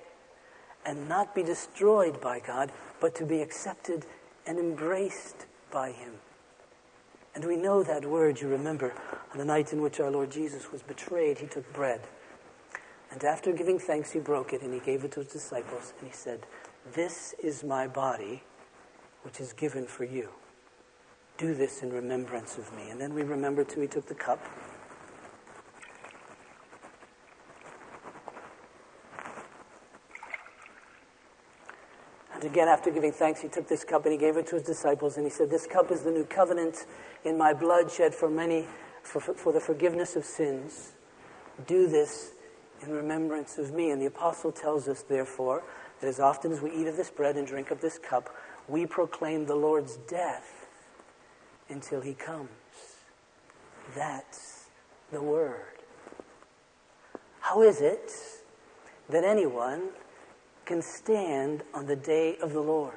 and 0.85 1.09
not 1.09 1.35
be 1.35 1.43
destroyed 1.43 2.21
by 2.21 2.39
God, 2.39 2.71
but 3.01 3.15
to 3.17 3.25
be 3.25 3.43
accepted 3.43 4.07
and 4.47 4.59
embraced 4.59 5.47
by 5.71 5.91
Him. 5.91 6.13
And 7.35 7.45
we 7.45 7.57
know 7.57 7.83
that 7.83 8.07
word, 8.07 8.41
you 8.41 8.49
remember, 8.49 8.95
on 9.33 9.39
the 9.39 9.45
night 9.45 9.73
in 9.73 9.83
which 9.83 10.01
our 10.01 10.11
Lord 10.11 10.31
Jesus 10.31 10.71
was 10.71 10.83
betrayed, 10.83 11.39
He 11.39 11.47
took 11.47 11.71
bread. 11.73 12.01
And 13.11 13.23
after 13.25 13.53
giving 13.53 13.79
thanks, 13.79 14.13
He 14.13 14.21
broke 14.21 14.53
it 14.53 14.63
and 14.63 14.73
He 14.73 14.81
gave 14.81 15.05
it 15.05 15.13
to 15.13 15.21
His 15.21 15.33
disciples. 15.33 15.93
And 15.99 16.09
He 16.09 16.15
said, 16.15 16.47
This 16.95 17.35
is 17.43 17.65
my 17.65 17.89
body, 17.89 18.43
which 19.23 19.41
is 19.41 19.53
given 19.53 19.87
for 19.87 20.05
you. 20.05 20.31
Do 21.39 21.55
this 21.55 21.82
in 21.82 21.93
remembrance 21.93 22.57
of 22.57 22.74
me. 22.74 22.89
And 22.91 23.01
then 23.01 23.12
we 23.12 23.22
remember 23.22 23.62
too, 23.62 23.82
he 23.82 23.87
took 23.87 24.07
the 24.07 24.14
cup. 24.14 24.43
And 32.34 32.45
again, 32.45 32.68
after 32.68 32.91
giving 32.91 33.12
thanks, 33.12 33.41
he 33.41 33.49
took 33.49 33.68
this 33.68 33.84
cup 33.84 34.05
and 34.05 34.12
he 34.12 34.18
gave 34.18 34.37
it 34.37 34.47
to 34.49 34.57
his 34.57 34.64
disciples. 34.64 35.16
And 35.16 35.26
he 35.26 35.30
said, 35.30 35.51
This 35.51 35.66
cup 35.66 35.91
is 35.91 36.03
the 36.03 36.11
new 36.11 36.24
covenant 36.24 36.87
in 37.24 37.37
my 37.37 37.53
blood 37.53 37.91
shed 37.91 38.14
for 38.14 38.30
many 38.30 38.66
for, 39.03 39.20
for 39.20 39.53
the 39.53 39.61
forgiveness 39.61 40.16
of 40.16 40.24
sins. 40.24 40.93
Do 41.66 41.87
this 41.87 42.32
in 42.82 42.93
remembrance 42.93 43.59
of 43.59 43.72
me. 43.72 43.91
And 43.91 44.01
the 44.01 44.07
apostle 44.07 44.53
tells 44.53 44.89
us, 44.89 45.03
therefore, 45.03 45.64
that 46.01 46.09
as 46.09 46.18
often 46.18 46.53
as 46.53 46.62
we 46.62 46.72
eat 46.72 46.87
of 46.87 46.97
this 46.97 47.11
bread 47.11 47.37
and 47.37 47.47
drink 47.47 47.70
of 47.70 47.80
this 47.80 47.99
cup, 47.99 48.34
we 48.68 48.87
proclaim 48.87 49.47
the 49.47 49.55
Lord's 49.55 49.97
death 50.09 50.56
until 51.69 52.01
he 52.01 52.14
comes. 52.14 52.49
That's 53.95 54.67
the 55.12 55.23
word. 55.23 55.79
How 57.41 57.62
is 57.62 57.81
it 57.81 58.12
that 59.09 59.25
anyone 59.25 59.91
can 60.64 60.83
stand 60.83 61.62
on 61.73 61.87
the 61.87 61.97
day 61.97 62.37
of 62.43 62.53
the 62.53 62.61
Lord? 62.61 62.95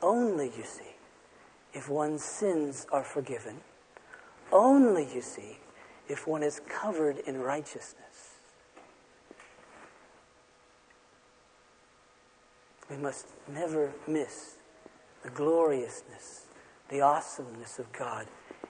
Only, 0.00 0.52
you 0.56 0.64
see, 0.64 0.96
if 1.72 1.88
one's 1.88 2.22
sins 2.22 2.86
are 2.92 3.04
forgiven. 3.04 3.60
Only, 4.52 5.08
you 5.12 5.22
see, 5.22 5.58
if 6.08 6.26
one 6.26 6.42
is 6.42 6.60
covered 6.68 7.18
in 7.18 7.40
righteousness. 7.40 8.36
We 12.90 12.96
must 12.96 13.26
never 13.48 13.92
miss 14.06 14.56
the 15.22 15.30
gloriousness, 15.30 16.46
the 16.92 17.00
awesomeness 17.00 17.78
of 17.78 17.90
God 17.92 18.26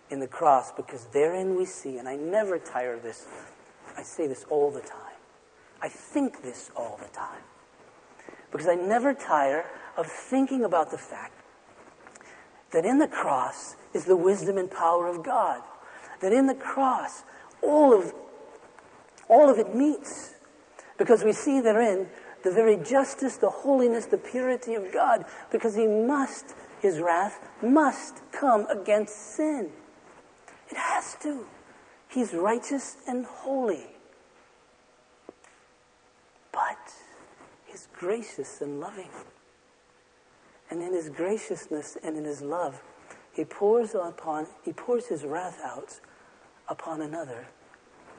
in 0.09 0.20
the 0.20 0.29
cross 0.29 0.73
because 0.73 1.07
therein 1.07 1.57
we 1.57 1.66
see, 1.66 1.99
and 1.99 2.09
I 2.09 2.16
never 2.16 2.59
tire 2.59 2.95
of 2.95 3.03
this, 3.03 3.27
I 3.99 4.03
say 4.03 4.27
this 4.29 4.47
all 4.49 4.70
the 4.70 4.81
time. 4.81 4.99
I 5.83 5.89
think 5.89 6.43
this 6.43 6.70
all 6.77 6.99
the 7.03 7.09
time. 7.09 7.43
Because 8.53 8.68
I 8.68 8.77
never 8.77 9.12
tire 9.12 9.64
of 9.97 10.07
thinking 10.07 10.64
about 10.64 10.93
the 10.93 10.99
fact 10.99 11.35
that 12.70 12.85
in 12.85 12.99
the 12.99 13.09
cross 13.09 13.75
is 13.93 14.05
the 14.05 14.16
wisdom 14.16 14.57
and 14.57 14.70
power 14.70 15.09
of 15.09 15.25
God. 15.25 15.61
That 16.20 16.33
in 16.33 16.47
the 16.47 16.55
cross, 16.55 17.25
all 17.61 17.93
of, 17.93 18.14
all 19.29 19.51
of 19.51 19.59
it 19.59 19.75
meets. 19.75 20.35
Because 20.97 21.25
we 21.25 21.33
see 21.33 21.61
therein 21.61 22.07
the 22.45 22.53
very 22.53 22.77
justice, 22.77 23.37
the 23.37 23.51
holiness, 23.51 24.07
the 24.07 24.18
purity 24.18 24.75
of 24.75 24.93
God. 24.93 25.25
Because 25.51 25.75
He 25.75 25.87
must, 25.87 26.55
His 26.83 26.99
wrath 26.99 27.39
must 27.62 28.22
come 28.33 28.66
against 28.68 29.37
sin. 29.37 29.70
It 30.68 30.76
has 30.76 31.16
to. 31.22 31.47
He's 32.09 32.35
righteous 32.35 32.97
and 33.07 33.24
holy. 33.24 33.87
But 36.51 36.93
He's 37.66 37.87
gracious 37.97 38.61
and 38.61 38.80
loving. 38.80 39.11
And 40.70 40.83
in 40.83 40.93
His 40.93 41.09
graciousness 41.09 41.97
and 42.03 42.16
in 42.16 42.24
His 42.24 42.43
love, 42.43 42.83
He 43.33 43.45
pours 43.45 43.95
upon, 43.95 44.49
He 44.64 44.72
pours 44.72 45.07
His 45.07 45.24
wrath 45.24 45.61
out 45.62 46.01
upon 46.66 47.01
another, 47.01 47.47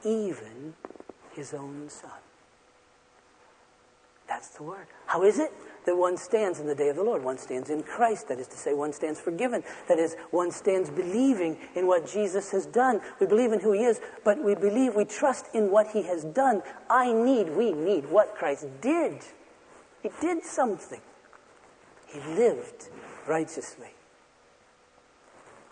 even 0.02 0.72
His 1.32 1.52
own 1.52 1.90
Son. 1.90 2.10
That's 4.26 4.48
the 4.48 4.62
word. 4.62 4.86
How 5.04 5.22
is 5.22 5.38
it 5.38 5.52
that 5.86 5.96
one 5.96 6.16
stands 6.16 6.60
in 6.60 6.66
the 6.66 6.74
day 6.74 6.88
of 6.88 6.96
the 6.96 7.02
Lord? 7.02 7.22
One 7.22 7.38
stands 7.38 7.70
in 7.70 7.82
Christ. 7.82 8.28
That 8.28 8.38
is 8.38 8.46
to 8.48 8.56
say, 8.56 8.74
one 8.74 8.92
stands 8.92 9.20
forgiven. 9.20 9.62
That 9.88 9.98
is, 9.98 10.16
one 10.30 10.50
stands 10.50 10.90
believing 10.90 11.58
in 11.74 11.86
what 11.86 12.06
Jesus 12.06 12.50
has 12.52 12.66
done. 12.66 13.00
We 13.20 13.26
believe 13.26 13.52
in 13.52 13.60
who 13.60 13.72
he 13.72 13.84
is, 13.84 14.00
but 14.24 14.42
we 14.42 14.54
believe, 14.54 14.94
we 14.94 15.04
trust 15.04 15.46
in 15.54 15.70
what 15.70 15.88
he 15.88 16.02
has 16.02 16.24
done. 16.24 16.62
I 16.88 17.12
need, 17.12 17.50
we 17.50 17.72
need 17.72 18.10
what 18.10 18.34
Christ 18.34 18.66
did. 18.80 19.22
He 20.02 20.10
did 20.20 20.44
something. 20.44 21.00
He 22.06 22.20
lived 22.34 22.88
righteously 23.26 23.94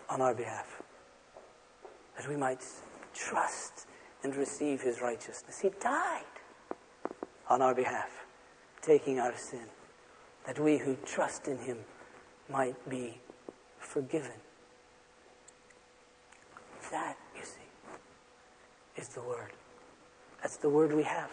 on 0.09 0.21
our 0.21 0.33
behalf. 0.33 0.81
That 2.17 2.27
we 2.27 2.35
might 2.35 2.63
trust 3.13 3.87
and 4.23 4.35
receive 4.35 4.81
his 4.81 5.01
righteousness. 5.01 5.59
He 5.59 5.69
died 5.81 6.23
on 7.49 7.61
our 7.61 7.75
behalf 7.75 8.09
taking 8.83 9.19
our 9.19 9.35
sin, 9.37 9.65
that 10.45 10.59
we 10.59 10.77
who 10.77 10.97
trust 11.05 11.47
in 11.47 11.57
him 11.57 11.77
might 12.49 12.89
be 12.89 13.19
forgiven. 13.79 14.31
That, 16.91 17.17
you 17.35 17.43
see, 17.43 19.01
is 19.01 19.09
the 19.09 19.21
word. 19.21 19.51
That's 20.41 20.57
the 20.57 20.69
word 20.69 20.93
we 20.93 21.03
have. 21.03 21.31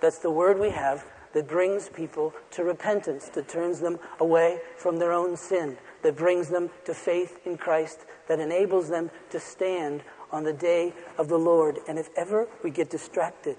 That's 0.00 0.18
the 0.18 0.30
word 0.30 0.58
we 0.58 0.70
have 0.70 1.04
that 1.32 1.48
brings 1.48 1.88
people 1.88 2.32
to 2.52 2.64
repentance, 2.64 3.28
that 3.30 3.48
turns 3.48 3.80
them 3.80 3.98
away 4.20 4.60
from 4.76 4.98
their 4.98 5.12
own 5.12 5.36
sin, 5.36 5.76
that 6.02 6.16
brings 6.16 6.48
them 6.48 6.70
to 6.84 6.94
faith 6.94 7.40
in 7.44 7.58
Christ, 7.58 8.06
that 8.28 8.38
enables 8.38 8.88
them 8.88 9.10
to 9.30 9.40
stand 9.40 10.02
on 10.30 10.44
the 10.44 10.52
day 10.52 10.94
of 11.18 11.28
the 11.28 11.38
Lord. 11.38 11.78
And 11.88 11.98
if 11.98 12.10
ever 12.16 12.46
we 12.62 12.70
get 12.70 12.90
distracted, 12.90 13.56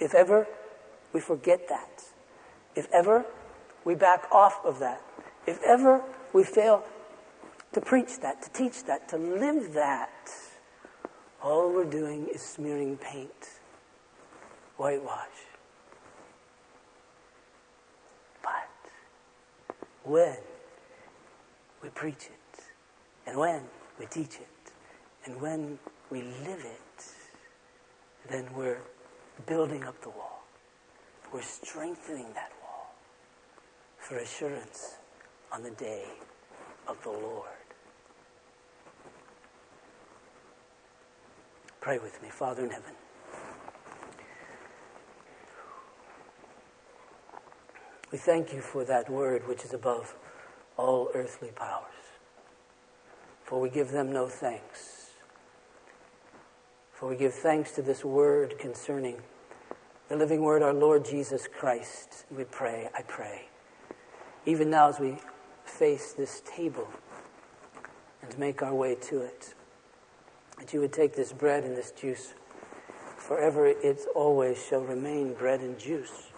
if 0.00 0.14
ever 0.14 0.46
we 1.12 1.20
forget 1.20 1.68
that. 1.68 2.04
If 2.74 2.88
ever 2.92 3.24
we 3.84 3.94
back 3.94 4.26
off 4.30 4.64
of 4.64 4.78
that, 4.78 5.02
if 5.46 5.60
ever 5.62 6.02
we 6.32 6.44
fail 6.44 6.84
to 7.72 7.80
preach 7.80 8.20
that, 8.20 8.42
to 8.42 8.50
teach 8.50 8.84
that, 8.84 9.08
to 9.08 9.16
live 9.16 9.72
that, 9.72 10.30
all 11.42 11.72
we're 11.72 11.84
doing 11.84 12.28
is 12.32 12.40
smearing 12.40 12.96
paint, 12.96 13.48
whitewash. 14.76 15.26
But 18.42 18.90
when 20.04 20.36
we 21.82 21.88
preach 21.88 22.26
it, 22.26 22.64
and 23.26 23.38
when 23.38 23.62
we 23.98 24.06
teach 24.06 24.36
it, 24.36 24.72
and 25.24 25.40
when 25.40 25.78
we 26.10 26.22
live 26.22 26.64
it, 26.64 27.04
then 28.30 28.46
we're 28.54 28.80
building 29.46 29.84
up 29.84 30.00
the 30.02 30.10
wall. 30.10 30.44
We're 31.32 31.42
strengthening 31.42 32.26
that 32.34 32.52
wall 32.60 32.61
for 34.02 34.18
assurance 34.18 34.96
on 35.52 35.62
the 35.62 35.70
day 35.70 36.04
of 36.88 37.00
the 37.04 37.10
Lord. 37.10 37.48
Pray 41.80 41.98
with 41.98 42.20
me, 42.20 42.28
Father 42.28 42.64
in 42.64 42.70
heaven. 42.70 42.92
We 48.10 48.18
thank 48.18 48.52
you 48.52 48.60
for 48.60 48.84
that 48.84 49.08
word 49.08 49.46
which 49.48 49.64
is 49.64 49.72
above 49.72 50.14
all 50.76 51.08
earthly 51.14 51.50
powers. 51.54 51.86
For 53.44 53.60
we 53.60 53.70
give 53.70 53.92
them 53.92 54.12
no 54.12 54.28
thanks. 54.28 55.10
For 56.92 57.08
we 57.08 57.16
give 57.16 57.34
thanks 57.34 57.72
to 57.72 57.82
this 57.82 58.04
word 58.04 58.58
concerning 58.58 59.22
the 60.08 60.16
living 60.16 60.40
word, 60.42 60.62
our 60.62 60.74
Lord 60.74 61.04
Jesus 61.04 61.48
Christ. 61.48 62.26
We 62.30 62.44
pray, 62.44 62.90
I 62.94 63.02
pray. 63.02 63.48
Even 64.44 64.70
now, 64.70 64.88
as 64.88 64.98
we 64.98 65.18
face 65.64 66.12
this 66.12 66.42
table 66.44 66.88
and 68.22 68.38
make 68.38 68.62
our 68.62 68.74
way 68.74 68.94
to 68.96 69.20
it, 69.20 69.54
that 70.58 70.72
you 70.72 70.80
would 70.80 70.92
take 70.92 71.14
this 71.14 71.32
bread 71.32 71.64
and 71.64 71.76
this 71.76 71.90
juice. 71.92 72.34
Forever 73.16 73.66
it 73.66 74.00
always 74.14 74.64
shall 74.64 74.80
remain 74.82 75.34
bread 75.34 75.60
and 75.60 75.78
juice. 75.78 76.28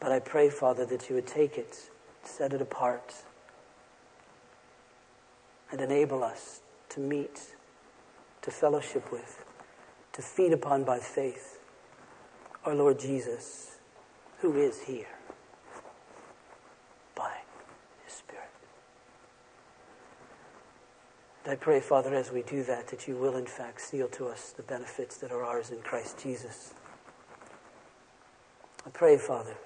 But 0.00 0.12
I 0.12 0.20
pray, 0.20 0.50
Father, 0.50 0.84
that 0.86 1.08
you 1.08 1.16
would 1.16 1.26
take 1.26 1.58
it, 1.58 1.90
set 2.22 2.52
it 2.52 2.62
apart, 2.62 3.14
and 5.70 5.80
enable 5.80 6.22
us 6.22 6.60
to 6.90 7.00
meet, 7.00 7.54
to 8.42 8.50
fellowship 8.50 9.10
with, 9.12 9.44
to 10.12 10.22
feed 10.22 10.52
upon 10.52 10.84
by 10.84 10.98
faith 10.98 11.60
our 12.64 12.74
Lord 12.74 12.98
Jesus, 12.98 13.78
who 14.40 14.56
is 14.56 14.82
here 14.82 15.06
by 17.14 17.32
His 18.04 18.14
Spirit. 18.14 18.44
And 21.37 21.37
I 21.48 21.54
pray, 21.54 21.80
Father, 21.80 22.14
as 22.14 22.30
we 22.30 22.42
do 22.42 22.62
that, 22.64 22.88
that 22.88 23.08
you 23.08 23.16
will 23.16 23.34
in 23.34 23.46
fact 23.46 23.80
seal 23.80 24.06
to 24.08 24.26
us 24.26 24.52
the 24.54 24.62
benefits 24.62 25.16
that 25.16 25.32
are 25.32 25.42
ours 25.42 25.70
in 25.70 25.80
Christ 25.80 26.22
Jesus. 26.22 26.74
I 28.86 28.90
pray, 28.90 29.16
Father, 29.16 29.56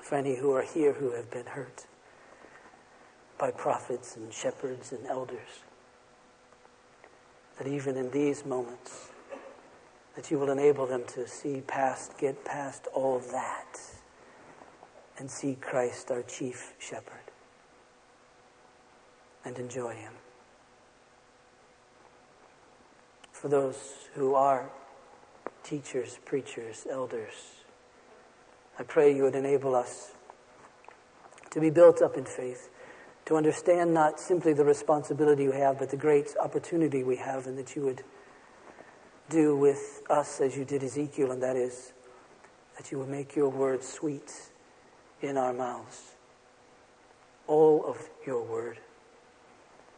for 0.00 0.14
any 0.14 0.36
who 0.36 0.52
are 0.52 0.62
here 0.62 0.92
who 0.92 1.10
have 1.10 1.28
been 1.28 1.46
hurt 1.46 1.86
by 3.36 3.50
prophets 3.50 4.16
and 4.16 4.32
shepherds 4.32 4.92
and 4.92 5.04
elders, 5.08 5.64
that 7.58 7.66
even 7.66 7.96
in 7.96 8.12
these 8.12 8.46
moments, 8.46 9.08
that 10.14 10.30
you 10.30 10.38
will 10.38 10.52
enable 10.52 10.86
them 10.86 11.02
to 11.08 11.26
see 11.26 11.62
past, 11.62 12.16
get 12.16 12.44
past 12.44 12.86
all 12.94 13.18
that, 13.32 13.80
and 15.18 15.28
see 15.28 15.56
Christ, 15.60 16.12
our 16.12 16.22
chief 16.22 16.74
shepherd, 16.78 17.32
and 19.44 19.58
enjoy 19.58 19.94
him. 19.94 20.12
For 23.40 23.48
those 23.48 23.94
who 24.16 24.34
are 24.34 24.68
teachers, 25.62 26.18
preachers, 26.26 26.86
elders, 26.90 27.32
I 28.78 28.82
pray 28.82 29.16
you 29.16 29.22
would 29.22 29.34
enable 29.34 29.74
us 29.74 30.10
to 31.48 31.58
be 31.58 31.70
built 31.70 32.02
up 32.02 32.18
in 32.18 32.26
faith, 32.26 32.68
to 33.24 33.38
understand 33.38 33.94
not 33.94 34.20
simply 34.20 34.52
the 34.52 34.66
responsibility 34.66 35.44
you 35.44 35.52
have, 35.52 35.78
but 35.78 35.88
the 35.88 35.96
great 35.96 36.34
opportunity 36.38 37.02
we 37.02 37.16
have, 37.16 37.46
and 37.46 37.56
that 37.56 37.74
you 37.74 37.80
would 37.80 38.02
do 39.30 39.56
with 39.56 40.02
us 40.10 40.42
as 40.42 40.54
you 40.54 40.66
did 40.66 40.84
Ezekiel, 40.84 41.30
and 41.30 41.42
that 41.42 41.56
is 41.56 41.94
that 42.76 42.92
you 42.92 42.98
would 42.98 43.08
make 43.08 43.34
your 43.34 43.48
word 43.48 43.82
sweet 43.82 44.50
in 45.22 45.38
our 45.38 45.54
mouths. 45.54 46.10
All 47.46 47.86
of 47.86 48.06
your 48.26 48.42
word. 48.42 48.80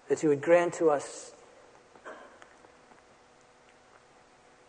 That 0.09 0.23
you 0.23 0.29
would 0.29 0.43
grant 0.43 0.75
to 0.75 0.91
us 0.91 1.33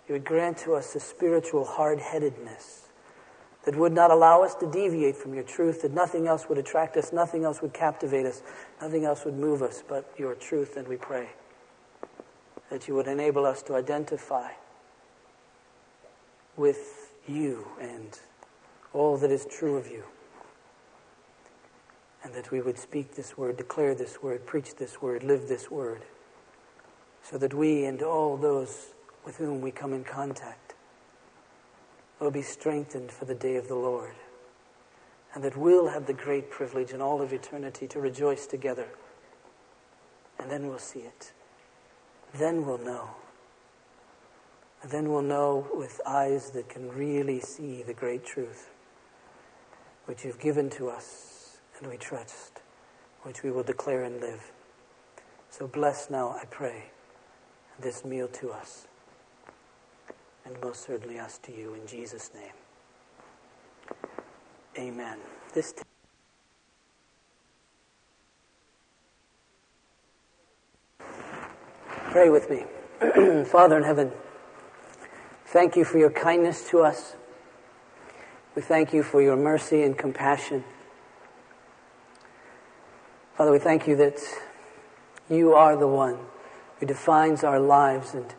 you 0.07 0.13
would 0.13 0.25
grant 0.25 0.57
to 0.59 0.73
us 0.73 0.95
a 0.95 0.99
spiritual 0.99 1.65
hard 1.65 1.99
headedness 1.99 2.87
that 3.65 3.75
would 3.77 3.93
not 3.93 4.11
allow 4.11 4.43
us 4.43 4.55
to 4.55 4.69
deviate 4.69 5.15
from 5.15 5.33
your 5.33 5.43
truth, 5.43 5.81
that 5.81 5.93
nothing 5.93 6.27
else 6.27 6.49
would 6.49 6.57
attract 6.57 6.97
us, 6.97 7.13
nothing 7.13 7.45
else 7.45 7.61
would 7.61 7.73
captivate 7.73 8.25
us, 8.25 8.41
nothing 8.81 9.05
else 9.05 9.23
would 9.23 9.37
move 9.37 9.61
us 9.61 9.83
but 9.87 10.11
your 10.17 10.35
truth, 10.35 10.75
and 10.75 10.87
we 10.87 10.97
pray 10.97 11.29
that 12.69 12.87
you 12.87 12.95
would 12.95 13.07
enable 13.07 13.45
us 13.45 13.61
to 13.61 13.75
identify 13.75 14.49
with 16.57 17.13
you 17.27 17.67
and 17.79 18.19
all 18.93 19.17
that 19.17 19.31
is 19.31 19.45
true 19.45 19.77
of 19.77 19.87
you. 19.87 20.03
And 22.23 22.33
that 22.33 22.51
we 22.51 22.61
would 22.61 22.77
speak 22.77 23.15
this 23.15 23.37
word, 23.37 23.57
declare 23.57 23.95
this 23.95 24.23
word, 24.23 24.45
preach 24.45 24.75
this 24.75 25.01
word, 25.01 25.23
live 25.23 25.47
this 25.47 25.69
word, 25.69 26.03
so 27.21 27.37
that 27.37 27.53
we 27.53 27.85
and 27.85 28.01
all 28.01 28.37
those 28.37 28.92
with 29.25 29.37
whom 29.37 29.61
we 29.61 29.71
come 29.71 29.93
in 29.93 30.03
contact 30.03 30.73
will 32.19 32.31
be 32.31 32.41
strengthened 32.41 33.11
for 33.11 33.25
the 33.25 33.35
day 33.35 33.55
of 33.55 33.67
the 33.67 33.75
Lord. 33.75 34.13
And 35.33 35.43
that 35.43 35.57
we'll 35.57 35.89
have 35.89 36.05
the 36.05 36.13
great 36.13 36.49
privilege 36.49 36.91
in 36.91 37.01
all 37.01 37.21
of 37.21 37.33
eternity 37.33 37.87
to 37.87 37.99
rejoice 37.99 38.45
together. 38.45 38.87
And 40.39 40.49
then 40.49 40.67
we'll 40.67 40.79
see 40.79 40.99
it. 40.99 41.31
Then 42.33 42.65
we'll 42.65 42.77
know. 42.77 43.09
And 44.81 44.91
then 44.91 45.11
we'll 45.11 45.21
know 45.21 45.67
with 45.73 45.99
eyes 46.05 46.51
that 46.51 46.69
can 46.69 46.89
really 46.89 47.39
see 47.39 47.83
the 47.83 47.93
great 47.93 48.25
truth, 48.25 48.69
which 50.05 50.23
you've 50.23 50.39
given 50.39 50.69
to 50.71 50.89
us 50.89 51.57
and 51.79 51.89
we 51.89 51.97
trust, 51.97 52.61
which 53.23 53.43
we 53.43 53.51
will 53.51 53.63
declare 53.63 54.03
and 54.03 54.19
live. 54.21 54.51
So 55.49 55.67
bless 55.67 56.09
now, 56.09 56.29
I 56.29 56.45
pray, 56.45 56.91
this 57.79 58.05
meal 58.05 58.27
to 58.27 58.51
us 58.51 58.87
and 60.45 60.55
most 60.61 60.85
certainly 60.85 61.19
us 61.19 61.37
to 61.39 61.55
you 61.55 61.73
in 61.73 61.85
Jesus' 61.87 62.31
name. 62.33 62.53
Amen. 64.77 65.17
This 65.53 65.73
t- 65.73 65.83
Pray 72.11 72.29
with 72.29 72.49
me. 72.49 72.65
Father 73.45 73.77
in 73.77 73.83
heaven, 73.83 74.11
thank 75.47 75.75
you 75.75 75.83
for 75.83 75.97
your 75.97 76.11
kindness 76.11 76.69
to 76.69 76.81
us. 76.81 77.15
We 78.55 78.61
thank 78.61 78.93
you 78.93 79.01
for 79.01 79.21
your 79.21 79.35
mercy 79.35 79.81
and 79.83 79.97
compassion. 79.97 80.63
Father, 83.35 83.51
we 83.51 83.59
thank 83.59 83.87
you 83.87 83.95
that 83.95 84.19
you 85.29 85.53
are 85.53 85.75
the 85.75 85.87
one 85.87 86.19
who 86.79 86.85
defines 86.85 87.43
our 87.43 87.59
lives 87.59 88.13
and 88.13 88.35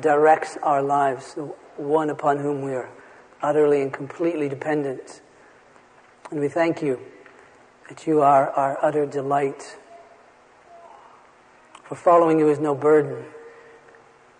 directs 0.00 0.56
our 0.62 0.82
lives, 0.82 1.34
the 1.34 1.44
one 1.76 2.10
upon 2.10 2.38
whom 2.38 2.62
we 2.62 2.72
are 2.72 2.90
utterly 3.42 3.82
and 3.82 3.92
completely 3.92 4.48
dependent. 4.48 5.20
And 6.30 6.40
we 6.40 6.48
thank 6.48 6.82
you 6.82 7.00
that 7.88 8.06
you 8.06 8.22
are 8.22 8.50
our 8.50 8.78
utter 8.82 9.04
delight. 9.04 9.76
For 11.84 11.94
following 11.94 12.38
you 12.38 12.48
is 12.48 12.58
no 12.58 12.74
burden, 12.74 13.24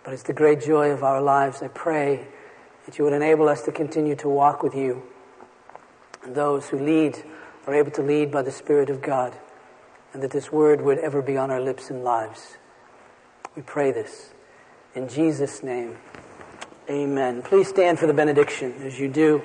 but 0.04 0.14
it's 0.14 0.22
the 0.22 0.32
great 0.32 0.62
joy 0.62 0.90
of 0.90 1.02
our 1.02 1.20
lives. 1.20 1.62
I 1.62 1.68
pray 1.68 2.28
that 2.86 2.98
you 2.98 3.04
would 3.04 3.12
enable 3.12 3.48
us 3.48 3.62
to 3.62 3.72
continue 3.72 4.16
to 4.16 4.28
walk 4.28 4.62
with 4.62 4.74
you. 4.74 5.02
And 6.22 6.34
those 6.34 6.68
who 6.68 6.78
lead 6.78 7.22
are 7.66 7.74
able 7.74 7.90
to 7.92 8.02
lead 8.02 8.30
by 8.30 8.42
the 8.42 8.50
Spirit 8.50 8.90
of 8.90 9.02
God, 9.02 9.36
and 10.12 10.22
that 10.22 10.30
this 10.30 10.50
word 10.50 10.80
would 10.80 10.98
ever 10.98 11.20
be 11.20 11.36
on 11.36 11.50
our 11.50 11.60
lips 11.60 11.90
and 11.90 12.02
lives. 12.02 12.56
We 13.54 13.62
pray 13.62 13.92
this. 13.92 14.31
In 14.94 15.08
Jesus' 15.08 15.62
name, 15.62 15.96
amen. 16.90 17.40
Please 17.40 17.66
stand 17.66 17.98
for 17.98 18.06
the 18.06 18.12
benediction 18.12 18.74
as 18.82 18.98
you 18.98 19.08
do. 19.08 19.42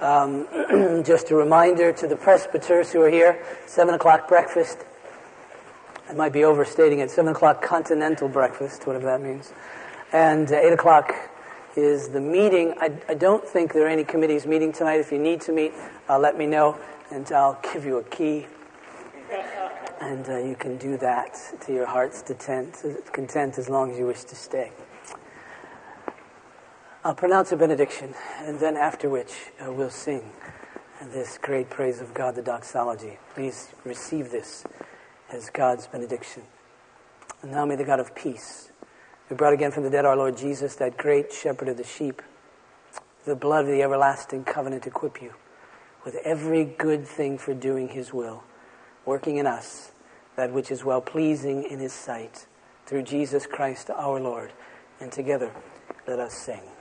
Um, 0.00 0.48
just 1.04 1.30
a 1.30 1.36
reminder 1.36 1.92
to 1.92 2.08
the 2.08 2.16
presbyters 2.16 2.90
who 2.90 3.00
are 3.02 3.08
here 3.08 3.40
7 3.66 3.94
o'clock 3.94 4.26
breakfast. 4.26 4.78
I 6.08 6.14
might 6.14 6.32
be 6.32 6.42
overstating 6.42 6.98
it. 6.98 7.12
7 7.12 7.30
o'clock 7.30 7.62
continental 7.62 8.28
breakfast, 8.28 8.88
whatever 8.88 9.06
that 9.06 9.22
means. 9.22 9.52
And 10.12 10.50
uh, 10.50 10.56
8 10.56 10.72
o'clock 10.72 11.14
is 11.76 12.08
the 12.08 12.20
meeting. 12.20 12.74
I, 12.80 12.90
I, 13.08 13.14
don't 13.14 13.46
think 13.46 13.72
there 13.72 13.84
are 13.84 13.88
any 13.88 14.02
committees 14.02 14.48
meeting 14.48 14.72
tonight. 14.72 14.98
If 14.98 15.12
you 15.12 15.18
need 15.18 15.42
to 15.42 15.52
meet, 15.52 15.74
uh, 16.08 16.18
let 16.18 16.36
me 16.36 16.46
know, 16.46 16.76
and 17.12 17.30
I'll 17.30 17.60
give 17.72 17.84
you 17.84 17.98
a 17.98 18.04
key 18.04 18.46
and 20.00 20.28
uh, 20.28 20.38
you 20.38 20.54
can 20.54 20.76
do 20.76 20.96
that 20.98 21.38
to 21.62 21.72
your 21.72 21.86
heart's 21.86 22.22
content, 22.22 22.84
content 23.12 23.58
as 23.58 23.68
long 23.68 23.90
as 23.90 23.98
you 23.98 24.06
wish 24.06 24.24
to 24.24 24.34
stay. 24.34 24.72
I'll 27.04 27.14
pronounce 27.14 27.52
a 27.52 27.56
benediction, 27.56 28.14
and 28.40 28.58
then 28.58 28.76
after 28.76 29.08
which 29.08 29.32
uh, 29.64 29.72
we'll 29.72 29.90
sing 29.90 30.32
this 31.12 31.38
great 31.38 31.70
praise 31.70 32.00
of 32.00 32.14
God, 32.14 32.34
the 32.34 32.42
doxology. 32.42 33.18
Please 33.34 33.68
receive 33.84 34.30
this 34.30 34.64
as 35.30 35.50
God's 35.50 35.86
benediction. 35.86 36.42
And 37.42 37.52
now 37.52 37.64
may 37.64 37.76
the 37.76 37.84
God 37.84 38.00
of 38.00 38.14
peace, 38.14 38.70
who 39.28 39.34
brought 39.34 39.52
again 39.52 39.70
from 39.70 39.84
the 39.84 39.90
dead 39.90 40.04
our 40.04 40.16
Lord 40.16 40.36
Jesus, 40.36 40.74
that 40.76 40.96
great 40.96 41.32
shepherd 41.32 41.68
of 41.68 41.76
the 41.76 41.84
sheep, 41.84 42.22
the 43.24 43.36
blood 43.36 43.66
of 43.66 43.70
the 43.70 43.82
everlasting 43.82 44.44
covenant 44.44 44.86
equip 44.86 45.22
you 45.22 45.34
with 46.04 46.16
every 46.24 46.64
good 46.64 47.06
thing 47.06 47.36
for 47.36 47.54
doing 47.54 47.88
his 47.88 48.12
will 48.12 48.44
working 49.06 49.36
in 49.38 49.46
us 49.46 49.92
that 50.36 50.52
which 50.52 50.70
is 50.70 50.84
well 50.84 51.00
pleasing 51.00 51.64
in 51.64 51.78
his 51.78 51.92
sight 51.92 52.46
through 52.84 53.02
Jesus 53.02 53.46
Christ 53.46 53.88
our 53.90 54.20
Lord. 54.20 54.52
And 55.00 55.10
together, 55.10 55.50
let 56.06 56.18
us 56.18 56.34
sing. 56.34 56.75